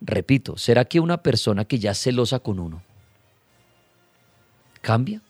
repito, 0.01 0.57
¿será 0.57 0.85
que 0.85 0.99
una 0.99 1.21
persona 1.21 1.65
que 1.65 1.79
ya 1.79 1.91
es 1.91 1.99
celosa 2.01 2.39
con 2.39 2.59
uno 2.59 2.81
cambia? 4.81 5.21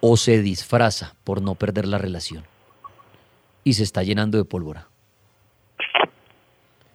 ¿O 0.00 0.16
se 0.16 0.40
disfraza 0.42 1.14
por 1.24 1.42
no 1.42 1.54
perder 1.54 1.88
la 1.88 1.98
relación? 1.98 2.44
Y 3.64 3.74
se 3.74 3.82
está 3.82 4.02
llenando 4.02 4.38
de 4.38 4.44
pólvora. 4.44 4.88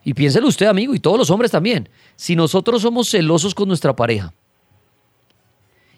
Y 0.02 0.14
piénselo 0.14 0.48
usted, 0.48 0.66
amigo, 0.66 0.94
y 0.94 1.00
todos 1.00 1.18
los 1.18 1.30
hombres 1.30 1.50
también. 1.50 1.88
Si 2.16 2.36
nosotros 2.36 2.82
somos 2.82 3.10
celosos 3.10 3.54
con 3.54 3.68
nuestra 3.68 3.96
pareja 3.96 4.32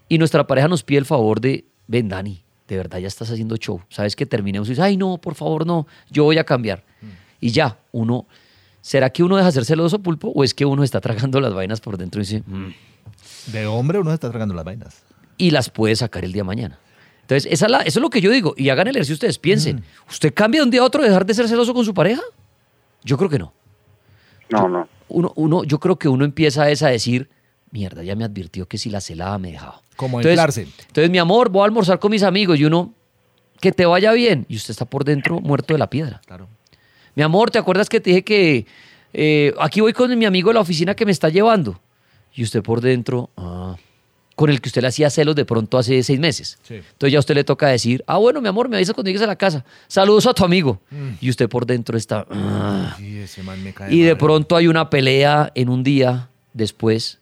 y 0.09 0.19
nuestra 0.19 0.47
pareja 0.47 0.69
nos 0.69 0.83
pide 0.83 0.99
el 0.99 1.05
favor 1.07 1.41
de, 1.41 1.65
ven, 1.87 2.09
Dani, 2.09 2.43
de 2.69 2.77
verdad 2.77 2.99
ya 2.99 3.09
estás 3.09 3.31
haciendo 3.31 3.57
show. 3.57 3.81
Sabes 3.89 4.17
que 4.17 4.27
terminemos 4.27 4.69
y 4.69 4.73
dices, 4.73 4.85
ay, 4.85 4.97
no, 4.97 5.19
por 5.19 5.35
favor, 5.35 5.67
no, 5.67 5.87
yo 6.11 6.25
voy 6.25 6.39
a 6.39 6.45
cambiar. 6.45 6.85
Y 7.41 7.51
ya, 7.51 7.79
uno, 7.93 8.27
¿será 8.81 9.11
que 9.11 9.23
uno 9.23 9.37
deja 9.37 9.47
de 9.47 9.53
ser 9.53 9.65
celoso, 9.65 9.99
pulpo? 10.01 10.33
¿O 10.35 10.43
es 10.45 10.55
que 10.55 10.65
uno 10.65 10.83
está 10.85 11.01
tragando 11.01 11.41
las 11.41 11.53
vainas 11.55 11.81
por 11.81 11.97
dentro 11.99 12.21
y 12.21 12.25
dice, 12.25 12.43
"Mm", 12.47 12.71
De 13.53 13.67
hombre 13.67 13.99
uno 13.99 14.11
se 14.11 14.15
está 14.15 14.31
tragando 14.31 14.55
las 14.55 14.65
vainas. 14.65 15.03
y 15.39 15.51
las 15.51 15.69
puede 15.71 15.95
sacar 15.97 16.25
el 16.25 16.33
día 16.33 16.41
de 16.41 16.47
mañana? 16.47 16.79
Entonces, 17.23 17.51
esa 17.53 17.67
es 17.67 17.71
la- 17.73 17.81
eso 17.83 17.99
es 17.99 18.03
lo 18.03 18.09
que 18.11 18.21
yo 18.21 18.31
digo. 18.31 18.55
Y 18.57 18.69
hagan 18.69 18.87
el 18.87 18.95
ejercicio 18.97 19.15
ustedes, 19.15 19.39
piensen. 19.39 19.83
¿Usted 20.09 20.33
cambia 20.33 20.61
de 20.61 20.65
un 20.65 20.71
día 20.71 20.81
a 20.81 20.85
otro 20.85 21.03
de 21.03 21.09
dejar 21.09 21.27
de 21.27 21.35
ser 21.35 21.49
celoso 21.49 21.75
con 21.75 21.85
su 21.85 21.93
pareja? 21.93 22.23
Yo 23.05 23.17
creo 23.19 23.29
que 23.29 23.39
no. 23.39 23.53
No, 24.49 24.69
no. 24.69 24.89
Uno, 25.09 25.33
uno, 25.37 25.65
yo 25.65 25.79
creo 25.81 25.99
que 25.99 26.09
uno 26.09 26.25
empieza 26.25 26.71
es 26.71 26.83
a 26.83 26.89
decir, 26.89 27.29
mierda, 27.71 28.03
ya 28.03 28.15
me 28.17 28.25
advirtió 28.25 28.67
que 28.67 28.79
si 28.79 28.91
la 28.91 29.01
celaba 29.01 29.39
me 29.39 29.53
dejaba. 29.53 29.81
Como 29.97 30.19
Entonces- 30.21 30.33
inflarse. 30.35 30.63
Entonces, 30.89 31.11
mi 31.11 31.19
amor, 31.19 31.49
voy 31.51 31.63
a 31.63 31.65
almorzar 31.67 31.99
con 31.99 32.11
mis 32.11 32.23
amigos 32.23 32.59
y 32.59 32.65
uno, 32.65 32.93
que 33.61 33.73
te 33.73 33.87
vaya 33.87 34.13
bien. 34.13 34.45
Y 34.49 34.57
usted 34.57 34.71
está 34.73 34.85
por 34.85 35.05
dentro 35.05 35.41
muerto 35.41 35.75
de 35.75 35.79
la 35.79 35.89
piedra. 35.91 36.21
Claro. 36.27 36.49
Mi 37.15 37.23
amor, 37.23 37.51
¿te 37.51 37.59
acuerdas 37.59 37.89
que 37.89 38.01
te 38.01 38.11
dije 38.11 38.23
que 38.25 38.67
eh, 39.15 39.55
aquí 39.59 39.81
voy 39.81 39.93
con 39.95 40.17
mi 40.19 40.27
amigo 40.27 40.51
de 40.51 40.55
la 40.55 40.61
oficina 40.61 40.95
que 40.95 41.07
me 41.07 41.13
está 41.13 41.29
llevando? 41.31 41.81
Y 42.35 42.43
usted 42.43 42.63
por 42.63 42.83
dentro, 42.83 43.31
ah, 43.39 43.75
con 44.35 44.51
el 44.51 44.61
que 44.61 44.69
usted 44.69 44.83
le 44.83 44.89
hacía 44.89 45.09
celos 45.09 45.35
de 45.35 45.47
pronto 45.47 45.79
hace 45.79 46.03
seis 46.03 46.21
meses. 46.21 46.59
Sí. 46.63 46.75
Entonces 46.75 47.13
ya 47.13 47.19
a 47.19 47.21
usted 47.21 47.35
le 47.35 47.45
toca 47.45 47.69
decir, 47.69 48.05
ah, 48.07 48.19
bueno, 48.19 48.43
mi 48.43 48.49
amor, 48.49 48.69
me 48.69 48.77
avisas 48.77 48.95
cuando 48.95 49.09
llegues 49.09 49.23
a 49.23 49.27
la 49.27 49.37
casa. 49.37 49.65
Saludos 49.89 50.27
a 50.27 50.35
tu 50.35 50.45
amigo. 50.45 50.79
Mm. 50.91 51.09
Y 51.23 51.31
usted 51.31 51.49
por 51.49 51.65
dentro 51.65 51.97
está... 51.97 52.27
ah. 52.31 52.95
Sí, 52.99 53.17
ese 53.17 53.43
man 53.43 53.65
me 53.65 53.73
cae 53.73 53.95
Y 53.95 54.03
de 54.03 54.11
mal. 54.13 54.19
pronto 54.19 54.55
hay 54.55 54.67
una 54.67 54.91
pelea 54.91 55.51
en 55.55 55.71
un 55.71 55.83
día 55.83 56.29
después. 56.53 57.19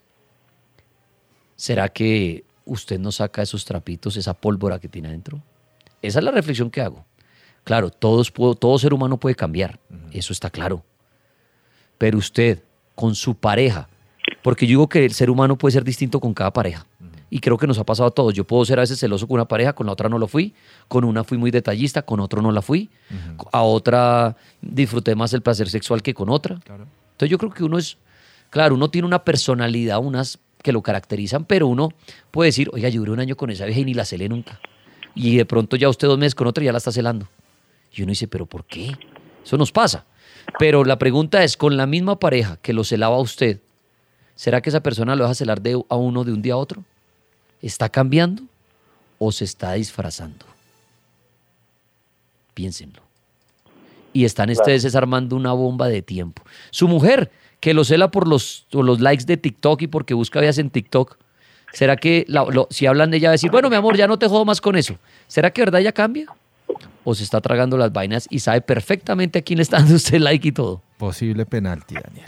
¿Será 1.57 1.89
que 1.89 2.45
usted 2.65 2.99
no 2.99 3.13
saca 3.13 3.43
esos 3.43 3.65
trapitos, 3.65 4.17
esa 4.17 4.35
pólvora 4.35 4.79
que 4.79 4.89
tiene 4.89 5.09
adentro? 5.09 5.43
Esa 6.03 6.19
es 6.19 6.25
la 6.25 6.31
reflexión 6.31 6.71
que 6.71 6.81
hago. 6.81 7.05
Claro, 7.65 7.91
todos 7.91 8.31
puedo- 8.31 8.55
todo 8.55 8.79
ser 8.79 8.93
humano 8.93 9.19
puede 9.19 9.35
cambiar, 9.35 9.79
eso 10.13 10.33
está 10.33 10.51
claro. 10.51 10.85
Pero 11.99 12.19
usted, 12.19 12.63
con 12.95 13.15
su 13.15 13.35
pareja, 13.35 13.89
porque 14.43 14.67
yo 14.67 14.71
digo 14.71 14.89
que 14.89 15.05
el 15.05 15.13
ser 15.13 15.31
humano 15.31 15.57
puede 15.57 15.73
ser 15.73 15.85
distinto 15.85 16.21
con 16.21 16.35
cada 16.35 16.53
pareja. 16.53 16.87
Y 17.31 17.41
creo 17.41 17.57
que 17.57 17.67
nos 17.67 17.79
ha 17.79 17.85
pasado 17.85 18.09
a 18.09 18.11
todos. 18.13 18.33
Yo 18.35 18.45
puedo 18.45 18.65
ser 18.65 18.79
a 18.79 18.83
veces 18.83 18.99
celoso 19.01 19.27
con 19.27 19.35
una 19.37 19.49
pareja, 19.49 19.73
con 19.73 19.87
la 19.87 19.93
otra 19.93 20.09
no 20.09 20.19
lo 20.19 20.29
fui. 20.29 20.55
Con 20.87 21.05
una 21.05 21.25
fui 21.25 21.37
muy 21.37 21.51
detallista, 21.51 22.03
con 22.03 22.21
otro 22.21 22.41
no 22.43 22.53
la 22.53 22.63
fui. 22.63 22.91
A 23.53 23.63
otra 23.63 24.37
disfruté 24.61 25.15
más 25.17 25.33
el 25.33 25.43
placer 25.43 25.69
sexual 25.69 26.01
que 26.03 26.15
con 26.15 26.29
otra. 26.29 26.61
Entonces 27.13 27.31
yo 27.31 27.39
creo 27.39 27.51
que 27.53 27.65
uno 27.65 27.79
es, 27.79 27.97
claro, 28.51 28.75
uno 28.77 28.89
tiene 28.89 29.07
una 29.07 29.25
personalidad, 29.25 29.99
unas 29.99 30.39
que 30.65 30.73
lo 30.73 30.83
caracterizan, 30.83 31.45
pero 31.45 31.67
uno 31.67 31.93
puede 32.31 32.49
decir, 32.49 32.71
oiga, 32.73 32.89
yo 32.89 33.01
duré 33.01 33.12
un 33.12 33.21
año 33.21 33.37
con 33.37 33.51
esa 33.51 33.67
vieja 33.67 33.81
y 33.81 33.85
ni 33.85 33.93
la 33.93 34.07
celé 34.07 34.31
nunca. 34.31 34.59
Y 35.15 35.37
de 35.37 35.45
pronto 35.45 35.77
ya 35.77 35.91
usted 35.91 36.09
dos 36.09 36.19
meses 36.19 36.35
con 36.35 36.47
otra 36.47 36.65
y 36.65 36.67
ya 36.67 36.73
la 36.73 36.79
está 36.79 36.91
celando. 36.91 37.29
Y 37.93 38.03
uno 38.03 38.11
dice, 38.11 38.27
pero 38.27 38.47
¿por 38.47 38.65
qué? 38.65 38.97
Eso 39.45 39.59
nos 39.59 39.71
pasa. 39.71 40.07
Pero 40.59 40.83
la 40.83 40.99
pregunta 40.99 41.45
es, 41.45 41.59
con 41.59 41.77
la 41.77 41.87
misma 41.87 42.19
pareja 42.19 42.57
que 42.62 42.73
lo 42.73 42.83
celaba 42.83 43.17
a 43.17 43.21
usted, 43.21 43.61
¿será 44.35 44.62
que 44.62 44.71
esa 44.71 44.83
persona 44.83 45.15
lo 45.15 45.25
deja 45.25 45.35
celar 45.35 45.61
de, 45.61 45.85
a 45.87 45.97
uno 45.97 46.25
de 46.25 46.33
un 46.33 46.41
día 46.41 46.55
a 46.55 46.57
otro? 46.57 46.83
¿Está 47.61 47.91
cambiando 47.91 48.43
o 49.19 49.33
se 49.33 49.45
está 49.45 49.75
disfrazando? 49.75 50.47
Piénsenlo. 52.55 53.03
Y 54.15 54.25
están 54.25 54.49
ustedes 54.49 54.83
desarmando 54.83 55.37
una 55.37 55.53
bomba 55.53 55.89
de 55.89 56.01
tiempo. 56.01 56.43
Su 56.71 56.89
mujer, 56.89 57.31
que 57.65 57.73
lo 57.73 57.83
cela 57.83 58.11
por 58.11 58.29
los, 58.29 58.67
por 58.71 58.85
los 58.85 59.01
likes 59.01 59.25
de 59.25 59.39
TikTok 59.39 59.81
y 59.81 59.87
porque 59.87 60.12
busca 60.12 60.39
vías 60.39 60.59
en 60.59 60.69
TikTok, 60.69 61.17
¿será 61.73 61.97
que 61.97 62.27
la- 62.29 62.45
lo- 62.45 62.69
si 62.71 62.85
hablan 62.85 63.11
de 63.11 63.17
ella 63.17 63.29
va 63.29 63.31
a 63.31 63.39
decir, 63.41 63.51
bueno, 63.51 63.71
mi 63.71 63.77
amor, 63.77 63.97
ya 63.97 64.07
no 64.07 64.19
te 64.19 64.29
jodo 64.29 64.45
más 64.45 64.61
con 64.61 64.77
eso? 64.77 64.99
¿Será 65.29 65.51
que 65.51 65.62
verdad 65.62 65.81
ella 65.81 65.93
cambia? 65.93 66.27
¿O 67.05 67.15
se 67.15 67.23
está 67.25 67.41
tragando 67.41 67.79
las 67.79 67.91
vainas 67.91 68.27
y 68.29 68.41
sabe 68.41 68.61
perfectamente 68.61 69.39
a 69.39 69.43
quién 69.43 69.57
le 69.57 69.62
está 69.62 69.79
dando 69.79 69.95
usted 70.03 70.19
like 70.19 70.47
y 70.47 70.53
todo? 70.53 70.83
Posible 70.99 71.47
penalti, 71.47 71.95
Daniel. 71.95 72.27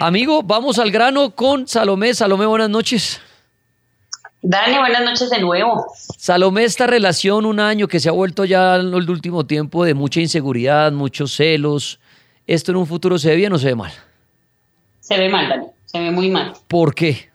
Amigo, 0.00 0.42
vamos 0.42 0.78
al 0.78 0.90
grano 0.90 1.32
con 1.34 1.68
Salomé. 1.68 2.14
Salomé, 2.14 2.46
buenas 2.46 2.70
noches. 2.70 3.20
Dani, 4.40 4.78
buenas 4.78 5.04
noches 5.04 5.28
de 5.28 5.38
nuevo. 5.38 5.84
Salomé, 6.16 6.64
esta 6.64 6.86
relación, 6.86 7.44
un 7.44 7.60
año 7.60 7.86
que 7.88 8.00
se 8.00 8.08
ha 8.08 8.12
vuelto 8.12 8.46
ya 8.46 8.76
en 8.76 8.92
el 8.94 9.10
último 9.10 9.44
tiempo 9.44 9.84
de 9.84 9.92
mucha 9.92 10.20
inseguridad, 10.20 10.90
muchos 10.92 11.36
celos. 11.36 12.00
¿Esto 12.46 12.72
en 12.72 12.78
un 12.78 12.86
futuro 12.86 13.18
se 13.18 13.30
ve 13.30 13.36
bien 13.36 13.52
o 13.52 13.58
se 13.58 13.68
ve 13.68 13.74
mal? 13.74 13.92
Se 15.00 15.18
ve 15.18 15.28
mal, 15.28 15.48
Dani, 15.48 15.66
se 15.84 15.98
ve 16.00 16.10
muy 16.10 16.30
mal. 16.30 16.52
¿Por 16.68 16.94
qué? 16.94 17.28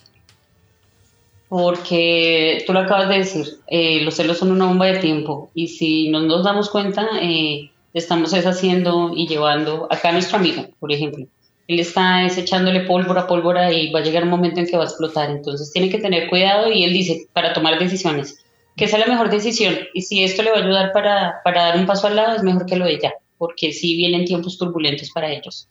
Porque 1.50 2.64
tú 2.68 2.74
lo 2.74 2.80
acabas 2.80 3.10
de 3.10 3.20
decir, 3.20 3.46
eh, 3.68 4.02
los 4.02 4.16
celos 4.16 4.38
son 4.38 4.52
una 4.52 4.66
bomba 4.66 4.88
de 4.88 5.00
tiempo 5.00 5.50
y 5.54 5.70
si 5.70 6.10
no 6.10 6.20
nos 6.20 6.44
damos 6.44 6.70
cuenta, 6.70 7.08
eh, 7.22 7.72
estamos 7.94 8.34
es 8.34 8.46
haciendo 8.46 9.12
y 9.16 9.28
llevando 9.28 9.88
acá 9.90 10.10
a 10.10 10.12
nuestro 10.12 10.38
amigo, 10.38 10.68
por 10.80 10.92
ejemplo. 10.92 11.26
Él 11.68 11.80
está 11.80 12.26
es 12.26 12.38
echándole 12.38 12.82
pólvora, 12.82 13.28
pólvora 13.28 13.72
y 13.72 13.92
va 13.92 14.00
a 14.00 14.04
llegar 14.04 14.24
un 14.24 14.30
momento 14.30 14.60
en 14.60 14.68
que 14.68 14.78
va 14.78 14.84
a 14.84 14.88
explotar. 14.88 15.30
Entonces 15.30 15.72
tiene 15.72 15.90
que 15.90 16.00
tener 16.00 16.30
cuidado 16.30 16.72
y 16.72 16.84
él 16.84 16.94
dice, 16.94 17.28
para 17.34 17.54
tomar 17.54 17.80
decisiones, 17.80 18.44
que 18.76 18.86
es 18.86 18.92
la 18.94 19.06
mejor 19.06 19.30
decisión. 19.30 19.76
Y 19.94 20.02
si 20.02 20.24
esto 20.24 20.44
le 20.44 20.52
va 20.52 20.58
a 20.58 20.62
ayudar 20.62 20.92
para, 20.94 21.42
para 21.44 21.64
dar 21.64 21.78
un 21.78 21.86
paso 21.86 22.08
al 22.08 22.16
lado, 22.16 22.36
es 22.36 22.44
mejor 22.44 22.66
que 22.66 22.78
lo 22.78 22.86
de 22.86 23.00
ya, 23.00 23.14
porque 23.38 23.72
sí 23.74 23.96
vienen 23.96 24.26
tiempos 24.26 24.58
turbulentos 24.58 25.12
para 25.12 25.32
ellos. 25.32 25.68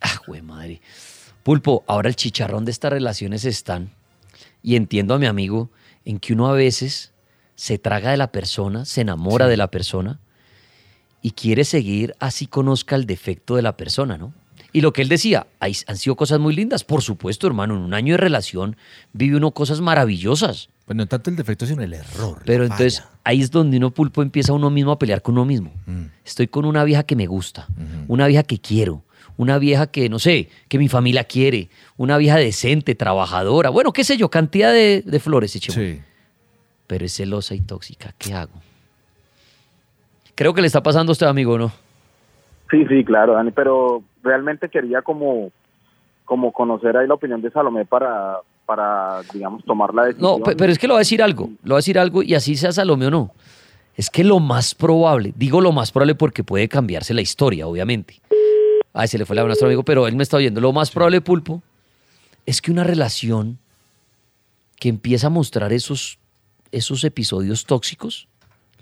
Ah, 0.00 0.18
güey, 0.26 0.42
madre. 0.42 0.80
Pulpo, 1.42 1.84
ahora 1.86 2.08
el 2.08 2.16
chicharrón 2.16 2.64
de 2.64 2.70
estas 2.70 2.92
relaciones 2.92 3.44
están, 3.44 3.90
y 4.62 4.76
entiendo 4.76 5.14
a 5.14 5.18
mi 5.18 5.26
amigo, 5.26 5.70
en 6.04 6.18
que 6.18 6.32
uno 6.32 6.48
a 6.48 6.52
veces 6.52 7.12
se 7.54 7.78
traga 7.78 8.10
de 8.10 8.16
la 8.16 8.32
persona, 8.32 8.84
se 8.84 9.02
enamora 9.02 9.46
de 9.46 9.56
la 9.56 9.70
persona 9.70 10.20
y 11.22 11.32
quiere 11.32 11.64
seguir 11.64 12.14
así 12.18 12.46
conozca 12.46 12.96
el 12.96 13.06
defecto 13.06 13.56
de 13.56 13.62
la 13.62 13.76
persona, 13.76 14.16
¿no? 14.16 14.32
Y 14.72 14.82
lo 14.82 14.92
que 14.92 15.02
él 15.02 15.08
decía, 15.08 15.46
hay- 15.58 15.76
han 15.86 15.98
sido 15.98 16.14
cosas 16.16 16.38
muy 16.38 16.54
lindas, 16.54 16.84
por 16.84 17.02
supuesto, 17.02 17.46
hermano, 17.46 17.74
en 17.74 17.80
un 17.82 17.92
año 17.92 18.14
de 18.14 18.18
relación 18.18 18.76
vive 19.12 19.36
uno 19.36 19.50
cosas 19.50 19.80
maravillosas. 19.80 20.68
Pues 20.90 20.96
no 20.96 21.06
tanto 21.06 21.30
el 21.30 21.36
defecto, 21.36 21.66
sino 21.66 21.82
el 21.82 21.94
error. 21.94 22.42
Pero 22.44 22.64
entonces 22.64 22.98
falla. 22.98 23.12
ahí 23.22 23.40
es 23.40 23.52
donde 23.52 23.76
uno 23.76 23.92
pulpo 23.92 24.22
empieza 24.22 24.52
uno 24.52 24.70
mismo 24.70 24.90
a 24.90 24.98
pelear 24.98 25.22
con 25.22 25.34
uno 25.34 25.44
mismo. 25.44 25.70
Mm. 25.86 26.06
Estoy 26.24 26.48
con 26.48 26.64
una 26.64 26.82
vieja 26.82 27.04
que 27.04 27.14
me 27.14 27.26
gusta, 27.26 27.68
una 28.08 28.26
vieja 28.26 28.42
que 28.42 28.58
quiero, 28.58 29.04
una 29.36 29.58
vieja 29.58 29.86
que, 29.86 30.08
no 30.08 30.18
sé, 30.18 30.48
que 30.68 30.78
mi 30.78 30.88
familia 30.88 31.22
quiere, 31.22 31.68
una 31.96 32.16
vieja 32.16 32.38
decente, 32.38 32.96
trabajadora, 32.96 33.70
bueno, 33.70 33.92
qué 33.92 34.02
sé 34.02 34.16
yo, 34.16 34.30
cantidad 34.30 34.72
de, 34.72 35.04
de 35.06 35.20
flores, 35.20 35.54
echémosle. 35.54 35.94
Sí. 35.94 36.02
Pero 36.88 37.04
es 37.04 37.14
celosa 37.14 37.54
y 37.54 37.60
tóxica, 37.60 38.12
¿qué 38.18 38.34
hago? 38.34 38.54
Creo 40.34 40.54
que 40.54 40.60
le 40.60 40.66
está 40.66 40.82
pasando 40.82 41.10
a 41.10 41.12
usted, 41.12 41.28
amigo, 41.28 41.56
¿no? 41.56 41.70
Sí, 42.68 42.84
sí, 42.86 43.04
claro, 43.04 43.34
Dani, 43.34 43.52
pero 43.52 44.02
realmente 44.24 44.68
quería 44.68 45.02
como, 45.02 45.52
como 46.24 46.52
conocer 46.52 46.96
ahí 46.96 47.06
la 47.06 47.14
opinión 47.14 47.42
de 47.42 47.52
Salomé 47.52 47.84
para, 47.84 48.40
para 48.70 49.22
digamos, 49.34 49.64
tomar 49.64 49.92
la 49.92 50.04
decisión. 50.04 50.38
No, 50.38 50.44
pe- 50.44 50.54
pero 50.54 50.70
es 50.70 50.78
que 50.78 50.86
lo 50.86 50.94
va 50.94 51.00
a 51.00 51.02
decir 51.02 51.20
algo, 51.22 51.50
lo 51.64 51.74
va 51.74 51.78
a 51.78 51.82
decir 51.82 51.98
algo 51.98 52.22
y 52.22 52.34
así 52.34 52.54
sea 52.56 52.70
Salomé 52.70 53.06
o 53.06 53.10
no. 53.10 53.34
Es 53.96 54.08
que 54.10 54.22
lo 54.22 54.38
más 54.38 54.76
probable, 54.76 55.32
digo 55.36 55.60
lo 55.60 55.72
más 55.72 55.90
probable 55.90 56.14
porque 56.14 56.44
puede 56.44 56.68
cambiarse 56.68 57.12
la 57.12 57.20
historia, 57.20 57.66
obviamente. 57.66 58.20
Ay, 58.92 59.08
se 59.08 59.18
le 59.18 59.26
fue 59.26 59.34
la 59.34 59.42
voz 59.42 59.46
a 59.46 59.48
nuestro 59.48 59.66
amigo, 59.66 59.82
pero 59.82 60.06
él 60.06 60.14
me 60.14 60.22
está 60.22 60.36
oyendo. 60.36 60.60
Lo 60.60 60.72
más 60.72 60.90
probable, 60.92 61.20
Pulpo, 61.20 61.62
es 62.46 62.62
que 62.62 62.70
una 62.70 62.84
relación 62.84 63.58
que 64.78 64.88
empieza 64.88 65.26
a 65.26 65.30
mostrar 65.30 65.72
esos, 65.72 66.18
esos 66.70 67.02
episodios 67.02 67.66
tóxicos, 67.66 68.28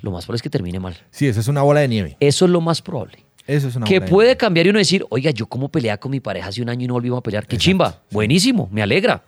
lo 0.03 0.11
más 0.11 0.27
probable 0.27 0.37
es 0.37 0.43
que 0.43 0.51
termine 0.51 0.79
mal. 0.79 0.97
Sí, 1.11 1.27
esa 1.27 1.41
es 1.41 1.49
una 1.49 1.63
bola 1.63 1.81
de 1.81 1.89
nieve. 1.89 2.17
Eso 2.21 2.45
es 2.45 2.51
lo 2.51 2.61
más 2.61 2.83
probable. 2.83 3.25
Eso 3.47 3.69
es 3.69 3.77
una 3.77 3.87
Que 3.87 3.95
bola 3.99 4.05
de 4.07 4.13
puede 4.13 4.37
cambiar 4.37 4.67
y 4.67 4.71
uno 4.71 4.79
decir, 4.79 5.05
oiga, 5.09 5.31
yo 5.31 5.47
como 5.47 5.71
peleaba 5.71 5.97
con 5.97 6.11
mi 6.11 6.21
pareja 6.21 6.49
hace 6.49 6.61
un 6.61 6.69
año 6.69 6.85
y 6.85 6.87
no 6.89 6.95
volvimos 6.95 7.19
a 7.19 7.23
pelear. 7.23 7.47
Qué 7.47 7.57
chimba, 7.57 8.03
buenísimo, 8.11 8.69
me 8.71 8.83
alegra. 8.83 9.25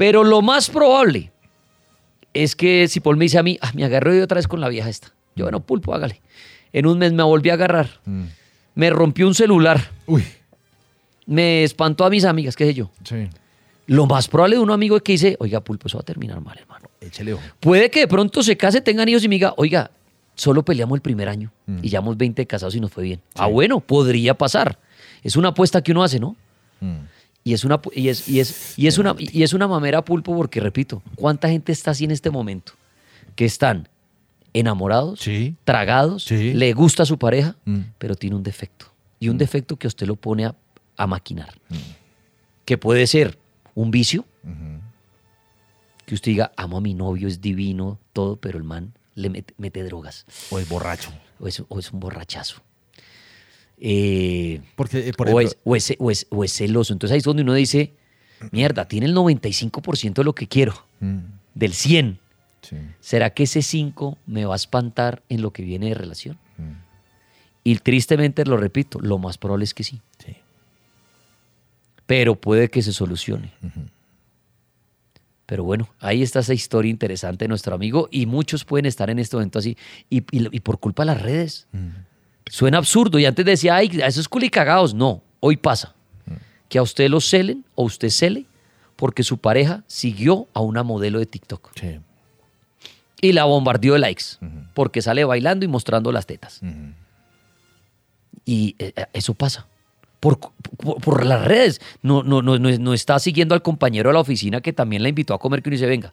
Pero 0.00 0.24
lo 0.24 0.40
más 0.40 0.70
probable 0.70 1.30
es 2.32 2.56
que 2.56 2.88
si 2.88 3.00
Paul 3.00 3.18
me 3.18 3.26
dice 3.26 3.36
a 3.36 3.42
mí, 3.42 3.58
ah, 3.60 3.70
me 3.74 3.84
agarré 3.84 4.16
yo 4.16 4.24
otra 4.24 4.36
vez 4.36 4.48
con 4.48 4.58
la 4.58 4.70
vieja 4.70 4.88
esta. 4.88 5.12
Yo, 5.36 5.44
bueno, 5.44 5.60
pulpo, 5.60 5.92
hágale. 5.92 6.22
En 6.72 6.86
un 6.86 6.96
mes 6.96 7.12
me 7.12 7.22
volví 7.22 7.50
a 7.50 7.52
agarrar. 7.52 8.00
Me 8.74 8.88
rompió 8.88 9.26
un 9.26 9.34
celular. 9.34 9.90
Uy. 10.06 10.24
Me 11.26 11.64
espantó 11.64 12.06
a 12.06 12.08
mis 12.08 12.24
amigas, 12.24 12.56
qué 12.56 12.64
sé 12.64 12.72
yo. 12.72 12.90
Sí. 13.04 13.28
Lo 13.88 14.06
más 14.06 14.26
probable 14.26 14.56
de 14.56 14.62
un 14.62 14.70
amigo 14.70 14.96
es 14.96 15.02
que 15.02 15.12
dice, 15.12 15.36
oiga, 15.38 15.60
pulpo, 15.60 15.88
eso 15.88 15.98
va 15.98 16.00
a 16.00 16.06
terminar 16.06 16.40
mal, 16.40 16.56
hermano. 16.58 16.88
Échale 17.02 17.34
ojo. 17.34 17.42
Puede 17.60 17.90
que 17.90 18.00
de 18.00 18.08
pronto 18.08 18.42
se 18.42 18.56
case, 18.56 18.80
tengan 18.80 19.06
hijos 19.06 19.22
y 19.24 19.28
me 19.28 19.34
diga, 19.34 19.52
oiga, 19.58 19.90
solo 20.34 20.64
peleamos 20.64 20.96
el 20.96 21.02
primer 21.02 21.28
año 21.28 21.52
y 21.82 21.90
llevamos 21.90 22.16
20 22.16 22.46
casados 22.46 22.74
y 22.74 22.80
nos 22.80 22.90
fue 22.90 23.04
bien. 23.04 23.20
Ah, 23.34 23.48
bueno, 23.48 23.80
podría 23.80 24.32
pasar. 24.32 24.78
Es 25.22 25.36
una 25.36 25.48
apuesta 25.48 25.82
que 25.82 25.92
uno 25.92 26.02
hace, 26.02 26.18
¿no? 26.18 26.36
Y 27.42 27.54
es 27.54 27.64
una 27.64 27.80
y 27.94 28.08
es, 28.08 28.28
y 28.28 28.40
es, 28.40 28.78
y 28.78 28.86
es 28.86 28.98
una 28.98 29.14
y 29.18 29.42
es 29.42 29.52
una 29.52 29.66
mamera 29.66 30.04
pulpo 30.04 30.36
porque 30.36 30.60
repito, 30.60 31.02
¿cuánta 31.14 31.48
gente 31.48 31.72
está 31.72 31.92
así 31.92 32.04
en 32.04 32.10
este 32.10 32.30
momento? 32.30 32.72
Que 33.34 33.44
están 33.46 33.88
enamorados, 34.52 35.20
tragados, 35.64 36.30
le 36.30 36.72
gusta 36.72 37.04
a 37.04 37.06
su 37.06 37.18
pareja, 37.18 37.56
pero 37.98 38.14
tiene 38.14 38.36
un 38.36 38.42
defecto. 38.42 38.86
Y 39.18 39.28
un 39.28 39.38
defecto 39.38 39.76
que 39.76 39.86
usted 39.86 40.06
lo 40.06 40.16
pone 40.16 40.46
a, 40.46 40.54
a 40.96 41.06
maquinar. 41.06 41.54
Que 42.64 42.78
puede 42.78 43.06
ser 43.06 43.38
un 43.74 43.90
vicio, 43.90 44.24
que 46.06 46.14
usted 46.14 46.32
diga, 46.32 46.52
amo 46.56 46.78
a 46.78 46.80
mi 46.80 46.94
novio, 46.94 47.28
es 47.28 47.40
divino, 47.40 47.98
todo, 48.12 48.36
pero 48.36 48.58
el 48.58 48.64
man 48.64 48.92
le 49.14 49.30
mete, 49.30 49.54
mete 49.58 49.84
drogas. 49.84 50.26
O 50.50 50.58
es 50.58 50.68
borracho. 50.68 51.12
O 51.38 51.46
es, 51.46 51.62
o 51.68 51.78
es 51.78 51.92
un 51.92 52.00
borrachazo. 52.00 52.62
Eh, 53.80 54.60
Porque, 54.76 55.08
eh, 55.08 55.12
o, 55.16 55.40
es, 55.40 55.56
o, 55.64 55.74
es, 55.76 55.94
o 55.98 56.10
es- 56.10 56.26
o 56.30 56.44
es 56.44 56.52
celoso. 56.52 56.92
Entonces 56.92 57.12
ahí 57.14 57.18
es 57.18 57.24
donde 57.24 57.42
uno 57.42 57.54
dice, 57.54 57.94
mierda, 58.52 58.86
tiene 58.86 59.06
el 59.06 59.14
95% 59.14 60.20
de 60.20 60.24
lo 60.24 60.34
que 60.34 60.46
quiero, 60.48 60.74
Mm. 61.00 61.18
del 61.54 61.72
100. 61.72 62.18
¿Será 63.00 63.30
que 63.30 63.44
ese 63.44 63.62
5 63.62 64.18
me 64.26 64.44
va 64.44 64.52
a 64.54 64.56
espantar 64.56 65.22
en 65.30 65.40
lo 65.42 65.50
que 65.50 65.62
viene 65.62 65.88
de 65.88 65.94
relación? 65.94 66.38
Mm. 66.58 66.72
Y 67.64 67.76
tristemente 67.76 68.44
lo 68.44 68.56
repito, 68.58 69.00
lo 69.00 69.18
más 69.18 69.38
probable 69.38 69.64
es 69.64 69.72
que 69.74 69.82
sí. 69.82 70.00
Pero 72.06 72.34
puede 72.34 72.68
que 72.70 72.82
se 72.82 72.92
solucione. 72.92 73.52
Pero 75.46 75.64
bueno, 75.64 75.88
ahí 76.00 76.22
está 76.22 76.40
esa 76.40 76.54
historia 76.54 76.90
interesante 76.90 77.44
de 77.44 77.48
nuestro 77.48 77.74
amigo 77.74 78.08
y 78.10 78.26
muchos 78.26 78.64
pueden 78.64 78.86
estar 78.86 79.10
en 79.10 79.18
este 79.18 79.36
momento 79.36 79.58
así. 79.58 79.76
Y, 80.08 80.18
y- 80.36 80.54
y 80.56 80.60
por 80.60 80.78
culpa 80.80 81.02
de 81.02 81.06
las 81.06 81.22
redes. 81.22 81.66
Suena 82.50 82.78
absurdo. 82.78 83.18
Y 83.18 83.24
antes 83.26 83.44
decía, 83.46 83.76
ay, 83.76 84.00
esos 84.04 84.28
culicagados. 84.28 84.92
No, 84.92 85.22
hoy 85.40 85.56
pasa. 85.56 85.94
Que 86.68 86.78
a 86.78 86.82
usted 86.82 87.08
lo 87.08 87.20
celen 87.20 87.64
o 87.74 87.84
usted 87.84 88.10
cele 88.10 88.44
porque 88.96 89.22
su 89.22 89.38
pareja 89.38 89.82
siguió 89.86 90.46
a 90.52 90.60
una 90.60 90.82
modelo 90.82 91.18
de 91.18 91.26
TikTok. 91.26 91.70
Y 93.22 93.32
la 93.32 93.44
bombardeó 93.44 93.94
de 93.94 93.98
likes. 94.00 94.24
Porque 94.74 95.00
sale 95.02 95.24
bailando 95.24 95.64
y 95.64 95.68
mostrando 95.68 96.12
las 96.12 96.26
tetas. 96.26 96.60
Y 98.44 98.74
eh, 98.78 98.92
eh, 98.96 99.06
eso 99.12 99.34
pasa. 99.34 99.66
Por, 100.20 100.38
por- 100.38 101.00
por 101.00 101.24
las 101.26 101.44
redes. 101.44 101.80
No, 102.02 102.22
no, 102.22 102.42
no, 102.42 102.58
no, 102.58 102.70
no 102.78 102.94
está 102.94 103.18
siguiendo 103.18 103.54
al 103.54 103.62
compañero 103.62 104.10
de 104.10 104.14
la 104.14 104.20
oficina 104.20 104.60
que 104.60 104.72
también 104.72 105.02
la 105.02 105.08
invitó 105.08 105.34
a 105.34 105.38
comer 105.38 105.62
que 105.62 105.68
uno 105.70 105.74
dice, 105.74 105.86
venga. 105.86 106.12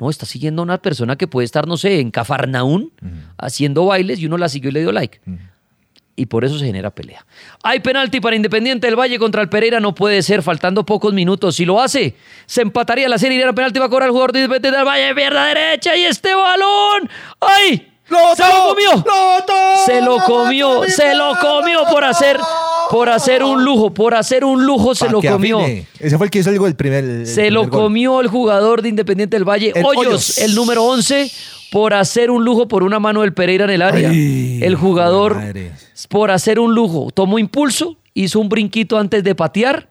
No, 0.00 0.10
está 0.10 0.26
siguiendo 0.26 0.62
a 0.62 0.64
una 0.64 0.78
persona 0.78 1.16
que 1.16 1.26
puede 1.26 1.44
estar, 1.44 1.66
no 1.66 1.76
sé, 1.76 1.98
en 1.98 2.10
Cafarnaún 2.12 2.92
haciendo 3.36 3.84
bailes 3.86 4.20
y 4.20 4.26
uno 4.26 4.38
la 4.38 4.48
siguió 4.48 4.70
y 4.70 4.74
le 4.74 4.80
dio 4.80 4.92
like. 4.92 5.20
Y 6.18 6.26
por 6.26 6.44
eso 6.44 6.58
se 6.58 6.66
genera 6.66 6.90
pelea. 6.90 7.24
Hay 7.62 7.78
penalti 7.78 8.20
para 8.20 8.34
Independiente 8.34 8.88
del 8.88 8.98
Valle 8.98 9.20
contra 9.20 9.40
el 9.40 9.48
Pereira. 9.48 9.78
No 9.78 9.94
puede 9.94 10.20
ser, 10.22 10.42
faltando 10.42 10.84
pocos 10.84 11.14
minutos. 11.14 11.54
Si 11.54 11.64
lo 11.64 11.80
hace, 11.80 12.16
se 12.44 12.62
empataría 12.62 13.08
la 13.08 13.18
serie 13.18 13.38
y 13.38 13.40
el 13.40 13.54
penalti 13.54 13.78
va 13.78 13.86
a 13.86 13.88
cobrar 13.88 14.08
el 14.08 14.10
jugador 14.10 14.32
de 14.32 14.40
Independiente 14.40 14.76
del 14.78 14.84
Valle. 14.84 15.14
Pierda 15.14 15.44
derecha 15.46 15.96
y 15.96 16.02
este 16.02 16.34
balón. 16.34 17.08
¡Ay! 17.38 17.92
¡Se 18.34 18.42
lo 18.48 18.68
comió! 18.68 19.04
Se 19.86 20.00
lo 20.00 20.18
comió, 20.24 20.82
se 20.88 21.14
lo 21.14 21.38
comió 21.38 21.84
por 21.84 22.02
hacer, 22.02 22.36
por 22.90 23.08
hacer 23.08 23.42
un 23.42 23.64
lujo, 23.64 23.92
por 23.92 24.14
hacer 24.14 24.44
un 24.44 24.64
lujo 24.64 24.94
se 24.94 25.08
lo 25.08 25.20
comió. 25.22 25.60
Ese 25.98 26.16
fue 26.16 26.26
el 26.26 26.30
que 26.30 26.38
hizo 26.40 26.50
el, 26.50 26.58
gol, 26.58 26.74
primer. 26.74 27.04
el 27.04 27.26
Se 27.26 27.50
lo 27.50 27.62
gol. 27.62 27.70
comió 27.70 28.20
el 28.20 28.28
jugador 28.28 28.82
de 28.82 28.88
Independiente 28.88 29.36
del 29.36 29.44
Valle, 29.48 29.72
El 29.74 29.84
Hoyos, 29.84 30.06
Hoyos. 30.06 30.38
el 30.38 30.54
número 30.54 30.84
11, 30.84 31.30
por 31.70 31.94
hacer 31.94 32.30
un 32.30 32.44
lujo 32.44 32.68
por 32.68 32.82
una 32.82 32.98
mano 32.98 33.22
del 33.22 33.32
Pereira 33.34 33.64
en 33.64 33.70
el 33.70 33.82
área. 33.82 34.10
Ay, 34.10 34.60
el 34.62 34.74
jugador, 34.76 35.36
por 36.08 36.30
hacer 36.30 36.58
un 36.58 36.74
lujo, 36.74 37.08
tomó 37.12 37.38
impulso, 37.38 37.96
hizo 38.14 38.40
un 38.40 38.48
brinquito 38.48 38.98
antes 38.98 39.22
de 39.24 39.34
patear, 39.34 39.88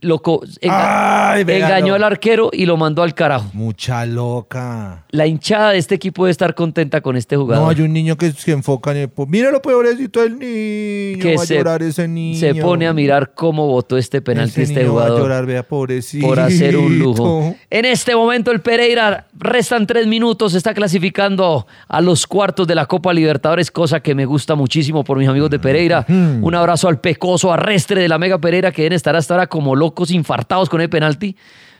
lo 0.00 0.20
co- 0.20 0.42
enga- 0.60 1.30
Ay, 1.32 1.44
véalo. 1.44 1.66
engañó 1.66 1.94
al 1.94 2.04
arquero 2.04 2.50
y 2.52 2.66
lo 2.66 2.76
mandó 2.76 3.02
al 3.02 3.14
carajo. 3.14 3.50
Mucha 3.52 4.06
loca. 4.06 5.04
La 5.10 5.26
hinchada 5.26 5.70
de 5.72 5.78
este 5.78 5.94
equipo 5.94 6.24
debe 6.24 6.30
estar 6.32 6.54
contenta 6.54 7.00
con 7.00 7.16
este 7.16 7.36
jugador. 7.36 7.64
No, 7.64 7.70
hay 7.70 7.80
un 7.80 7.92
niño 7.92 8.16
que 8.16 8.30
se 8.32 8.52
enfoca 8.52 8.90
en 8.92 8.96
el... 8.98 9.10
Mira 9.26 9.50
lo 9.50 9.60
pobrecito 9.62 10.20
del 10.22 10.38
niño. 10.38 11.22
que 11.22 11.34
va 11.36 11.42
a 11.42 11.46
llorar 11.46 11.82
ese 11.82 12.06
niño. 12.08 12.38
se 12.38 12.54
pone 12.54 12.86
a 12.86 12.92
mirar 12.92 13.32
cómo 13.34 13.66
votó 13.66 13.96
este 13.96 14.20
penalti 14.22 14.62
Ese 14.62 14.72
este 14.72 14.80
niño 14.84 14.94
va 14.94 15.02
a 15.02 15.04
jugador. 15.06 15.22
llorar, 15.22 15.46
vea, 15.46 15.62
pobrecito. 15.62 16.26
por 16.26 16.40
hacer 16.40 16.76
un 16.76 16.98
lujo. 16.98 17.54
En 17.70 17.84
este 17.84 18.14
momento 18.16 18.50
el 18.50 18.60
Pereira, 18.60 19.26
restan 19.38 19.86
tres 19.86 20.06
minutos, 20.06 20.54
está 20.54 20.72
clasificando 20.74 21.66
a 21.86 22.00
los 22.00 22.26
cuartos 22.26 22.66
de 22.66 22.74
la 22.74 22.86
Copa 22.86 23.12
Libertadores, 23.12 23.70
cosa 23.70 24.00
que 24.00 24.14
me 24.14 24.24
gusta 24.24 24.54
muchísimo 24.54 25.04
por 25.04 25.18
mis 25.18 25.28
amigos 25.28 25.50
de 25.50 25.58
Pereira. 25.58 26.04
Un 26.08 26.54
abrazo 26.54 26.88
al 26.88 27.00
pecoso 27.00 27.52
arrestre 27.52 28.00
de 28.00 28.08
la 28.08 28.18
Mega 28.18 28.38
Pereira, 28.38 28.72
que 28.72 28.82
deben 28.82 28.96
estar 28.96 29.14
hasta 29.16 29.34
ahora 29.34 29.46
como 29.46 29.76
locos, 29.88 30.10
infartados 30.10 30.68
con 30.68 30.80
el 30.80 30.88
penalti. 30.90 31.36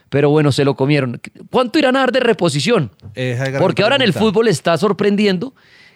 Pero 0.09 0.29
bueno, 0.31 0.51
se 0.51 0.65
lo 0.65 0.75
comieron. 0.75 1.21
¿Cuánto 1.51 1.77
irán 1.77 1.95
a 1.95 1.99
dar 1.99 2.11
de 2.11 2.19
reposición? 2.19 2.91
Porque 3.59 3.83
ahora 3.83 3.95
en 3.95 4.01
el 4.01 4.13
fútbol 4.13 4.47
está 4.47 4.75
sorprendiendo 4.77 5.53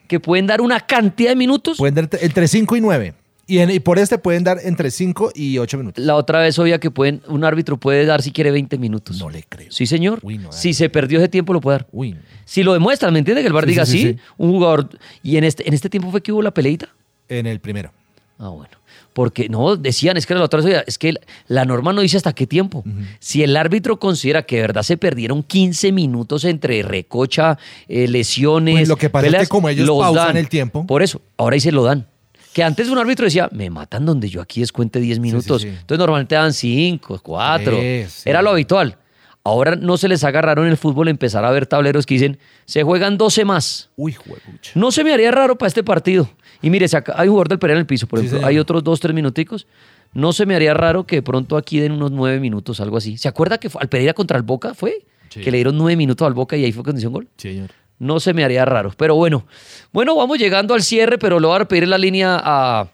que 0.08 0.20
pueden 0.20 0.46
dar 0.46 0.62
una 0.62 0.80
cantidad 0.82 1.30
de 1.32 1.36
minutos. 1.36 1.78
Pueden 1.78 1.96
dar 1.96 2.10
entre 2.22 2.48
5 2.48 2.76
y 2.76 2.82
9. 2.82 3.14
Y, 3.48 3.58
en- 3.58 3.72
y 3.72 3.80
por 3.80 3.98
este 4.00 4.18
pueden 4.20 4.44
dar 4.44 4.60
entre 4.64 4.90
5 4.92 5.32
y 5.36 5.58
8 5.58 5.78
minutos. 5.78 6.06
La 6.06 6.16
otra 6.16 6.40
vez 6.40 6.58
oía 6.60 6.80
que 6.80 6.92
pueden, 6.92 7.22
un 7.28 7.44
árbitro 7.44 7.76
puede 7.78 8.06
dar 8.06 8.22
si 8.22 8.32
quiere 8.32 8.52
20 8.52 8.78
minutos. 8.78 9.18
No 9.20 9.30
le 9.32 9.44
creo. 9.44 9.70
Sí, 9.72 9.86
señor. 9.88 10.20
no, 10.24 10.52
si 10.52 10.74
se 10.74 10.90
perdió 10.90 11.18
ese 11.20 11.28
tiempo, 11.28 11.52
lo 11.52 11.60
puede 11.60 11.80
dar. 11.80 11.88
Uy. 11.92 12.16
Si 12.46 12.62
lo 12.64 12.72
demuestra, 12.74 13.10
¿me 13.12 13.20
entiende? 13.20 13.42
Que 13.42 13.48
el 13.48 13.54
bar 13.54 13.64
Sí, 13.66 13.70
diga 13.72 13.86
sí, 13.86 14.02
sí. 14.14 14.18
un 14.38 14.52
jugador. 14.52 14.90
Y 15.24 15.38
en 15.38 15.44
este, 15.44 15.68
en 15.68 15.74
este 15.74 15.90
tiempo 15.90 16.12
fue 16.12 16.22
que 16.22 16.32
hubo 16.32 16.42
la 16.42 16.54
peleita. 16.54 16.88
En 17.28 17.46
el 17.48 17.60
primero. 17.60 17.92
Ah, 18.38 18.50
bueno. 18.50 18.70
Porque 19.14 19.48
no, 19.48 19.76
decían, 19.76 20.18
es 20.18 20.26
que 20.26 20.34
la 20.34 20.44
otra 20.44 20.62
vez 20.62 20.84
es 20.88 20.98
que 20.98 21.14
la 21.48 21.66
norma 21.66 21.94
no 21.94 22.02
dice 22.02 22.18
hasta 22.18 22.34
qué 22.34 22.48
tiempo. 22.48 22.84
Si 23.20 23.44
el 23.44 23.56
árbitro 23.56 24.00
considera 24.00 24.44
que 24.44 24.56
de 24.58 24.62
verdad 24.64 24.82
se 24.82 24.98
perdieron 24.98 25.44
15 25.44 25.92
minutos 25.92 26.44
entre 26.46 26.82
recocha, 26.82 27.58
eh, 27.88 28.08
lesiones. 28.08 28.76
Pues 28.76 28.90
lo 28.90 28.98
que 28.98 29.10
pasa 29.10 29.28
es 29.28 29.36
que 29.36 29.48
como 29.48 29.70
ellos 29.70 29.86
los 29.86 30.00
pausan 30.00 30.28
dan. 30.28 30.38
el 30.38 30.50
tiempo. 30.50 30.86
Por 30.88 31.04
eso, 31.04 31.22
ahora 31.38 31.54
ahí 31.54 31.60
se 31.60 31.72
lo 31.72 31.84
dan. 31.84 32.08
Que 32.54 32.64
antes 32.64 32.90
un 32.90 32.98
árbitro 32.98 33.26
decía, 33.26 33.50
me 33.52 33.70
matan 33.70 34.06
donde 34.06 34.30
yo 34.30 34.42
aquí 34.42 34.60
descuente 34.62 35.00
10 35.00 35.20
minutos. 35.20 35.62
sí. 35.62 35.68
Entonces 35.68 35.98
normalmente 35.98 36.36
daban 36.36 36.54
5, 36.54 37.20
4. 37.24 37.80
Sí, 37.80 38.06
sí. 38.10 38.30
Era 38.30 38.42
lo 38.42 38.52
habitual. 38.52 38.98
Ahora 39.46 39.76
no 39.76 39.98
se 39.98 40.08
les 40.08 40.24
haga 40.24 40.42
raro 40.42 40.64
en 40.64 40.70
el 40.70 40.78
fútbol 40.78 41.10
empezar 41.10 41.44
a 41.44 41.52
ver 41.52 41.66
tableros 41.66 42.06
que 42.06 42.14
dicen, 42.14 42.40
se 42.66 42.84
juegan 42.84 43.18
12 43.18 43.44
más. 43.44 43.90
Uy, 43.98 44.14
juepucha. 44.14 44.72
No 44.76 44.92
se 44.92 45.04
me 45.04 45.14
haría 45.14 45.32
raro 45.32 45.58
para 45.58 45.68
este 45.68 45.84
partido. 45.84 46.30
Y 46.64 46.70
mire, 46.72 46.88
si 46.88 46.96
acá 46.96 47.14
hay 47.18 47.28
un 47.28 47.34
jugador 47.34 47.50
del 47.50 47.60
Pereira 47.60 47.78
en 47.78 47.82
el 47.82 47.86
piso, 47.88 48.08
por 48.08 48.18
Sí, 48.20 48.26
ejemplo, 48.26 48.40
señor. 48.40 48.50
hay 48.50 48.58
otros 48.58 48.84
dos, 48.84 49.00
tres 49.00 49.14
minuticos. 49.14 49.68
No 50.14 50.34
se 50.34 50.46
me 50.48 50.56
haría 50.56 50.74
raro 50.74 51.06
que 51.06 51.18
de 51.18 51.22
pronto 51.22 51.58
aquí 51.58 51.80
den 51.80 51.92
unos 51.92 52.10
nueve 52.12 52.40
minutos, 52.40 52.80
algo 52.80 52.98
así. 52.98 53.18
¿Se 53.18 53.28
acuerda 53.28 53.58
que 53.60 53.70
fue- 53.70 53.82
al 53.82 53.90
Pereira 53.90 54.14
contra 54.14 54.38
el 54.38 54.44
Boca 54.44 54.74
fue? 54.74 55.06
Sí. 55.30 55.42
Que 55.42 55.52
le 55.52 55.58
dieron 55.58 55.78
nueve 55.78 55.96
minutos 55.96 56.26
al 56.26 56.34
Boca 56.34 56.56
y 56.58 56.64
ahí 56.66 56.72
fue 56.72 56.84
condición 56.84 57.12
gol. 57.14 57.28
Sí, 57.38 57.50
señor. 57.54 57.70
No 58.00 58.20
se 58.20 58.34
me 58.34 58.44
haría 58.44 58.66
raro. 58.66 58.92
Pero 58.98 59.16
bueno, 59.16 59.46
bueno, 59.92 60.16
vamos 60.16 60.38
llegando 60.40 60.74
al 60.74 60.82
cierre, 60.84 61.18
pero 61.18 61.40
le 61.40 61.48
voy 61.48 61.60
a 61.62 61.66
pedir 61.66 61.88
la 61.88 61.98
línea 61.98 62.40
a, 62.44 62.88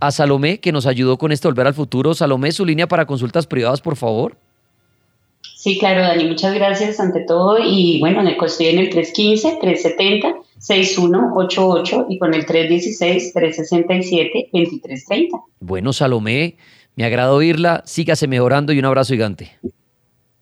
a 0.00 0.10
Salomé, 0.10 0.58
que 0.60 0.72
nos 0.72 0.86
ayudó 0.86 1.16
con 1.18 1.32
este 1.32 1.48
Volver 1.48 1.66
al 1.68 1.74
Futuro. 1.74 2.14
Salomé, 2.14 2.50
su 2.52 2.64
línea 2.66 2.86
para 2.88 3.06
consultas 3.06 3.46
privadas, 3.46 3.80
por 3.80 3.96
favor. 3.96 4.36
Sí, 5.56 5.78
claro, 5.78 6.02
Dani, 6.02 6.24
muchas 6.26 6.54
gracias 6.54 6.98
ante 7.00 7.20
todo. 7.20 7.58
Y 7.62 8.00
bueno, 8.00 8.22
estoy 8.28 8.66
en 8.66 8.78
el 8.78 8.90
315-370-6188 10.60 12.06
y 12.08 12.18
con 12.18 12.34
el 12.34 12.44
316-367-2330. 12.46 15.44
Bueno, 15.60 15.92
Salomé, 15.92 16.56
me 16.96 17.04
agrada 17.04 17.32
oírla. 17.32 17.82
Sígase 17.86 18.26
mejorando 18.28 18.72
y 18.72 18.78
un 18.78 18.84
abrazo 18.84 19.14
gigante. 19.14 19.58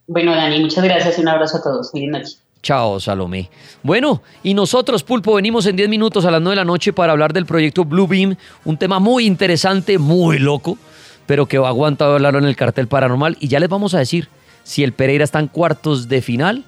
Bueno, 0.07 0.35
Dani, 0.35 0.61
muchas 0.61 0.85
gracias 0.85 1.19
y 1.19 1.23
un 1.23 1.29
abrazo 1.29 1.57
a 1.59 1.63
todos. 1.63 1.91
Feliz 1.91 2.11
noche. 2.11 2.37
Chao, 2.63 3.01
Salomé. 3.01 3.51
Bueno, 3.83 4.23
y 4.43 4.55
nosotros, 4.55 5.03
Pulpo, 5.03 5.35
venimos 5.35 5.67
en 5.67 5.75
10 5.75 5.89
minutos 5.89 6.25
a 6.25 6.31
las 6.31 6.41
9 6.41 6.53
de 6.53 6.61
la 6.61 6.65
noche 6.65 6.93
para 6.93 7.11
hablar 7.13 7.33
del 7.33 7.45
proyecto 7.45 7.85
Blue 7.85 8.07
Beam, 8.07 8.37
un 8.65 8.77
tema 8.77 9.01
muy 9.01 9.27
interesante, 9.27 9.99
muy 9.99 10.39
loco, 10.39 10.79
pero 11.27 11.47
que 11.47 11.59
va 11.59 11.67
a 11.67 11.71
aguantar 11.71 12.11
hablarlo 12.11 12.39
en 12.39 12.45
el 12.45 12.55
cartel 12.55 12.87
paranormal. 12.87 13.37
Y 13.41 13.49
ya 13.49 13.59
les 13.59 13.69
vamos 13.69 13.95
a 13.95 13.99
decir 13.99 14.29
si 14.63 14.85
el 14.85 14.93
Pereira 14.93 15.25
está 15.25 15.41
en 15.41 15.49
cuartos 15.49 16.09
de 16.09 16.23
final, 16.23 16.65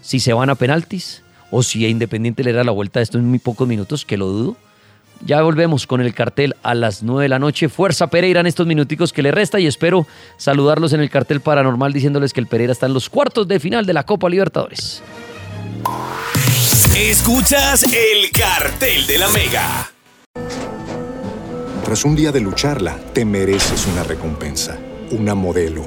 si 0.00 0.20
se 0.20 0.32
van 0.32 0.48
a 0.48 0.54
penaltis, 0.54 1.22
o 1.56 1.62
si 1.62 1.86
a 1.86 1.88
Independiente 1.88 2.44
le 2.44 2.52
da 2.52 2.64
la 2.64 2.70
vuelta 2.70 3.00
a 3.00 3.02
esto 3.02 3.16
en 3.16 3.24
muy 3.24 3.38
pocos 3.38 3.66
minutos, 3.66 4.04
que 4.04 4.18
lo 4.18 4.26
dudo. 4.26 4.56
Ya 5.24 5.40
volvemos 5.40 5.86
con 5.86 6.02
el 6.02 6.12
cartel 6.12 6.54
a 6.62 6.74
las 6.74 7.02
9 7.02 7.22
de 7.22 7.28
la 7.30 7.38
noche. 7.38 7.70
Fuerza 7.70 8.08
Pereira 8.08 8.40
en 8.40 8.46
estos 8.46 8.66
minuticos 8.66 9.10
que 9.10 9.22
le 9.22 9.30
resta 9.30 9.58
y 9.58 9.66
espero 9.66 10.06
saludarlos 10.36 10.92
en 10.92 11.00
el 11.00 11.08
cartel 11.08 11.40
paranormal 11.40 11.94
diciéndoles 11.94 12.34
que 12.34 12.40
el 12.40 12.46
Pereira 12.46 12.72
está 12.72 12.84
en 12.84 12.92
los 12.92 13.08
cuartos 13.08 13.48
de 13.48 13.58
final 13.58 13.86
de 13.86 13.94
la 13.94 14.04
Copa 14.04 14.28
Libertadores. 14.28 15.02
Escuchas 16.94 17.84
el 17.84 18.30
cartel 18.38 19.06
de 19.06 19.18
la 19.18 19.28
Mega. 19.30 19.90
Tras 21.86 22.04
un 22.04 22.16
día 22.16 22.32
de 22.32 22.40
lucharla, 22.40 22.98
te 23.14 23.24
mereces 23.24 23.86
una 23.86 24.02
recompensa, 24.02 24.76
una 25.10 25.34
modelo, 25.34 25.86